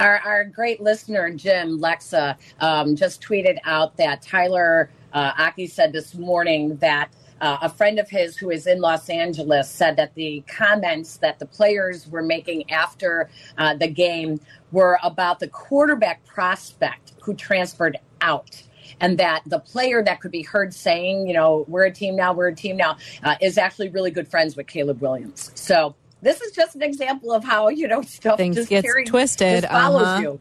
Our, 0.00 0.18
our 0.18 0.44
great 0.44 0.80
listener 0.80 1.30
jim 1.30 1.78
lexa 1.78 2.36
um, 2.58 2.96
just 2.96 3.22
tweeted 3.22 3.58
out 3.64 3.96
that 3.98 4.22
tyler 4.22 4.90
uh, 5.12 5.32
aki 5.38 5.68
said 5.68 5.92
this 5.92 6.14
morning 6.16 6.76
that 6.78 7.10
uh, 7.40 7.58
a 7.62 7.68
friend 7.68 7.98
of 7.98 8.10
his 8.10 8.36
who 8.36 8.50
is 8.50 8.66
in 8.66 8.80
Los 8.80 9.08
Angeles 9.08 9.70
said 9.70 9.96
that 9.96 10.14
the 10.14 10.44
comments 10.46 11.16
that 11.18 11.38
the 11.38 11.46
players 11.46 12.06
were 12.06 12.22
making 12.22 12.70
after 12.70 13.30
uh, 13.56 13.74
the 13.74 13.88
game 13.88 14.40
were 14.72 14.98
about 15.02 15.40
the 15.40 15.48
quarterback 15.48 16.24
prospect 16.26 17.09
who 17.22 17.34
transferred 17.34 17.98
out. 18.20 18.62
And 19.00 19.16
that 19.18 19.42
the 19.46 19.58
player 19.58 20.02
that 20.02 20.20
could 20.20 20.30
be 20.30 20.42
heard 20.42 20.74
saying, 20.74 21.26
you 21.26 21.32
know, 21.32 21.64
we're 21.68 21.84
a 21.84 21.90
team 21.92 22.16
now, 22.16 22.32
we're 22.34 22.48
a 22.48 22.54
team 22.54 22.76
now, 22.76 22.96
uh, 23.22 23.36
is 23.40 23.56
actually 23.56 23.88
really 23.88 24.10
good 24.10 24.28
friends 24.28 24.56
with 24.56 24.66
Caleb 24.66 25.00
Williams. 25.00 25.50
So 25.54 25.94
this 26.20 26.40
is 26.42 26.52
just 26.52 26.74
an 26.74 26.82
example 26.82 27.32
of 27.32 27.42
how, 27.44 27.68
you 27.68 27.88
know, 27.88 28.02
stuff 28.18 28.36
Things 28.36 28.56
just 28.56 28.68
gets 28.68 28.84
carries- 28.84 29.08
twisted, 29.08 29.62
just 29.62 29.72
follows 29.72 30.02
uh-huh. 30.06 30.20
you. 30.20 30.40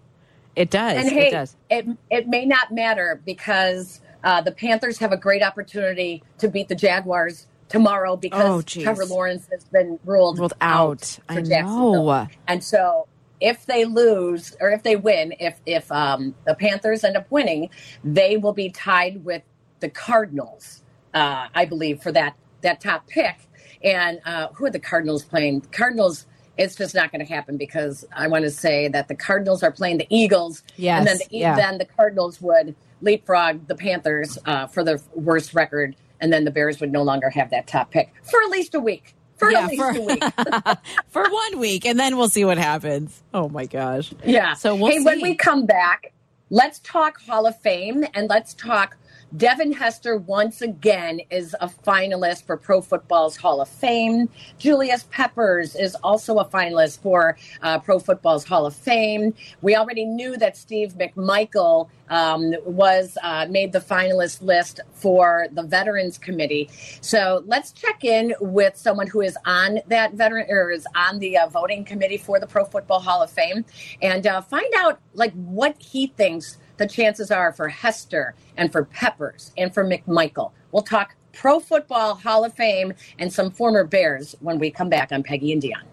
it 0.56 0.70
does 0.72 0.98
And 0.98 1.10
hey, 1.10 1.28
it 1.28 1.32
does 1.32 1.56
it 1.70 1.88
it 2.10 2.28
may 2.28 2.46
not 2.46 2.72
matter 2.74 3.22
because 3.26 4.02
uh, 4.26 4.42
the 4.42 4.52
Panthers 4.52 4.98
have 4.98 5.14
a 5.14 5.18
great 5.18 5.42
opportunity 5.42 6.22
to 6.40 6.50
beat 6.50 6.68
the 6.68 6.76
Jaguars 6.76 7.48
tomorrow 7.70 8.14
Oh, 8.14 8.18
because 8.18 8.66
geez. 8.66 8.84
Trevor 8.84 9.06
Lawrence 9.06 9.48
has 9.52 9.64
been 9.66 10.00
ruled, 10.04 10.40
Ruled 10.40 10.54
out. 10.60 11.20
for 11.28 11.34
I 11.34 11.42
know. 11.42 12.28
And 12.48 12.62
so 12.62 13.08
if 13.40 13.66
they 13.66 13.86
lose 13.86 14.56
or 14.60 14.70
if 14.70 14.84
they 14.84 14.96
win, 14.96 15.34
if 15.40 15.60
if 15.66 15.92
um, 15.92 16.36
the 16.46 16.56
Panthers 16.56 17.04
end 17.04 17.18
up 17.18 17.30
winning, 17.32 17.70
they 18.04 18.38
will 18.38 18.54
be 18.54 18.70
tied 18.70 19.24
with 19.24 19.44
the 19.80 19.90
Cardinals, 19.90 20.84
uh, 21.14 21.48
I 21.54 21.66
believe, 21.66 22.02
for 22.02 22.12
that 22.12 22.36
that 22.62 22.82
top 22.82 23.08
pick. 23.08 23.38
And 23.84 24.20
uh, 24.26 24.50
who 24.54 24.66
are 24.66 24.72
the 24.72 24.80
Cardinals 24.80 25.24
playing? 25.24 25.62
Cardinals. 25.72 26.26
It's 26.58 26.76
just 26.76 26.94
not 26.94 27.10
going 27.10 27.26
to 27.26 27.34
happen 27.34 27.56
because 27.56 28.04
I 28.14 28.28
want 28.28 28.44
to 28.44 28.52
say 28.52 28.90
that 28.90 29.08
the 29.08 29.16
Cardinals 29.16 29.64
are 29.64 29.72
playing 29.72 29.98
the 29.98 30.08
Eagles, 30.10 30.62
Yes, 30.76 31.00
and 31.00 31.08
then 31.08 31.18
the, 31.18 31.38
yeah. 31.38 31.56
then 31.56 31.78
the 31.78 31.86
Cardinals 31.86 32.42
would 32.42 32.76
leapfrog 33.02 33.66
the 33.68 33.76
Panthers 33.76 34.38
uh, 34.46 34.68
for 34.68 34.84
the 34.84 35.02
worst 35.16 35.54
record, 35.54 35.96
and 36.20 36.34
then 36.34 36.44
the 36.44 36.52
Bears 36.52 36.82
would 36.82 36.92
no 36.92 37.02
longer 37.02 37.30
have 37.30 37.50
that 37.52 37.66
top 37.68 37.92
pick 37.92 38.12
for 38.24 38.42
at 38.44 38.50
least 38.50 38.76
a 38.76 38.80
week. 38.82 39.16
For 39.40 39.52
Yeah, 39.52 39.62
at 39.66 39.70
least 39.70 39.82
for- 39.82 39.90
a 39.90 40.02
week. 40.02 40.24
for 41.10 41.30
one 41.30 41.60
week 41.60 41.86
and 41.86 42.00
then 42.00 42.18
we'll 42.18 42.30
see 42.30 42.46
what 42.46 42.58
happens 42.58 43.24
oh 43.34 43.50
my 43.50 43.66
gosh 43.66 44.14
Yeah. 44.26 44.54
So 44.54 44.76
we'll 44.76 44.92
hey, 44.92 45.00
when 45.00 45.22
we 45.22 45.36
come 45.36 45.66
back, 45.66 46.12
let's 46.50 46.80
talk 46.80 47.22
Hall 47.22 47.46
of 47.48 47.60
Fame 47.60 48.06
and 48.14 48.30
let's 48.30 48.54
talk. 48.54 48.98
Devin 49.38 49.72
Hester 49.74 50.18
once 50.18 50.62
again 50.62 51.22
is 51.30 51.56
a 51.62 51.68
finalist 51.68 52.46
for 52.46 52.58
Pro 52.58 52.82
Football's 52.82 53.38
Hall 53.38 53.62
of 53.62 53.70
Fame. 53.70 54.28
Julius 54.58 55.04
Peppers 55.12 55.76
is 55.76 55.96
also 55.96 56.40
a 56.40 56.46
finalist 56.46 57.00
for 57.02 57.38
uh, 57.62 57.78
Pro 57.80 58.00
Football's 58.00 58.44
Hall 58.44 58.66
of 58.66 58.76
Fame. 58.76 59.36
We 59.62 59.76
already 59.76 60.06
knew 60.06 60.36
that 60.38 60.58
Steve 60.58 60.96
McMichael 60.96 61.90
um, 62.10 62.56
was 62.66 63.18
uh, 63.22 63.46
made 63.50 63.72
the 63.72 63.80
finalist 63.80 64.42
list 64.42 64.80
for 64.94 65.48
the 65.52 65.62
Veterans 65.62 66.18
Committee. 66.18 66.70
So 67.02 67.44
let's 67.46 67.72
check 67.72 68.04
in 68.04 68.34
with 68.42 68.78
someone 68.78 69.06
who 69.06 69.22
is 69.22 69.38
on 69.46 69.80
that 69.88 70.14
veteran 70.14 70.48
or 70.50 70.72
is 70.72 70.88
on 70.96 71.20
the 71.20 71.38
uh, 71.38 71.48
voting 71.48 71.86
committee 71.86 72.18
for 72.18 72.40
the 72.40 72.48
Pro 72.48 72.66
Football 72.66 73.02
Hall 73.02 73.22
of 73.22 73.30
Fame 73.30 73.64
and 74.02 74.26
uh, 74.26 74.42
find 74.42 74.74
out 74.78 75.00
like 75.14 75.34
what 75.34 75.80
he 75.80 76.08
thinks 76.08 76.58
the 76.80 76.88
chances 76.88 77.30
are 77.30 77.54
for 77.54 77.68
Hester 77.68 78.34
and 78.58 78.72
for 78.72 78.86
Peppers 78.86 79.52
and 79.58 79.72
for 79.72 79.86
McMichael. 79.86 80.52
We'll 80.72 80.82
talk 80.82 81.16
Pro 81.34 81.60
Football 81.60 82.16
Hall 82.16 82.44
of 82.44 82.54
Fame 82.56 82.94
and 83.20 83.32
some 83.32 83.52
former 83.52 83.84
Bears 83.84 84.36
when 84.40 84.58
we 84.58 84.72
come 84.72 84.90
back 84.90 85.12
on 85.12 85.22
Peggy 85.22 85.52
and 85.52 85.62
Dionne. 85.62 85.84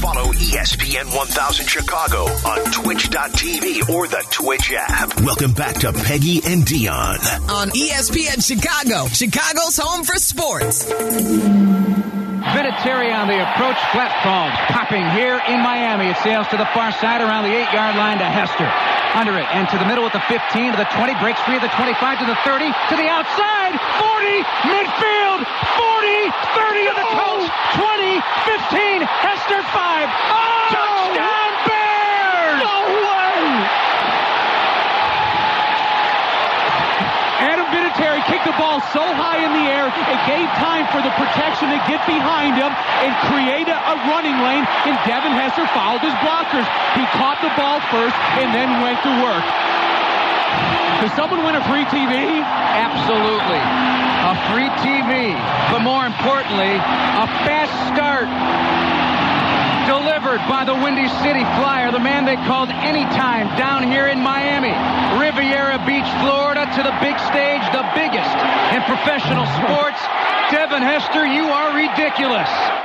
Follow 0.00 0.32
ESPN 0.32 1.14
1000 1.16 1.66
Chicago 1.66 2.24
on 2.46 2.64
twitch.tv 2.72 3.88
or 3.90 4.06
the 4.06 4.24
Twitch 4.30 4.72
app. 4.76 5.20
Welcome 5.20 5.52
back 5.52 5.74
to 5.80 5.92
Peggy 5.92 6.40
and 6.46 6.64
Dionne. 6.64 7.50
on 7.50 7.68
ESPN 7.70 8.44
Chicago, 8.44 9.06
Chicago's 9.08 9.76
home 9.76 10.04
for 10.04 10.16
sports. 10.16 10.86
Vinatieri 12.38 13.10
on 13.10 13.26
the 13.26 13.42
approach, 13.42 13.74
flat 13.90 14.14
falls, 14.22 14.54
popping 14.70 15.02
here 15.10 15.42
in 15.50 15.58
Miami. 15.58 16.06
It 16.10 16.18
sails 16.22 16.46
to 16.54 16.56
the 16.56 16.66
far 16.70 16.92
side 16.92 17.20
around 17.20 17.44
the 17.44 17.54
eight-yard 17.54 17.96
line 17.98 18.18
to 18.18 18.28
Hester. 18.28 18.68
Under 19.18 19.34
it 19.34 19.48
and 19.50 19.66
to 19.70 19.78
the 19.78 19.86
middle 19.86 20.04
with 20.04 20.12
the 20.12 20.22
15 20.30 20.38
to 20.70 20.78
the 20.78 20.86
20, 20.94 21.18
breaks 21.18 21.40
free 21.42 21.56
of 21.56 21.64
the 21.66 21.72
25 21.74 22.22
to 22.22 22.26
the 22.26 22.38
30, 22.46 22.70
to 22.70 22.94
the 22.94 23.08
outside, 23.10 23.74
40, 23.98 24.44
midfield, 24.70 25.40
40, 25.48 26.30
30 26.54 26.86
to 26.86 26.94
the 26.94 27.08
coach, 27.10 27.44
20, 27.74 28.22
15, 28.46 29.02
Hester 29.02 29.60
5. 29.64 30.06
Touchdown 30.70 31.50
Bears! 31.66 32.62
No 32.62 32.76
way! 32.86 33.18
Adam 37.98 38.22
Vinatieri 38.22 38.22
kicked 38.26 38.46
the 38.46 38.56
ball 38.58 38.80
so 38.94 39.02
high 39.02 39.42
in 39.42 39.52
the 39.52 39.66
air, 39.66 39.86
it 39.90 40.20
gave 40.26 40.46
time 40.58 40.86
for 40.94 41.02
the 41.02 41.10
protection 41.18 41.70
to 41.70 41.78
get 41.90 42.04
behind 42.06 42.54
him 42.54 42.70
and 42.70 43.10
create 43.26 43.68
a, 43.68 43.78
a 43.78 43.94
running 44.06 44.38
lane, 44.38 44.64
and 44.86 44.94
Devin 45.06 45.34
Hester 45.34 45.66
followed 45.74 46.02
his 46.02 46.14
blockers. 46.22 46.66
He 46.94 47.04
caught 47.18 47.38
the 47.42 47.50
ball 47.58 47.80
first 47.90 48.14
and 48.38 48.54
then 48.54 48.68
went 48.82 49.02
to 49.02 49.12
work. 49.22 49.44
Does 51.02 51.12
someone 51.14 51.44
win 51.44 51.54
a 51.54 51.64
free 51.70 51.86
TV? 51.86 52.42
Absolutely. 52.42 53.62
A 53.62 54.34
free 54.50 54.70
TV. 54.82 55.34
But 55.70 55.82
more 55.82 56.06
importantly, 56.06 56.74
a 56.74 57.26
fast 57.46 57.70
start 57.94 58.26
delivered 59.88 60.44
by 60.44 60.68
the 60.68 60.74
Windy 60.74 61.08
City 61.24 61.40
Flyer, 61.56 61.90
the 61.90 61.98
man 61.98 62.26
they 62.28 62.36
called 62.44 62.68
anytime 62.68 63.48
down 63.56 63.82
here 63.82 64.06
in 64.06 64.20
Miami. 64.20 64.76
Riviera 65.16 65.80
Beach, 65.88 66.06
Florida, 66.20 66.68
to 66.76 66.82
the 66.84 66.92
big 67.00 67.16
stage, 67.24 67.64
the 67.72 67.88
biggest 67.96 68.36
in 68.76 68.84
professional 68.84 69.48
sports. 69.56 70.00
Devin 70.52 70.84
Hester, 70.84 71.24
you 71.24 71.48
are 71.48 71.74
ridiculous. 71.74 72.77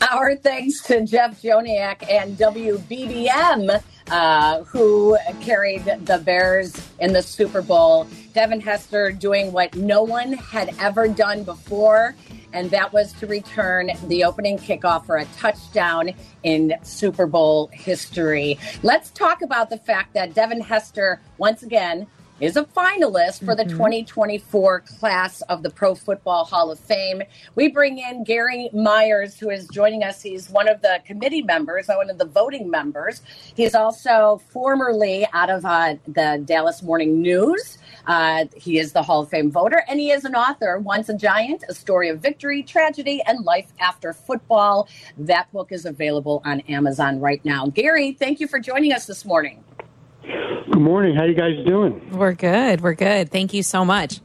Our 0.00 0.36
thanks 0.36 0.80
to 0.84 1.04
Jeff 1.04 1.42
Joniak 1.42 2.08
and 2.08 2.36
WBBM, 2.38 3.82
uh, 4.10 4.62
who 4.62 5.18
carried 5.40 5.84
the 5.84 6.22
Bears 6.24 6.72
in 7.00 7.12
the 7.12 7.22
Super 7.22 7.62
Bowl. 7.62 8.06
Devin 8.32 8.60
Hester 8.60 9.10
doing 9.10 9.50
what 9.50 9.74
no 9.74 10.04
one 10.04 10.34
had 10.34 10.72
ever 10.78 11.08
done 11.08 11.42
before, 11.42 12.14
and 12.52 12.70
that 12.70 12.92
was 12.92 13.12
to 13.14 13.26
return 13.26 13.90
the 14.06 14.22
opening 14.22 14.56
kickoff 14.56 15.04
for 15.04 15.16
a 15.16 15.24
touchdown 15.36 16.10
in 16.44 16.74
Super 16.82 17.26
Bowl 17.26 17.68
history. 17.72 18.56
Let's 18.84 19.10
talk 19.10 19.42
about 19.42 19.68
the 19.68 19.78
fact 19.78 20.14
that 20.14 20.32
Devin 20.32 20.60
Hester, 20.60 21.20
once 21.38 21.64
again, 21.64 22.06
is 22.40 22.56
a 22.56 22.64
finalist 22.64 23.44
for 23.44 23.56
the 23.56 23.64
2024 23.64 24.80
class 24.80 25.40
of 25.42 25.62
the 25.64 25.70
Pro 25.70 25.94
Football 25.94 26.44
Hall 26.44 26.70
of 26.70 26.78
Fame. 26.78 27.22
We 27.56 27.68
bring 27.68 27.98
in 27.98 28.22
Gary 28.22 28.70
Myers, 28.72 29.38
who 29.38 29.50
is 29.50 29.66
joining 29.68 30.04
us. 30.04 30.22
He's 30.22 30.48
one 30.48 30.68
of 30.68 30.80
the 30.80 31.00
committee 31.04 31.42
members, 31.42 31.88
one 31.88 32.10
of 32.10 32.18
the 32.18 32.26
voting 32.26 32.70
members. 32.70 33.22
He's 33.56 33.74
also 33.74 34.40
formerly 34.50 35.26
out 35.32 35.50
of 35.50 35.64
uh, 35.64 35.96
the 36.06 36.40
Dallas 36.44 36.82
Morning 36.82 37.20
News. 37.20 37.78
Uh, 38.06 38.44
he 38.56 38.78
is 38.78 38.92
the 38.92 39.02
Hall 39.02 39.22
of 39.22 39.28
Fame 39.28 39.50
voter, 39.50 39.82
and 39.88 39.98
he 39.98 40.12
is 40.12 40.24
an 40.24 40.34
author, 40.34 40.78
Once 40.78 41.08
a 41.08 41.14
Giant, 41.14 41.64
A 41.68 41.74
Story 41.74 42.08
of 42.08 42.20
Victory, 42.20 42.62
Tragedy, 42.62 43.20
and 43.26 43.44
Life 43.44 43.72
After 43.80 44.12
Football. 44.12 44.88
That 45.18 45.50
book 45.52 45.72
is 45.72 45.84
available 45.84 46.40
on 46.44 46.60
Amazon 46.60 47.18
right 47.18 47.44
now. 47.44 47.66
Gary, 47.66 48.12
thank 48.12 48.38
you 48.38 48.46
for 48.46 48.60
joining 48.60 48.92
us 48.92 49.06
this 49.06 49.24
morning. 49.24 49.64
Good 50.70 50.82
morning. 50.82 51.16
How 51.16 51.24
you 51.24 51.34
guys 51.34 51.54
doing? 51.64 52.10
We're 52.12 52.34
good. 52.34 52.82
We're 52.82 52.94
good. 52.94 53.30
Thank 53.30 53.54
you 53.54 53.62
so 53.62 53.86
much. 53.86 54.20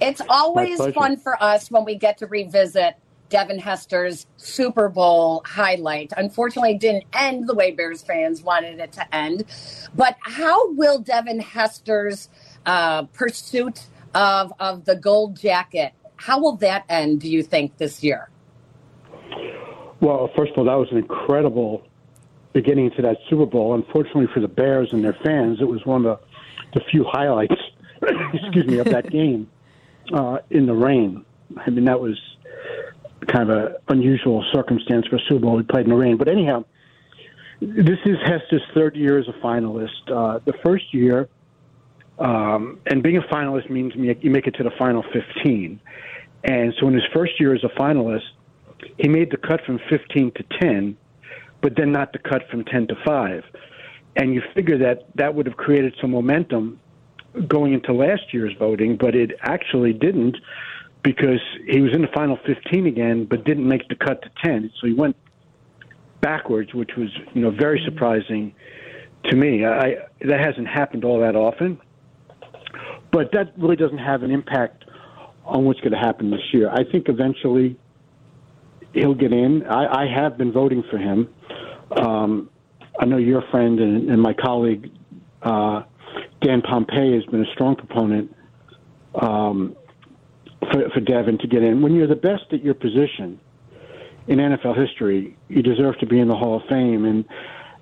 It's 0.00 0.20
always 0.28 0.78
fun 0.94 1.16
for 1.16 1.42
us 1.42 1.68
when 1.68 1.84
we 1.84 1.96
get 1.96 2.18
to 2.18 2.26
revisit 2.26 2.94
Devin 3.28 3.58
Hester's 3.58 4.26
Super 4.36 4.88
Bowl 4.88 5.42
highlight. 5.44 6.12
Unfortunately, 6.16 6.72
it 6.72 6.80
didn't 6.80 7.04
end 7.12 7.48
the 7.48 7.54
way 7.54 7.72
Bears 7.72 8.02
fans 8.02 8.42
wanted 8.42 8.78
it 8.78 8.92
to 8.92 9.14
end. 9.14 9.44
But 9.96 10.16
how 10.20 10.72
will 10.74 11.00
Devin 11.00 11.40
Hester's 11.40 12.28
uh, 12.64 13.04
pursuit 13.06 13.86
of 14.14 14.52
of 14.60 14.84
the 14.84 14.94
gold 14.94 15.36
jacket? 15.36 15.92
How 16.16 16.38
will 16.38 16.56
that 16.58 16.84
end? 16.88 17.20
Do 17.20 17.28
you 17.28 17.42
think 17.42 17.78
this 17.78 18.04
year? 18.04 18.28
Well, 20.00 20.30
first 20.36 20.52
of 20.52 20.58
all, 20.58 20.64
that 20.66 20.74
was 20.74 20.88
an 20.92 20.98
incredible 20.98 21.82
beginning 22.54 22.90
to 22.92 23.02
that 23.02 23.18
Super 23.28 23.44
Bowl. 23.44 23.74
Unfortunately 23.74 24.28
for 24.32 24.40
the 24.40 24.48
Bears 24.48 24.88
and 24.92 25.04
their 25.04 25.16
fans, 25.24 25.58
it 25.60 25.68
was 25.68 25.84
one 25.84 26.06
of 26.06 26.18
the, 26.72 26.78
the 26.78 26.84
few 26.90 27.04
highlights, 27.04 27.54
excuse 28.32 28.66
me, 28.66 28.78
of 28.78 28.86
that 28.86 29.10
game 29.10 29.50
uh, 30.14 30.38
in 30.48 30.64
the 30.64 30.72
rain. 30.72 31.24
I 31.58 31.68
mean, 31.68 31.84
that 31.84 32.00
was 32.00 32.18
kind 33.26 33.50
of 33.50 33.56
an 33.56 33.76
unusual 33.88 34.44
circumstance 34.52 35.06
for 35.08 35.16
a 35.16 35.20
Super 35.28 35.40
Bowl. 35.40 35.56
We 35.56 35.62
played 35.64 35.84
in 35.84 35.90
the 35.90 35.96
rain, 35.96 36.16
but 36.16 36.28
anyhow, 36.28 36.64
this 37.60 37.98
is 38.06 38.16
Hester's 38.24 38.62
third 38.72 38.96
year 38.96 39.18
as 39.18 39.26
a 39.28 39.32
finalist. 39.44 40.10
Uh, 40.10 40.38
the 40.44 40.54
first 40.64 40.92
year, 40.94 41.28
um, 42.18 42.80
and 42.86 43.02
being 43.02 43.16
a 43.16 43.22
finalist 43.22 43.68
means 43.68 43.92
you 43.96 44.30
make 44.30 44.46
it 44.46 44.54
to 44.56 44.62
the 44.62 44.70
final 44.78 45.02
15. 45.12 45.80
And 46.44 46.74
so 46.78 46.88
in 46.88 46.94
his 46.94 47.04
first 47.12 47.40
year 47.40 47.54
as 47.54 47.64
a 47.64 47.68
finalist, 47.68 48.22
he 48.98 49.08
made 49.08 49.30
the 49.30 49.36
cut 49.36 49.60
from 49.64 49.80
15 49.88 50.32
to 50.32 50.44
10, 50.60 50.96
but 51.64 51.76
then 51.78 51.90
not 51.90 52.12
the 52.12 52.18
cut 52.18 52.42
from 52.50 52.62
10 52.62 52.88
to 52.88 52.94
5. 53.06 53.42
And 54.16 54.34
you 54.34 54.42
figure 54.54 54.76
that 54.76 55.06
that 55.14 55.34
would 55.34 55.46
have 55.46 55.56
created 55.56 55.96
some 55.98 56.10
momentum 56.10 56.78
going 57.48 57.72
into 57.72 57.94
last 57.94 58.34
year's 58.34 58.52
voting, 58.58 58.98
but 58.98 59.14
it 59.14 59.30
actually 59.40 59.94
didn't 59.94 60.36
because 61.02 61.40
he 61.66 61.80
was 61.80 61.94
in 61.94 62.02
the 62.02 62.08
final 62.14 62.38
15 62.46 62.86
again, 62.86 63.24
but 63.24 63.44
didn't 63.44 63.66
make 63.66 63.88
the 63.88 63.94
cut 63.94 64.20
to 64.20 64.30
10. 64.44 64.72
So 64.78 64.86
he 64.86 64.92
went 64.92 65.16
backwards, 66.20 66.74
which 66.74 66.90
was 66.98 67.08
you 67.32 67.40
know 67.40 67.50
very 67.50 67.80
surprising 67.86 68.54
to 69.30 69.34
me. 69.34 69.64
I 69.64 69.94
that 70.20 70.40
hasn't 70.40 70.68
happened 70.68 71.02
all 71.02 71.18
that 71.20 71.34
often, 71.34 71.80
but 73.10 73.32
that 73.32 73.54
really 73.56 73.76
doesn't 73.76 73.98
have 73.98 74.22
an 74.22 74.30
impact 74.30 74.84
on 75.46 75.64
what's 75.64 75.80
going 75.80 75.92
to 75.92 75.98
happen 75.98 76.30
this 76.30 76.52
year. 76.52 76.68
I 76.70 76.84
think 76.84 77.08
eventually 77.08 77.78
he'll 78.94 79.14
get 79.14 79.32
in. 79.32 79.64
I, 79.66 80.04
I 80.04 80.06
have 80.06 80.38
been 80.38 80.52
voting 80.52 80.82
for 80.90 80.98
him. 80.98 81.28
Um, 81.96 82.50
I 82.98 83.04
know 83.04 83.18
your 83.18 83.42
friend 83.50 83.78
and, 83.80 84.08
and 84.08 84.22
my 84.22 84.32
colleague 84.32 84.90
uh, 85.42 85.82
Dan 86.40 86.62
Pompei 86.62 87.14
has 87.14 87.24
been 87.26 87.42
a 87.42 87.52
strong 87.52 87.76
proponent 87.76 88.34
um, 89.14 89.76
for, 90.60 90.88
for 90.90 91.00
Devin 91.00 91.38
to 91.38 91.46
get 91.46 91.62
in. 91.62 91.82
When 91.82 91.94
you're 91.94 92.06
the 92.06 92.16
best 92.16 92.44
at 92.52 92.62
your 92.62 92.74
position 92.74 93.40
in 94.26 94.38
NFL 94.38 94.76
history, 94.76 95.36
you 95.48 95.62
deserve 95.62 95.98
to 95.98 96.06
be 96.06 96.18
in 96.20 96.28
the 96.28 96.36
Hall 96.36 96.56
of 96.56 96.62
Fame. 96.68 97.04
And 97.04 97.24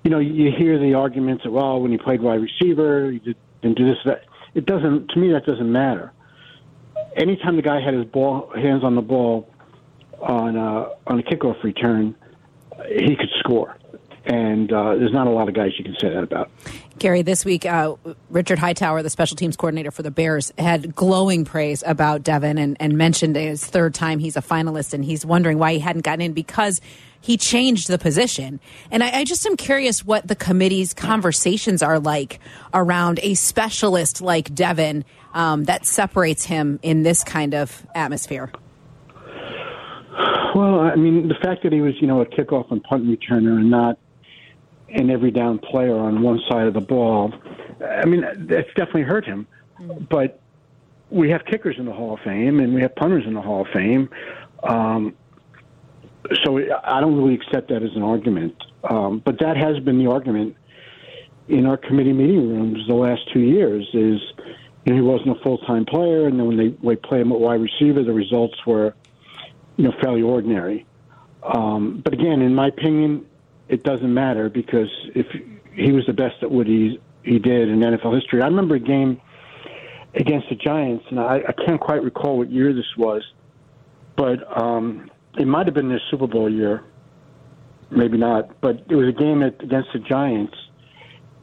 you 0.03 0.11
know, 0.11 0.19
you 0.19 0.51
hear 0.57 0.79
the 0.79 0.93
arguments 0.93 1.43
that 1.43 1.51
well, 1.51 1.79
when 1.79 1.91
he 1.91 1.97
played 1.97 2.21
wide 2.21 2.41
receiver, 2.41 3.11
he 3.11 3.19
did, 3.19 3.37
didn't 3.61 3.77
do 3.77 3.85
this. 3.85 3.97
That 4.05 4.25
it 4.53 4.65
doesn't. 4.65 5.09
To 5.09 5.19
me, 5.19 5.31
that 5.31 5.45
doesn't 5.45 5.71
matter. 5.71 6.11
Anytime 7.15 7.55
the 7.55 7.61
guy 7.61 7.79
had 7.79 7.93
his 7.93 8.05
ball 8.05 8.51
hands 8.55 8.83
on 8.83 8.95
the 8.95 9.01
ball 9.01 9.52
on 10.23 10.57
uh, 10.57 10.89
on 11.07 11.19
a 11.19 11.23
kickoff 11.23 11.61
return, 11.63 12.15
he 12.87 13.15
could 13.15 13.29
score. 13.39 13.77
And 14.25 14.71
uh, 14.71 14.95
there's 14.95 15.11
not 15.11 15.27
a 15.27 15.31
lot 15.31 15.49
of 15.49 15.53
guys 15.53 15.71
you 15.77 15.83
can 15.83 15.97
say 15.99 16.07
that 16.07 16.23
about. 16.23 16.49
Gary, 16.97 17.23
this 17.23 17.43
week, 17.43 17.65
uh, 17.65 17.95
Richard 18.29 18.57
Hightower, 18.57 19.03
the 19.03 19.09
special 19.09 19.35
teams 19.35 19.57
coordinator 19.57 19.91
for 19.91 20.01
the 20.01 20.11
Bears, 20.11 20.53
had 20.57 20.95
glowing 20.95 21.43
praise 21.43 21.83
about 21.85 22.23
Devin 22.23 22.57
and, 22.57 22.77
and 22.79 22.97
mentioned 22.97 23.35
his 23.35 23.65
third 23.65 23.93
time 23.93 24.19
he's 24.19 24.37
a 24.37 24.41
finalist, 24.41 24.93
and 24.93 25.03
he's 25.03 25.25
wondering 25.25 25.57
why 25.57 25.73
he 25.73 25.79
hadn't 25.79 26.03
gotten 26.03 26.21
in 26.21 26.31
because 26.33 26.79
he 27.19 27.35
changed 27.35 27.89
the 27.89 27.97
position. 27.97 28.61
And 28.91 29.03
I, 29.03 29.19
I 29.19 29.23
just 29.25 29.45
am 29.45 29.57
curious 29.57 30.05
what 30.05 30.25
the 30.25 30.35
committee's 30.35 30.93
conversations 30.93 31.83
are 31.83 31.99
like 31.99 32.39
around 32.73 33.19
a 33.23 33.33
specialist 33.33 34.21
like 34.21 34.53
Devin 34.55 35.03
um, 35.33 35.65
that 35.65 35.85
separates 35.85 36.45
him 36.45 36.79
in 36.81 37.03
this 37.03 37.25
kind 37.25 37.53
of 37.53 37.85
atmosphere. 37.93 38.51
Well, 40.55 40.81
I 40.81 40.95
mean, 40.95 41.27
the 41.27 41.35
fact 41.35 41.63
that 41.63 41.73
he 41.73 41.81
was, 41.81 41.93
you 41.99 42.07
know, 42.07 42.21
a 42.21 42.25
kickoff 42.25 42.71
and 42.71 42.83
punt 42.83 43.05
returner 43.05 43.57
and 43.57 43.69
not 43.69 43.97
an 44.89 45.09
every 45.09 45.31
down 45.31 45.57
player 45.57 45.97
on 45.97 46.21
one 46.21 46.39
side 46.49 46.67
of 46.67 46.73
the 46.73 46.81
ball, 46.81 47.33
I 47.83 48.05
mean, 48.05 48.21
that's 48.21 48.67
definitely 48.75 49.03
hurt 49.03 49.25
him. 49.25 49.47
But 50.09 50.39
we 51.09 51.29
have 51.31 51.45
kickers 51.45 51.77
in 51.79 51.85
the 51.85 51.93
Hall 51.93 52.13
of 52.13 52.19
Fame 52.21 52.59
and 52.59 52.73
we 52.73 52.81
have 52.81 52.95
punters 52.95 53.25
in 53.25 53.33
the 53.33 53.41
Hall 53.41 53.61
of 53.61 53.67
Fame. 53.73 54.09
Um, 54.63 55.15
so 56.43 56.59
I 56.83 57.01
don't 57.01 57.17
really 57.17 57.35
accept 57.35 57.69
that 57.69 57.83
as 57.83 57.95
an 57.95 58.03
argument. 58.03 58.55
Um, 58.83 59.19
but 59.25 59.39
that 59.39 59.57
has 59.57 59.79
been 59.79 59.97
the 59.97 60.09
argument 60.11 60.55
in 61.47 61.65
our 61.65 61.77
committee 61.77 62.13
meeting 62.13 62.49
rooms 62.49 62.87
the 62.87 62.95
last 62.95 63.21
two 63.33 63.41
years 63.41 63.87
is 63.93 64.21
you 64.85 64.93
know, 64.93 64.95
he 64.95 65.01
wasn't 65.01 65.37
a 65.37 65.43
full 65.43 65.57
time 65.59 65.85
player, 65.85 66.27
and 66.27 66.39
then 66.39 66.47
when 66.47 66.57
they, 66.57 66.69
they 66.69 66.95
play 66.95 67.21
him 67.21 67.31
at 67.31 67.39
wide 67.39 67.61
receiver, 67.61 68.03
the 68.03 68.13
results 68.13 68.55
were 68.65 68.93
you 69.77 69.85
know 69.85 69.93
fairly 70.01 70.21
ordinary. 70.21 70.85
Um, 71.43 72.01
but 72.03 72.13
again, 72.13 72.41
in 72.41 72.55
my 72.55 72.67
opinion, 72.67 73.25
it 73.67 73.83
doesn't 73.83 74.13
matter 74.13 74.49
because 74.49 74.89
if 75.15 75.27
he 75.75 75.91
was 75.91 76.05
the 76.05 76.13
best 76.13 76.35
at 76.41 76.51
what 76.51 76.67
he 76.67 76.99
he 77.23 77.39
did 77.39 77.69
in 77.69 77.79
NFL 77.79 78.15
history. 78.15 78.41
I 78.41 78.45
remember 78.45 78.75
a 78.75 78.79
game 78.79 79.19
against 80.13 80.49
the 80.49 80.55
Giants, 80.55 81.05
and 81.09 81.19
I, 81.19 81.41
I 81.47 81.53
can't 81.65 81.79
quite 81.79 82.03
recall 82.03 82.37
what 82.37 82.51
year 82.51 82.73
this 82.73 82.85
was, 82.97 83.23
but 84.15 84.39
um, 84.61 85.09
it 85.39 85.47
might 85.47 85.65
have 85.65 85.73
been 85.73 85.89
their 85.89 86.01
Super 86.11 86.27
Bowl 86.27 86.51
year, 86.51 86.83
maybe 87.89 88.17
not. 88.17 88.59
But 88.61 88.83
it 88.89 88.95
was 88.95 89.07
a 89.07 89.17
game 89.17 89.41
at, 89.41 89.63
against 89.63 89.89
the 89.93 89.99
Giants, 89.99 90.55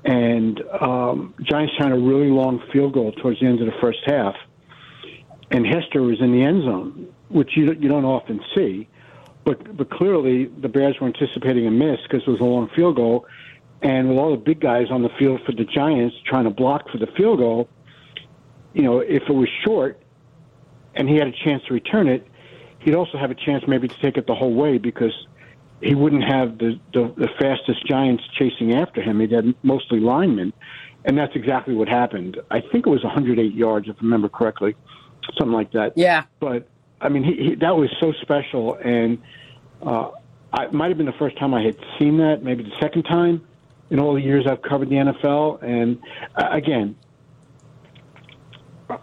and 0.04 0.60
um, 0.80 1.34
Giants 1.42 1.74
trying 1.78 1.92
a 1.92 1.98
really 1.98 2.30
long 2.30 2.62
field 2.72 2.92
goal 2.92 3.12
towards 3.12 3.40
the 3.40 3.46
end 3.46 3.60
of 3.60 3.66
the 3.66 3.78
first 3.80 4.00
half, 4.04 4.34
and 5.50 5.66
Hester 5.66 6.02
was 6.02 6.20
in 6.20 6.32
the 6.32 6.42
end 6.42 6.62
zone, 6.64 7.08
which 7.28 7.56
you 7.56 7.72
you 7.72 7.88
don't 7.88 8.04
often 8.04 8.40
see. 8.54 8.88
But 9.44 9.76
but 9.76 9.90
clearly 9.90 10.46
the 10.46 10.68
Bears 10.68 10.96
were 11.00 11.06
anticipating 11.06 11.66
a 11.66 11.70
miss 11.70 11.98
because 12.02 12.22
it 12.26 12.30
was 12.30 12.40
a 12.40 12.44
long 12.44 12.68
field 12.74 12.96
goal, 12.96 13.26
and 13.82 14.08
with 14.08 14.18
all 14.18 14.30
the 14.30 14.36
big 14.36 14.60
guys 14.60 14.86
on 14.90 15.02
the 15.02 15.10
field 15.18 15.40
for 15.44 15.52
the 15.52 15.64
Giants 15.64 16.16
trying 16.26 16.44
to 16.44 16.50
block 16.50 16.88
for 16.90 16.98
the 16.98 17.08
field 17.16 17.38
goal, 17.38 17.68
you 18.74 18.82
know, 18.82 19.00
if 19.00 19.22
it 19.28 19.32
was 19.32 19.48
short 19.64 20.00
and 20.94 21.08
he 21.08 21.16
had 21.16 21.28
a 21.28 21.32
chance 21.44 21.62
to 21.68 21.74
return 21.74 22.08
it, 22.08 22.26
he'd 22.80 22.94
also 22.94 23.16
have 23.18 23.30
a 23.30 23.34
chance 23.34 23.64
maybe 23.66 23.88
to 23.88 24.00
take 24.00 24.16
it 24.16 24.26
the 24.26 24.34
whole 24.34 24.52
way 24.52 24.78
because 24.78 25.12
he 25.80 25.94
wouldn't 25.94 26.24
have 26.24 26.58
the, 26.58 26.78
the, 26.92 27.12
the 27.16 27.28
fastest 27.38 27.86
Giants 27.86 28.22
chasing 28.38 28.74
after 28.74 29.00
him. 29.00 29.20
He'd 29.20 29.32
have 29.32 29.46
mostly 29.62 30.00
linemen. 30.00 30.52
And 31.04 31.16
that's 31.16 31.34
exactly 31.34 31.74
what 31.74 31.88
happened. 31.88 32.38
I 32.50 32.60
think 32.60 32.86
it 32.86 32.90
was 32.90 33.02
108 33.02 33.54
yards, 33.54 33.88
if 33.88 33.96
I 33.96 34.02
remember 34.02 34.28
correctly, 34.28 34.76
something 35.38 35.52
like 35.52 35.72
that. 35.72 35.92
Yeah. 35.96 36.24
But, 36.40 36.68
I 37.00 37.08
mean, 37.08 37.24
he, 37.24 37.50
he, 37.50 37.54
that 37.56 37.76
was 37.76 37.90
so 38.00 38.12
special. 38.22 38.74
And 38.74 39.18
uh, 39.82 40.10
I, 40.52 40.64
it 40.64 40.72
might 40.72 40.88
have 40.88 40.96
been 40.96 41.06
the 41.06 41.12
first 41.12 41.38
time 41.38 41.54
I 41.54 41.62
had 41.62 41.76
seen 41.98 42.18
that, 42.18 42.42
maybe 42.42 42.64
the 42.64 42.78
second 42.80 43.04
time 43.04 43.46
in 43.90 43.98
all 44.00 44.14
the 44.14 44.22
years 44.22 44.46
I've 44.48 44.62
covered 44.62 44.88
the 44.88 44.96
NFL. 44.96 45.62
And 45.62 45.98
uh, 46.36 46.48
again, 46.52 46.96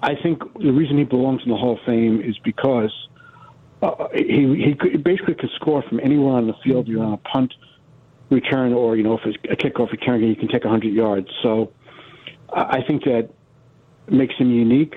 I 0.01 0.15
think 0.21 0.41
the 0.59 0.71
reason 0.71 0.97
he 0.97 1.03
belongs 1.03 1.41
in 1.43 1.49
the 1.49 1.57
Hall 1.57 1.73
of 1.73 1.79
Fame 1.85 2.21
is 2.21 2.37
because 2.39 2.91
uh, 3.81 4.07
he 4.13 4.63
he 4.65 4.75
could, 4.77 5.03
basically 5.03 5.35
could 5.35 5.51
score 5.55 5.81
from 5.83 5.99
anywhere 6.01 6.33
on 6.33 6.47
the 6.47 6.55
field. 6.63 6.87
You're 6.87 7.03
on 7.03 7.13
a 7.13 7.17
punt 7.17 7.53
return, 8.29 8.73
or 8.73 8.97
you 8.97 9.03
know, 9.03 9.17
if 9.17 9.21
it's 9.25 9.37
a 9.49 9.55
kickoff 9.55 9.91
return, 9.91 10.23
you 10.23 10.35
can 10.35 10.47
take 10.47 10.63
100 10.63 10.93
yards. 10.93 11.27
So 11.41 11.71
I 12.51 12.81
think 12.81 13.03
that 13.03 13.29
makes 14.09 14.35
him 14.35 14.51
unique, 14.51 14.95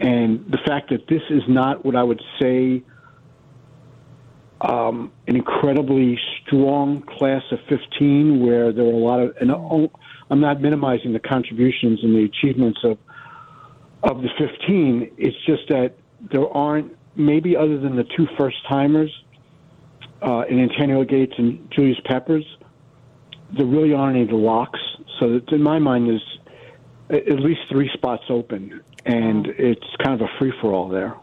and 0.00 0.44
the 0.50 0.58
fact 0.66 0.90
that 0.90 1.06
this 1.08 1.22
is 1.30 1.42
not 1.48 1.84
what 1.84 1.96
I 1.96 2.02
would 2.02 2.22
say 2.40 2.82
um, 4.60 5.12
an 5.26 5.36
incredibly 5.36 6.18
strong 6.40 7.02
class 7.02 7.42
of 7.50 7.58
15, 7.68 8.44
where 8.46 8.72
there 8.72 8.84
were 8.84 8.92
a 8.92 8.96
lot 8.96 9.20
of, 9.20 9.36
and 9.40 9.50
I'm 10.30 10.40
not 10.40 10.60
minimizing 10.60 11.12
the 11.12 11.20
contributions 11.20 12.00
and 12.02 12.14
the 12.14 12.24
achievements 12.24 12.80
of 12.84 12.98
of 14.02 14.20
the 14.20 14.28
15. 14.38 15.12
It's 15.16 15.36
just 15.46 15.68
that 15.68 15.94
there 16.32 16.48
aren't, 16.48 16.96
maybe 17.14 17.56
other 17.56 17.78
than 17.78 17.94
the 17.96 18.04
two 18.16 18.26
first 18.36 18.56
timers, 18.68 19.10
uh, 20.22 20.44
in 20.48 20.60
Antonio 20.60 21.04
Gates 21.04 21.32
and 21.38 21.68
Julius 21.70 21.98
Peppers, 22.04 22.44
there 23.56 23.66
really 23.66 23.92
aren't 23.92 24.16
any 24.16 24.26
locks. 24.30 24.80
So 25.20 25.32
that 25.34 25.52
in 25.52 25.62
my 25.62 25.78
mind, 25.78 26.08
there's 26.08 26.38
at 27.12 27.40
least 27.40 27.60
three 27.70 27.90
spots 27.92 28.24
open, 28.30 28.80
and 29.04 29.46
it's 29.58 29.86
kind 30.02 30.20
of 30.20 30.22
a 30.22 30.38
free 30.38 30.52
for 30.60 30.72
all 30.72 30.88
there. 30.88 31.14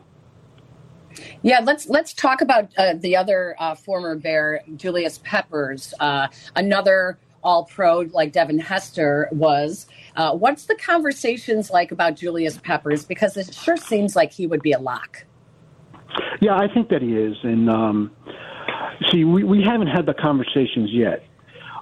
Yeah, 1.42 1.60
let's 1.62 1.90
let's 1.90 2.14
talk 2.14 2.42
about 2.42 2.70
uh, 2.78 2.94
the 2.94 3.16
other 3.16 3.56
uh, 3.60 3.76
former 3.76 4.16
Bear, 4.16 4.62
Julius 4.76 5.20
Peppers, 5.24 5.94
uh, 6.00 6.28
another 6.56 7.18
All 7.44 7.66
Pro 7.66 8.00
like 8.14 8.32
Devin 8.32 8.60
Hester 8.60 9.28
was. 9.32 9.88
Uh, 10.16 10.34
what's 10.36 10.66
the 10.66 10.76
conversations 10.76 11.70
like 11.72 11.92
about 11.92 12.16
Julius 12.16 12.58
Peppers? 12.58 13.04
Because 13.04 13.36
it 13.38 13.54
sure 13.54 13.78
seems 13.78 14.16
like 14.16 14.32
he 14.32 14.48
would 14.48 14.62
be 14.62 14.72
a 14.72 14.80
lock. 14.80 15.26
Yeah, 16.42 16.56
I 16.56 16.72
think 16.72 16.90
that 16.90 17.02
he 17.02 17.16
is, 17.16 17.36
and 17.44 17.70
um, 17.70 18.12
see, 19.12 19.24
we, 19.24 19.44
we 19.44 19.64
haven't 19.64 19.88
had 19.88 20.06
the 20.06 20.14
conversations 20.14 20.90
yet. 20.92 21.24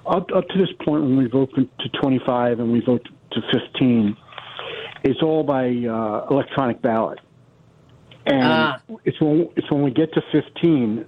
Up 0.06 0.30
up 0.34 0.48
to 0.48 0.58
this 0.58 0.70
point, 0.84 1.02
when 1.02 1.16
we 1.16 1.26
vote 1.26 1.50
to 1.54 1.88
25 2.00 2.60
and 2.60 2.72
we 2.72 2.80
vote 2.80 3.06
to 3.32 3.40
15, 3.52 4.16
it's 5.04 5.22
all 5.22 5.42
by 5.44 5.68
uh, 5.68 6.26
electronic 6.30 6.80
ballot. 6.82 7.18
And 8.26 8.42
Ah. 8.42 8.80
it's 9.04 9.20
when 9.20 9.48
it's 9.56 9.70
when 9.70 9.82
we 9.82 9.90
get 9.90 10.12
to 10.14 10.22
15, 10.32 11.04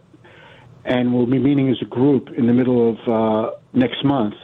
and 0.86 1.12
we'll 1.14 1.26
be 1.26 1.38
meeting 1.38 1.68
as 1.68 1.76
a 1.82 1.84
group 1.84 2.30
in 2.30 2.46
the 2.46 2.52
middle 2.54 2.90
of 2.90 2.98
uh, 3.08 3.50
next 3.74 4.04
month. 4.04 4.34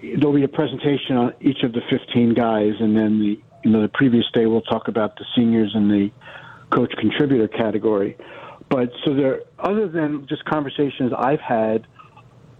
There'll 0.00 0.32
be 0.34 0.44
a 0.44 0.48
presentation 0.48 1.16
on 1.16 1.34
each 1.40 1.64
of 1.64 1.72
the 1.72 1.80
15 1.90 2.34
guys, 2.34 2.74
and 2.78 2.96
then 2.96 3.18
the 3.18 3.40
you 3.64 3.70
know 3.72 3.82
the 3.82 3.88
previous 3.88 4.24
day 4.32 4.46
we'll 4.46 4.60
talk 4.62 4.86
about 4.86 5.16
the 5.16 5.24
seniors 5.34 5.72
and 5.74 5.90
the 5.90 6.10
coach 6.70 6.92
contributor 6.98 7.48
category. 7.48 8.16
But 8.68 8.92
so 9.04 9.14
there, 9.14 9.40
other 9.58 9.88
than 9.88 10.26
just 10.28 10.44
conversations 10.44 11.12
I've 11.16 11.40
had 11.40 11.86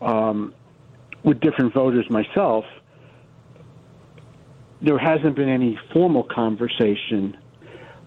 um, 0.02 0.52
with 1.22 1.38
different 1.40 1.72
voters 1.74 2.06
myself, 2.10 2.64
there 4.80 4.98
hasn't 4.98 5.36
been 5.36 5.48
any 5.48 5.78
formal 5.92 6.24
conversation 6.24 7.36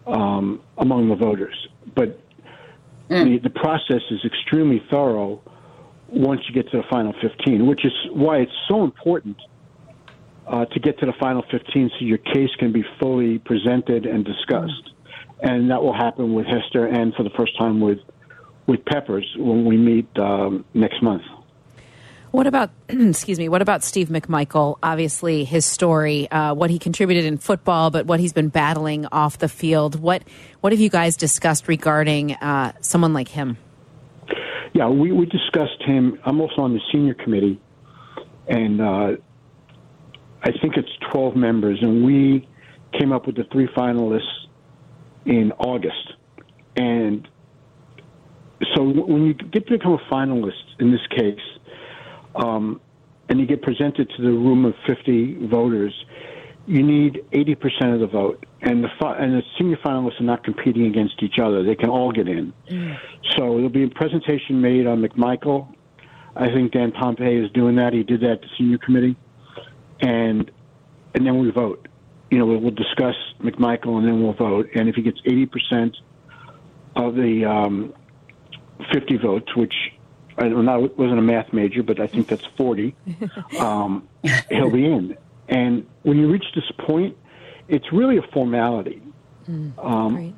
um, 0.08 0.62
among 0.78 1.10
the 1.10 1.16
voters. 1.16 1.56
But 1.96 2.20
the, 3.10 3.40
the 3.44 3.50
process 3.50 4.02
is 4.10 4.24
extremely 4.26 4.82
thorough 4.90 5.42
once 6.08 6.42
you 6.48 6.54
get 6.56 6.70
to 6.72 6.78
the 6.78 6.84
final 6.90 7.14
15, 7.22 7.66
which 7.68 7.86
is 7.86 7.94
why 8.12 8.38
it's 8.38 8.52
so 8.68 8.84
important 8.84 9.38
uh, 10.48 10.66
to 10.66 10.80
get 10.80 11.00
to 11.00 11.06
the 11.06 11.14
final 11.20 11.44
15 11.52 11.90
so 12.00 12.06
your 12.06 12.18
case 12.18 12.50
can 12.58 12.72
be 12.72 12.84
fully 13.00 13.40
presented 13.40 14.06
and 14.06 14.26
discussed. 14.26 14.92
And 15.42 15.72
that 15.72 15.82
will 15.82 15.94
happen 15.94 16.34
with 16.34 16.46
Hester 16.46 16.86
and 16.88 17.14
for 17.16 17.24
the 17.24 17.30
first 17.32 17.58
time 17.58 17.80
with, 17.80 18.00
with 18.68 18.84
Peppers 18.86 19.26
when 19.38 19.66
we 19.66 19.78
meet 19.78 20.08
um, 20.18 20.66
next 20.74 21.02
month. 21.02 21.24
What 22.32 22.48
about, 22.48 22.72
excuse 22.90 23.38
me, 23.38 23.50
what 23.50 23.62
about 23.62 23.84
Steve 23.84 24.08
McMichael? 24.08 24.78
Obviously, 24.82 25.44
his 25.44 25.66
story, 25.66 26.32
uh, 26.32 26.54
what 26.54 26.70
he 26.70 26.80
contributed 26.80 27.26
in 27.26 27.38
football, 27.38 27.92
but 27.92 28.06
what 28.06 28.22
he's 28.22 28.32
been 28.32 28.48
battling 28.48 29.06
off 29.08 29.38
the 29.38 29.50
field. 29.50 30.00
What 30.00 30.24
what 30.62 30.72
have 30.72 30.80
you 30.80 30.90
guys 30.90 31.18
discussed 31.18 31.68
regarding 31.68 32.34
uh, 32.36 32.72
someone 32.80 33.14
like 33.14 33.28
him? 33.28 33.58
Yeah, 34.74 34.88
we, 34.88 35.12
we 35.12 35.26
discussed 35.26 35.82
him. 35.82 36.18
I'm 36.24 36.40
also 36.40 36.62
on 36.62 36.74
the 36.74 36.80
senior 36.94 37.14
committee, 37.14 37.60
and 38.48 38.80
uh, 38.80 39.18
I 40.44 40.52
think 40.62 40.78
it's 40.78 40.90
12 41.12 41.36
members, 41.36 41.80
and 41.82 42.06
we 42.06 42.48
came 42.98 43.12
up 43.12 43.28
with 43.28 43.36
the 43.36 43.44
three 43.52 43.68
finalists 43.68 44.46
in 45.26 45.52
August. 45.60 46.14
And 46.78 47.28
so 48.74 48.84
when 48.84 49.26
you 49.26 49.34
get 49.34 49.68
to 49.68 49.78
become 49.78 49.94
a 49.94 50.14
finalist 50.14 50.80
in 50.80 50.92
this 50.92 51.06
case, 51.10 51.40
um, 52.36 52.80
and 53.30 53.40
you 53.40 53.46
get 53.46 53.62
presented 53.62 54.10
to 54.18 54.22
the 54.22 54.30
room 54.32 54.66
of 54.66 54.74
50 54.88 55.48
voters, 55.48 55.94
you 56.68 56.84
need 56.84 57.24
80% 57.32 57.94
of 57.94 58.00
the 58.00 58.08
vote. 58.08 58.46
And 58.62 58.84
the 58.84 58.90
fi- 59.00 59.18
and 59.18 59.34
the 59.34 59.42
senior 59.58 59.78
finalists 59.78 60.20
are 60.20 60.26
not 60.26 60.44
competing 60.44 60.86
against 60.86 61.24
each 61.24 61.40
other; 61.40 61.64
they 61.64 61.76
can 61.76 61.90
all 61.90 62.12
get 62.12 62.28
in. 62.28 62.54
So 63.36 63.56
there'll 63.56 63.70
be 63.70 63.84
a 63.84 63.90
presentation 63.90 64.62
made 64.62 64.86
on 64.86 65.02
McMichael. 65.02 65.74
I 66.36 66.48
think 66.48 66.72
Dan 66.72 66.92
Pompei 66.92 67.44
is 67.44 67.52
doing 67.52 67.76
that. 67.78 67.94
He 67.94 68.04
did 68.04 68.22
that 68.22 68.32
at 68.32 68.42
the 68.42 68.48
senior 68.58 68.78
committee, 68.78 69.18
and 70.02 70.52
and 71.16 71.26
then 71.26 71.40
we 71.40 71.50
vote. 71.52 71.88
You 72.30 72.38
know, 72.38 72.46
we'll, 72.46 72.60
we'll 72.60 72.72
discuss 72.72 73.16
McMichael, 73.42 73.98
and 73.98 74.08
then 74.08 74.22
we'll 74.22 74.34
vote. 74.34 74.68
And 74.76 74.88
if 74.88 74.96
he 74.96 75.02
gets 75.02 75.20
80% 75.22 75.92
of 76.96 77.16
the 77.16 77.44
um, 77.46 77.94
50 78.94 79.18
votes, 79.18 79.54
which 79.56 79.74
I 80.38 80.50
don't 80.50 80.66
wasn't 80.98 81.20
a 81.20 81.22
math 81.22 81.54
major, 81.54 81.84
but 81.84 82.00
I 82.00 82.08
think 82.08 82.28
that's 82.28 82.46
40, 82.58 82.96
um, 83.60 84.08
he'll 84.50 84.72
be 84.72 84.86
in. 84.86 85.18
And 85.50 85.86
when 86.04 86.18
you 86.18 86.32
reach 86.32 86.46
this 86.56 86.72
point, 86.80 87.18
it's 87.68 87.92
really 87.92 88.18
a 88.18 88.22
formality. 88.34 89.02
Um, 89.78 90.36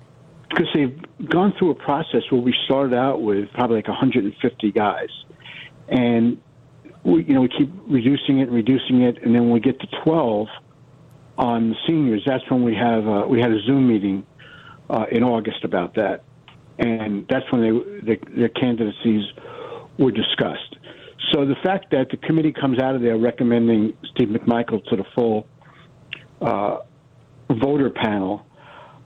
because 0.50 0.68
they've 0.74 1.30
gone 1.30 1.54
through 1.58 1.72
a 1.72 1.76
process 1.76 2.22
where 2.30 2.42
we 2.42 2.54
started 2.66 2.96
out 2.96 3.22
with 3.22 3.52
probably 3.54 3.78
like 3.78 3.88
150 3.88 4.72
guys, 4.72 5.10
and 5.88 6.40
we 7.04 7.24
you 7.24 7.34
know 7.34 7.42
we 7.42 7.50
keep 7.50 7.72
reducing 7.88 8.40
it, 8.40 8.44
and 8.44 8.54
reducing 8.54 9.02
it, 9.02 9.22
and 9.24 9.34
then 9.34 9.44
when 9.44 9.52
we 9.52 9.60
get 9.60 9.80
to 9.80 9.88
12 10.04 10.48
on 11.38 11.70
the 11.70 11.76
seniors, 11.88 12.24
that's 12.26 12.48
when 12.52 12.64
we 12.64 12.76
have 12.76 13.08
uh, 13.08 13.26
we 13.28 13.40
had 13.40 13.52
a 13.52 13.60
Zoom 13.64 13.88
meeting 13.88 14.26
uh, 14.90 15.06
in 15.12 15.24
August 15.24 15.64
about 15.64 15.96
that, 15.96 16.24
and 16.78 17.28
that's 17.28 17.52
when 17.52 17.62
they 17.62 17.72
the, 17.72 18.20
their 18.36 18.50
candidacies 18.50 19.24
were 19.98 20.12
discussed. 20.12 20.78
So 21.32 21.46
the 21.46 21.56
fact 21.64 21.92
that 21.92 22.10
the 22.10 22.18
committee 22.18 22.52
comes 22.54 22.80
out 22.80 22.96
of 22.96 23.02
there 23.02 23.18
recommending 23.18 23.94
Steve 24.14 24.30
McMichael 24.30 24.84
to 24.86 24.96
the 24.96 25.06
full 25.16 25.48
uh, 26.42 26.80
voter 27.50 27.90
panel, 27.90 28.46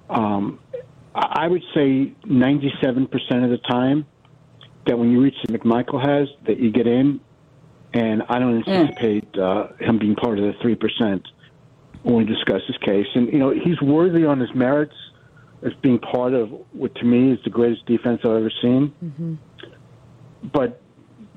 um, 0.09 0.59
I 1.13 1.47
would 1.47 1.63
say 1.73 2.13
97% 2.25 3.43
of 3.43 3.49
the 3.49 3.59
time, 3.69 4.05
that 4.85 4.97
when 4.97 5.11
you 5.11 5.21
reach 5.21 5.35
the 5.45 5.57
McMichael 5.57 6.01
has, 6.01 6.29
that 6.45 6.59
you 6.59 6.71
get 6.71 6.88
in, 6.88 7.19
and 7.93 8.23
I 8.29 8.39
don't 8.39 8.63
anticipate 8.67 9.38
uh, 9.38 9.67
him 9.79 9.99
being 9.99 10.15
part 10.15 10.39
of 10.39 10.45
the 10.45 10.53
three 10.61 10.75
percent 10.75 11.27
when 12.03 12.15
we 12.15 12.25
discuss 12.25 12.61
his 12.67 12.77
case. 12.77 13.07
And 13.15 13.31
you 13.31 13.39
know, 13.39 13.51
he's 13.51 13.81
worthy 13.81 14.25
on 14.25 14.39
his 14.39 14.53
merits 14.53 14.93
as 15.63 15.73
being 15.81 15.99
part 15.99 16.33
of 16.33 16.49
what 16.71 16.93
to 16.95 17.05
me 17.05 17.31
is 17.31 17.39
the 17.43 17.49
greatest 17.49 17.85
defense 17.85 18.21
I've 18.23 18.31
ever 18.31 18.51
seen. 18.61 18.93
But 20.51 20.81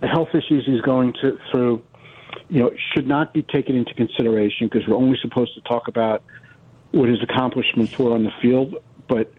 the 0.00 0.06
health 0.06 0.28
issues 0.34 0.64
he's 0.66 0.80
going 0.80 1.14
to, 1.22 1.38
through, 1.50 1.82
you 2.48 2.61
know, 2.61 2.70
should 2.94 3.06
not 3.06 3.32
be 3.32 3.42
taken 3.42 3.76
into 3.76 3.94
consideration 3.94 4.68
because 4.68 4.86
we're 4.88 4.96
only 4.96 5.18
supposed 5.20 5.54
to 5.54 5.61
talk 5.62 5.88
about 5.88 6.22
what 6.92 7.08
his 7.08 7.22
accomplishments 7.22 7.98
were 7.98 8.12
on 8.12 8.24
the 8.24 8.32
field. 8.42 8.76
But 9.08 9.32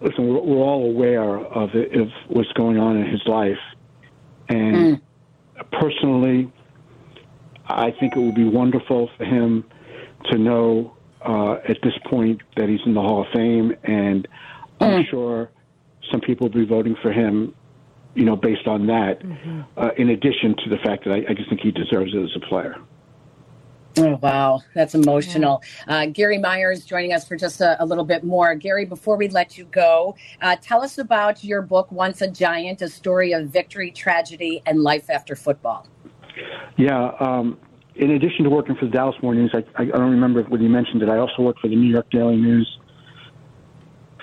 listen, 0.00 0.28
we're, 0.28 0.40
we're 0.40 0.64
all 0.64 0.84
aware 0.86 1.38
of 1.38 1.74
it, 1.74 1.94
of 1.98 2.08
what's 2.28 2.52
going 2.52 2.78
on 2.78 2.96
in 2.96 3.06
his 3.06 3.22
life, 3.26 3.58
and 4.48 5.00
personally, 5.70 6.52
I 7.66 7.90
think 7.92 8.16
it 8.16 8.18
would 8.18 8.34
be 8.34 8.44
wonderful 8.44 9.08
for 9.16 9.24
him 9.24 9.64
to 10.30 10.38
know 10.38 10.96
uh, 11.24 11.54
at 11.68 11.78
this 11.82 11.94
point 12.06 12.42
that 12.56 12.68
he's 12.68 12.80
in 12.84 12.94
the 12.94 13.00
Hall 13.00 13.22
of 13.22 13.28
Fame, 13.32 13.74
and 13.84 14.26
I'm 14.80 15.04
sure 15.10 15.50
some 16.10 16.20
people 16.20 16.48
will 16.48 16.54
be 16.54 16.66
voting 16.66 16.96
for 17.00 17.12
him, 17.12 17.54
you 18.14 18.24
know, 18.24 18.36
based 18.36 18.66
on 18.66 18.86
that. 18.86 19.22
Uh, 19.76 19.90
in 19.96 20.10
addition 20.10 20.54
to 20.64 20.70
the 20.70 20.78
fact 20.78 21.04
that 21.04 21.12
I, 21.12 21.24
I 21.28 21.34
just 21.34 21.48
think 21.48 21.60
he 21.60 21.70
deserves 21.70 22.14
it 22.14 22.22
as 22.22 22.30
a 22.36 22.40
player. 22.40 22.76
Oh, 23.98 24.18
wow. 24.22 24.62
That's 24.74 24.94
emotional. 24.94 25.62
Uh, 25.86 26.06
Gary 26.06 26.38
Myers 26.38 26.84
joining 26.84 27.12
us 27.12 27.26
for 27.26 27.36
just 27.36 27.60
a, 27.60 27.82
a 27.82 27.84
little 27.84 28.04
bit 28.04 28.24
more. 28.24 28.54
Gary, 28.54 28.84
before 28.86 29.16
we 29.16 29.28
let 29.28 29.58
you 29.58 29.64
go, 29.66 30.16
uh, 30.40 30.56
tell 30.62 30.82
us 30.82 30.98
about 30.98 31.44
your 31.44 31.60
book, 31.62 31.92
Once 31.92 32.22
a 32.22 32.28
Giant, 32.28 32.80
a 32.80 32.88
story 32.88 33.32
of 33.32 33.48
victory, 33.48 33.90
tragedy, 33.90 34.62
and 34.64 34.82
life 34.82 35.10
after 35.10 35.36
football. 35.36 35.86
Yeah. 36.76 37.12
Um, 37.20 37.58
in 37.94 38.12
addition 38.12 38.44
to 38.44 38.50
working 38.50 38.76
for 38.76 38.86
the 38.86 38.90
Dallas 38.90 39.16
Morning 39.22 39.42
News, 39.42 39.52
I, 39.54 39.82
I 39.82 39.84
don't 39.84 40.10
remember 40.10 40.42
whether 40.44 40.62
you 40.62 40.70
mentioned 40.70 41.02
it. 41.02 41.10
I 41.10 41.18
also 41.18 41.42
worked 41.42 41.60
for 41.60 41.68
the 41.68 41.76
New 41.76 41.90
York 41.90 42.08
Daily 42.10 42.36
News 42.36 42.78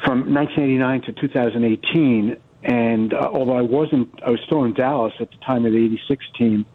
from 0.03 0.33
1989 0.33 1.01
to 1.03 1.13
2018. 1.13 2.37
And 2.63 3.13
uh, 3.13 3.29
although 3.33 3.57
I 3.57 3.61
wasn't, 3.61 4.09
I 4.25 4.31
was 4.31 4.39
still 4.45 4.63
in 4.65 4.73
Dallas 4.73 5.13
at 5.19 5.29
the 5.31 5.37
time 5.37 5.65
of 5.65 5.71
the 5.71 5.77
'86 5.77 6.25
team. 6.37 6.65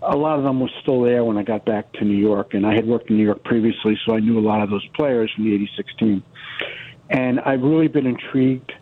A 0.00 0.16
lot 0.16 0.38
of 0.38 0.44
them 0.44 0.60
were 0.60 0.70
still 0.80 1.02
there 1.02 1.24
when 1.24 1.36
I 1.36 1.42
got 1.42 1.64
back 1.64 1.92
to 1.94 2.04
New 2.04 2.16
York, 2.16 2.54
and 2.54 2.64
I 2.64 2.72
had 2.72 2.86
worked 2.86 3.10
in 3.10 3.16
New 3.16 3.24
York 3.24 3.42
previously, 3.42 3.98
so 4.06 4.14
I 4.14 4.20
knew 4.20 4.38
a 4.38 4.46
lot 4.46 4.62
of 4.62 4.70
those 4.70 4.86
players 4.94 5.30
from 5.34 5.44
the 5.44 5.54
'86 5.54 5.92
team. 5.98 6.22
And 7.10 7.40
I've 7.40 7.62
really 7.62 7.88
been 7.88 8.06
intrigued, 8.06 8.72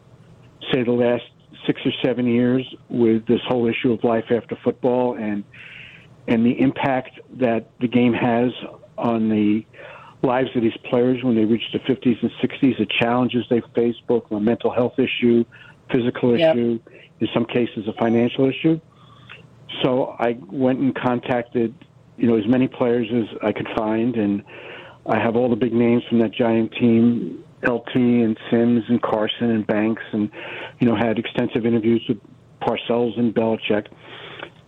say, 0.72 0.82
the 0.82 0.92
last 0.92 1.24
six 1.66 1.80
or 1.84 1.92
seven 2.05 2.26
years 2.26 2.66
with 2.88 3.26
this 3.26 3.40
whole 3.49 3.66
issue 3.66 3.92
of 3.92 4.05
life 4.05 4.26
after 4.30 4.57
football 4.62 5.16
and 5.16 5.42
and 6.28 6.44
the 6.44 6.61
impact 6.61 7.20
that 7.38 7.70
the 7.80 7.86
game 7.86 8.12
has 8.12 8.51
on 8.99 9.28
the 9.28 9.64
lives 10.22 10.49
of 10.57 10.62
these 10.62 10.76
players 10.90 11.22
when 11.22 11.36
they 11.36 11.44
reach 11.44 11.62
the 11.72 11.78
50s 11.78 12.20
and 12.20 12.30
60s, 12.42 12.78
the 12.78 12.86
challenges 13.01 13.44
they 13.49 13.62
face, 13.74 13.94
both 14.09 14.24
a 14.32 14.40
mental 14.40 14.72
health 14.72 14.99
issue, 14.99 15.44
physical 15.91 16.37
Yep. 16.37 16.57
issue, 16.57 16.78
in 17.20 17.28
some 17.32 17.45
cases 17.45 17.87
a 17.89 17.93
financial 17.95 18.47
issue. 18.47 18.80
So 19.82 20.16
I 20.18 20.37
went 20.51 20.80
and 20.80 20.95
contacted, 20.95 21.74
you 22.16 22.26
know, 22.26 22.37
as 22.37 22.47
many 22.47 22.68
players 22.68 23.09
as 23.12 23.39
I 23.43 23.53
could 23.53 23.68
find, 23.76 24.16
and 24.16 24.43
I 25.07 25.18
have 25.18 25.37
all 25.37 25.49
the 25.49 25.57
big 25.57 25.72
names 25.72 26.03
from 26.09 26.18
that 26.18 26.32
giant 26.32 26.72
team, 26.72 27.45
LT 27.62 28.22
and 28.22 28.39
Sims 28.51 28.84
and 28.89 29.01
Carson 29.03 29.51
and 29.51 29.66
Banks, 29.66 30.03
and 30.12 30.30
you 30.80 30.89
know, 30.89 30.97
had 30.97 31.18
extensive 31.18 31.66
interviews 31.66 32.03
with 32.09 32.18
Parcells 32.61 33.18
and 33.18 33.34
Belichick, 33.34 33.87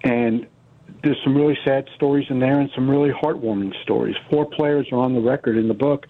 and 0.05 0.47
there's 1.03 1.19
some 1.23 1.37
really 1.37 1.57
sad 1.65 1.87
stories 1.95 2.27
in 2.29 2.41
there 2.41 2.59
and 2.59 2.71
some 2.75 2.89
really 2.91 3.11
heartwarming 3.11 3.73
stories. 3.83 4.17
Four 4.31 4.47
players 4.47 4.89
are 4.91 4.99
on 4.99 5.15
the 5.15 5.21
record 5.21 5.57
in 5.57 5.69
the 5.69 5.75
book 5.75 6.07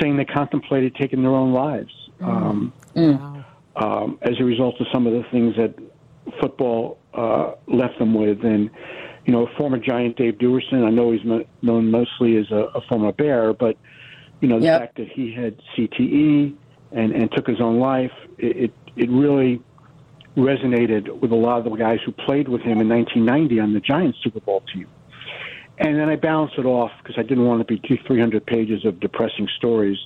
saying 0.00 0.16
they 0.16 0.24
contemplated 0.24 0.94
taking 0.96 1.22
their 1.22 1.32
own 1.32 1.52
lives 1.52 1.92
um, 2.20 2.72
um, 3.76 4.18
as 4.22 4.34
a 4.40 4.44
result 4.44 4.80
of 4.80 4.86
some 4.92 5.06
of 5.06 5.12
the 5.12 5.24
things 5.30 5.54
that 5.56 5.74
football 6.40 6.98
uh, 7.14 7.52
left 7.66 7.98
them 7.98 8.14
with. 8.14 8.44
And, 8.44 8.70
you 9.26 9.32
know, 9.32 9.48
former 9.56 9.78
Giant 9.78 10.16
Dave 10.16 10.34
Duerson, 10.34 10.84
I 10.84 10.90
know 10.90 11.12
he's 11.12 11.24
mo- 11.24 11.44
known 11.62 11.90
mostly 11.90 12.36
as 12.36 12.50
a, 12.50 12.70
a 12.74 12.80
former 12.88 13.12
Bear, 13.12 13.52
but, 13.52 13.76
you 14.40 14.48
know, 14.48 14.58
the 14.58 14.66
Yep. 14.66 14.80
fact 14.80 14.96
that 14.98 15.08
he 15.08 15.32
had 15.32 15.56
CTE 15.76 16.54
and, 16.92 17.12
and 17.12 17.30
took 17.32 17.46
his 17.46 17.60
own 17.60 17.78
life, 17.78 18.12
it, 18.38 18.56
it, 18.56 18.74
it 18.96 19.10
really 19.10 19.60
resonated 20.36 21.20
with 21.20 21.30
a 21.32 21.36
lot 21.36 21.58
of 21.58 21.64
the 21.64 21.76
guys 21.76 21.98
who 22.04 22.12
played 22.12 22.48
with 22.48 22.60
him 22.62 22.80
in 22.80 22.88
1990 22.88 23.60
on 23.60 23.72
the 23.72 23.80
Giants 23.80 24.18
Super 24.22 24.40
Bowl 24.40 24.62
team. 24.72 24.86
And 25.78 25.98
then 25.98 26.08
I 26.08 26.16
balanced 26.16 26.54
it 26.58 26.66
off 26.66 26.92
because 27.02 27.16
I 27.18 27.22
didn't 27.22 27.46
want 27.46 27.60
to 27.60 27.64
be 27.64 27.80
two, 27.86 27.98
300 28.06 28.44
pages 28.46 28.84
of 28.84 29.00
depressing 29.00 29.48
stories 29.56 29.98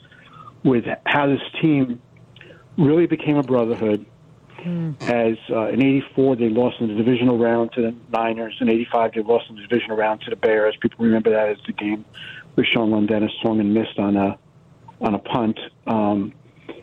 with 0.64 0.84
how 1.06 1.26
this 1.26 1.40
team 1.60 2.00
really 2.78 3.06
became 3.06 3.36
a 3.36 3.42
brotherhood. 3.42 4.06
As 5.02 5.36
uh, 5.50 5.68
in 5.68 5.82
'84 5.82 6.36
they 6.36 6.48
lost 6.48 6.80
in 6.80 6.88
the 6.88 6.94
divisional 6.94 7.38
round 7.38 7.72
to 7.72 7.82
the 7.82 7.94
Niners, 8.10 8.56
in 8.60 8.68
'85 8.68 9.12
they 9.14 9.22
lost 9.22 9.48
in 9.48 9.56
the 9.56 9.62
divisional 9.62 9.96
round 9.96 10.20
to 10.22 10.30
the 10.30 10.36
Bears. 10.36 10.76
People 10.80 11.04
remember 11.04 11.30
that 11.30 11.48
as 11.48 11.58
the 11.66 11.72
game 11.72 12.04
where 12.54 12.66
Sean 12.66 12.90
Landeta 12.90 13.28
swung 13.40 13.60
and 13.60 13.72
missed 13.72 13.98
on 13.98 14.16
a 14.16 14.36
on 15.00 15.14
a 15.14 15.18
punt. 15.18 15.58
Um, 15.86 16.32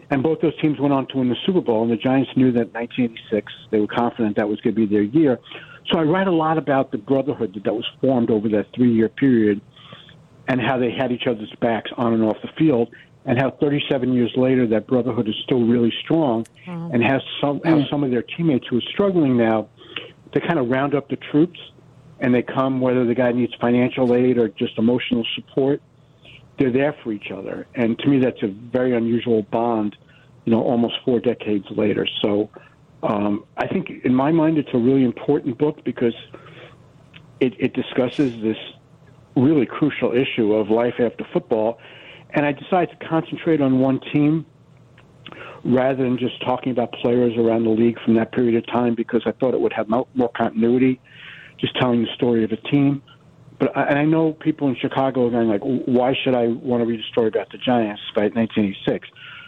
and 0.09 0.23
both 0.23 0.39
those 0.41 0.59
teams 0.61 0.79
went 0.79 0.93
on 0.93 1.07
to 1.07 1.17
win 1.17 1.29
the 1.29 1.35
Super 1.45 1.61
Bowl, 1.61 1.83
and 1.83 1.91
the 1.91 1.97
Giants 1.97 2.31
knew 2.35 2.51
that 2.53 2.67
in 2.67 2.73
1986 2.73 3.51
they 3.71 3.79
were 3.79 3.87
confident 3.87 4.37
that 4.37 4.47
was 4.47 4.61
going 4.61 4.75
to 4.75 4.79
be 4.79 4.85
their 4.85 5.03
year. 5.03 5.39
So 5.91 5.99
I 5.99 6.03
write 6.03 6.27
a 6.27 6.31
lot 6.31 6.57
about 6.57 6.91
the 6.91 6.97
brotherhood 6.97 7.53
that, 7.55 7.63
that 7.63 7.73
was 7.73 7.85
formed 8.01 8.29
over 8.29 8.47
that 8.49 8.67
three-year 8.73 9.09
period, 9.09 9.61
and 10.47 10.61
how 10.61 10.77
they 10.77 10.91
had 10.91 11.11
each 11.11 11.27
other's 11.27 11.51
backs 11.59 11.91
on 11.97 12.13
and 12.13 12.23
off 12.23 12.37
the 12.41 12.49
field, 12.57 12.89
and 13.25 13.39
how 13.39 13.51
37 13.51 14.13
years 14.13 14.31
later 14.35 14.67
that 14.67 14.87
brotherhood 14.87 15.27
is 15.27 15.35
still 15.43 15.65
really 15.65 15.93
strong, 16.03 16.45
and 16.93 17.03
has 17.03 17.21
some 17.41 17.61
how 17.65 17.85
some 17.89 18.03
of 18.03 18.11
their 18.11 18.21
teammates 18.21 18.67
who 18.67 18.77
are 18.77 18.89
struggling 18.91 19.37
now, 19.37 19.67
they 20.33 20.39
kind 20.39 20.59
of 20.59 20.69
round 20.69 20.93
up 20.95 21.09
the 21.09 21.17
troops, 21.17 21.59
and 22.19 22.33
they 22.33 22.43
come 22.43 22.81
whether 22.81 23.05
the 23.05 23.15
guy 23.15 23.31
needs 23.31 23.53
financial 23.59 24.13
aid 24.13 24.37
or 24.37 24.49
just 24.49 24.77
emotional 24.77 25.25
support 25.35 25.81
they're 26.57 26.71
there 26.71 26.95
for 27.03 27.11
each 27.11 27.31
other. 27.31 27.67
And 27.75 27.97
to 27.99 28.07
me, 28.07 28.19
that's 28.19 28.41
a 28.41 28.47
very 28.47 28.95
unusual 28.95 29.43
bond, 29.43 29.95
you 30.45 30.51
know, 30.51 30.61
almost 30.61 30.95
four 31.03 31.19
decades 31.19 31.65
later. 31.71 32.07
So 32.21 32.49
um, 33.03 33.45
I 33.57 33.67
think, 33.67 33.89
in 34.03 34.13
my 34.13 34.31
mind, 34.31 34.57
it's 34.57 34.73
a 34.73 34.77
really 34.77 35.03
important 35.03 35.57
book 35.57 35.83
because 35.83 36.15
it, 37.39 37.53
it 37.59 37.73
discusses 37.73 38.41
this 38.41 38.57
really 39.35 39.65
crucial 39.65 40.13
issue 40.13 40.53
of 40.53 40.69
life 40.69 40.95
after 40.99 41.25
football. 41.33 41.79
And 42.35 42.45
I 42.45 42.51
decided 42.51 42.99
to 42.99 43.07
concentrate 43.07 43.61
on 43.61 43.79
one 43.79 43.99
team 44.13 44.45
rather 45.63 46.03
than 46.03 46.17
just 46.17 46.39
talking 46.45 46.71
about 46.71 46.91
players 47.01 47.33
around 47.37 47.63
the 47.63 47.69
league 47.71 47.97
from 48.03 48.13
that 48.15 48.31
period 48.31 48.55
of 48.55 48.67
time 48.67 48.93
because 48.93 49.23
I 49.25 49.31
thought 49.31 49.53
it 49.53 49.59
would 49.59 49.73
have 49.73 49.87
more 49.89 50.29
continuity, 50.35 51.01
just 51.59 51.75
telling 51.77 52.01
the 52.03 52.09
story 52.13 52.43
of 52.43 52.51
a 52.51 52.57
team. 52.57 53.01
But 53.57 53.75
I, 53.75 53.83
and 53.85 53.97
I 53.97 54.03
know 54.03 54.33
people 54.33 54.67
in 54.67 54.75
Chicago 54.75 55.27
are 55.27 55.31
going 55.31 55.47
like, 55.47 55.61
why 55.61 56.13
should 56.23 56.35
I 56.35 56.47
want 56.47 56.81
to 56.81 56.85
read 56.85 56.99
a 56.99 57.07
story 57.11 57.29
about 57.29 57.49
the 57.51 57.57
Giants 57.57 58.01
despite 58.07 58.35
1986? 58.35 59.07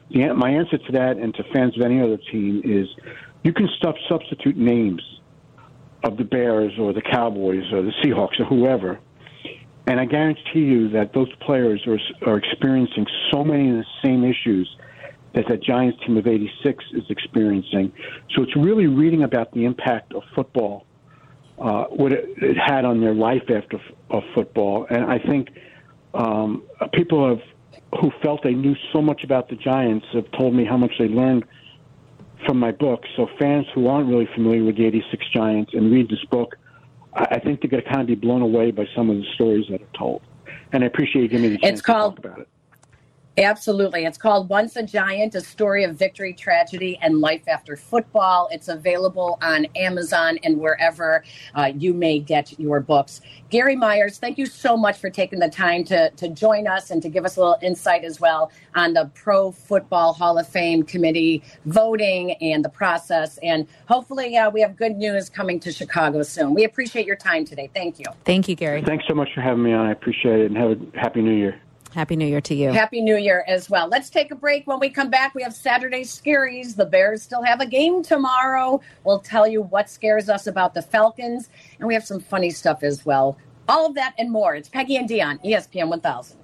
The, 0.09 0.33
my 0.33 0.49
answer 0.49 0.77
to 0.77 0.91
that 0.93 1.17
and 1.17 1.35
to 1.35 1.43
fans 1.53 1.75
of 1.77 1.83
any 1.83 2.01
other 2.01 2.17
team 2.31 2.61
is 2.63 2.87
you 3.43 3.53
can 3.53 3.67
substitute 4.09 4.55
names 4.55 5.01
of 6.03 6.15
the 6.17 6.23
Bears 6.23 6.71
or 6.79 6.93
the 6.93 7.01
Cowboys 7.01 7.65
or 7.73 7.81
the 7.81 7.91
Seahawks 8.01 8.39
or 8.39 8.45
whoever, 8.45 8.99
and 9.87 9.99
I 9.99 10.05
guarantee 10.05 10.59
you 10.59 10.89
that 10.89 11.13
those 11.13 11.33
players 11.41 11.85
are, 11.87 11.99
are 12.29 12.37
experiencing 12.37 13.05
so 13.31 13.43
many 13.43 13.69
of 13.69 13.77
the 13.77 13.85
same 14.03 14.23
issues 14.23 14.69
that 15.33 15.45
that 15.49 15.63
Giants 15.63 15.99
team 16.05 16.17
of 16.17 16.27
86 16.27 16.83
is 16.93 17.03
experiencing. 17.09 17.91
So 18.35 18.43
it's 18.43 18.55
really 18.55 18.87
reading 18.87 19.23
about 19.23 19.51
the 19.53 19.65
impact 19.65 20.13
of 20.13 20.23
football 20.35 20.87
uh, 21.59 21.85
what 21.85 22.11
it, 22.11 22.29
it 22.37 22.57
had 22.57 22.85
on 22.85 23.01
their 23.01 23.13
life 23.13 23.43
after 23.49 23.79
of 24.09 24.23
football. 24.35 24.85
And 24.89 25.05
I 25.05 25.19
think 25.19 25.49
um, 26.13 26.63
people 26.93 27.27
have 27.29 27.41
who 28.01 28.11
felt 28.21 28.43
they 28.43 28.53
knew 28.53 28.75
so 28.91 29.01
much 29.01 29.23
about 29.23 29.49
the 29.49 29.55
Giants 29.55 30.05
have 30.13 30.29
told 30.37 30.53
me 30.53 30.65
how 30.65 30.77
much 30.77 30.91
they 30.99 31.07
learned 31.07 31.45
from 32.45 32.59
my 32.59 32.71
book. 32.71 33.03
So 33.15 33.27
fans 33.39 33.65
who 33.73 33.87
aren't 33.87 34.09
really 34.09 34.27
familiar 34.35 34.63
with 34.63 34.77
the 34.77 34.85
'86 34.85 35.25
Giants 35.33 35.71
and 35.73 35.91
read 35.91 36.09
this 36.09 36.23
book, 36.29 36.57
I 37.17 37.39
think 37.39 37.61
they're 37.61 37.69
going 37.69 37.83
to 37.83 37.89
kind 37.89 38.01
of 38.01 38.07
be 38.07 38.15
blown 38.15 38.41
away 38.41 38.71
by 38.71 38.85
some 38.95 39.09
of 39.09 39.17
the 39.17 39.25
stories 39.33 39.65
that 39.69 39.81
are 39.81 39.97
told. 39.97 40.21
And 40.71 40.83
I 40.83 40.87
appreciate 40.87 41.23
you 41.23 41.27
giving 41.27 41.43
me 41.43 41.55
the 41.55 41.57
chance 41.57 41.79
It's 41.79 41.81
called- 41.81 42.17
to 42.17 42.21
talk 42.21 42.31
about 42.31 42.39
it. 42.41 42.47
Absolutely. 43.37 44.05
It's 44.05 44.17
called 44.17 44.49
Once 44.49 44.75
a 44.77 44.83
Giant, 44.83 45.35
a 45.35 45.41
story 45.41 45.83
of 45.83 45.95
victory, 45.95 46.33
tragedy, 46.33 46.97
and 47.03 47.21
life 47.21 47.43
after 47.47 47.75
football. 47.75 48.49
It's 48.51 48.67
available 48.67 49.37
on 49.43 49.65
Amazon 49.75 50.39
and 50.43 50.57
wherever 50.57 51.23
uh, 51.53 51.71
you 51.77 51.93
may 51.93 52.17
get 52.17 52.59
your 52.59 52.79
books. 52.79 53.21
Gary 53.51 53.75
Myers, 53.75 54.17
thank 54.17 54.39
you 54.39 54.47
so 54.47 54.75
much 54.75 54.97
for 54.97 55.11
taking 55.11 55.37
the 55.37 55.49
time 55.49 55.83
to, 55.83 56.09
to 56.11 56.29
join 56.29 56.65
us 56.65 56.89
and 56.89 56.99
to 57.03 57.09
give 57.09 57.25
us 57.25 57.37
a 57.37 57.39
little 57.39 57.59
insight 57.61 58.03
as 58.03 58.19
well 58.19 58.51
on 58.73 58.93
the 58.93 59.11
Pro 59.13 59.51
Football 59.51 60.13
Hall 60.13 60.39
of 60.39 60.47
Fame 60.47 60.81
Committee 60.81 61.43
voting 61.65 62.31
and 62.41 62.65
the 62.65 62.69
process. 62.69 63.37
And 63.43 63.67
hopefully, 63.87 64.35
uh, 64.35 64.49
we 64.49 64.61
have 64.61 64.75
good 64.75 64.97
news 64.97 65.29
coming 65.29 65.59
to 65.59 65.71
Chicago 65.71 66.23
soon. 66.23 66.55
We 66.55 66.63
appreciate 66.63 67.05
your 67.05 67.15
time 67.15 67.45
today. 67.45 67.69
Thank 67.71 67.99
you. 67.99 68.05
Thank 68.25 68.49
you, 68.49 68.55
Gary. 68.55 68.81
Thanks 68.81 69.05
so 69.07 69.13
much 69.13 69.29
for 69.35 69.41
having 69.41 69.61
me 69.61 69.73
on. 69.73 69.85
I 69.85 69.91
appreciate 69.91 70.39
it, 70.39 70.45
and 70.47 70.57
have 70.57 70.71
a 70.71 70.99
happy 70.99 71.21
New 71.21 71.35
Year. 71.35 71.61
Happy 71.93 72.15
New 72.15 72.27
Year 72.27 72.41
to 72.41 72.55
you. 72.55 72.71
Happy 72.71 73.01
New 73.01 73.17
Year 73.17 73.43
as 73.47 73.69
well. 73.69 73.87
Let's 73.87 74.09
take 74.09 74.31
a 74.31 74.35
break. 74.35 74.67
When 74.67 74.79
we 74.79 74.89
come 74.89 75.09
back, 75.09 75.33
we 75.33 75.43
have 75.43 75.53
Saturday 75.53 76.03
Scaries. 76.03 76.75
The 76.75 76.85
Bears 76.85 77.21
still 77.21 77.43
have 77.43 77.59
a 77.59 77.65
game 77.65 78.03
tomorrow. 78.03 78.81
We'll 79.03 79.19
tell 79.19 79.47
you 79.47 79.61
what 79.61 79.89
scares 79.89 80.29
us 80.29 80.47
about 80.47 80.73
the 80.73 80.81
Falcons, 80.81 81.49
and 81.79 81.87
we 81.87 81.93
have 81.93 82.05
some 82.05 82.19
funny 82.19 82.51
stuff 82.51 82.83
as 82.83 83.05
well. 83.05 83.37
All 83.67 83.85
of 83.85 83.95
that 83.95 84.13
and 84.17 84.31
more. 84.31 84.55
It's 84.55 84.69
Peggy 84.69 84.95
and 84.95 85.09
Dionne, 85.09 85.43
ESPN 85.43 85.89
1000. 85.89 86.37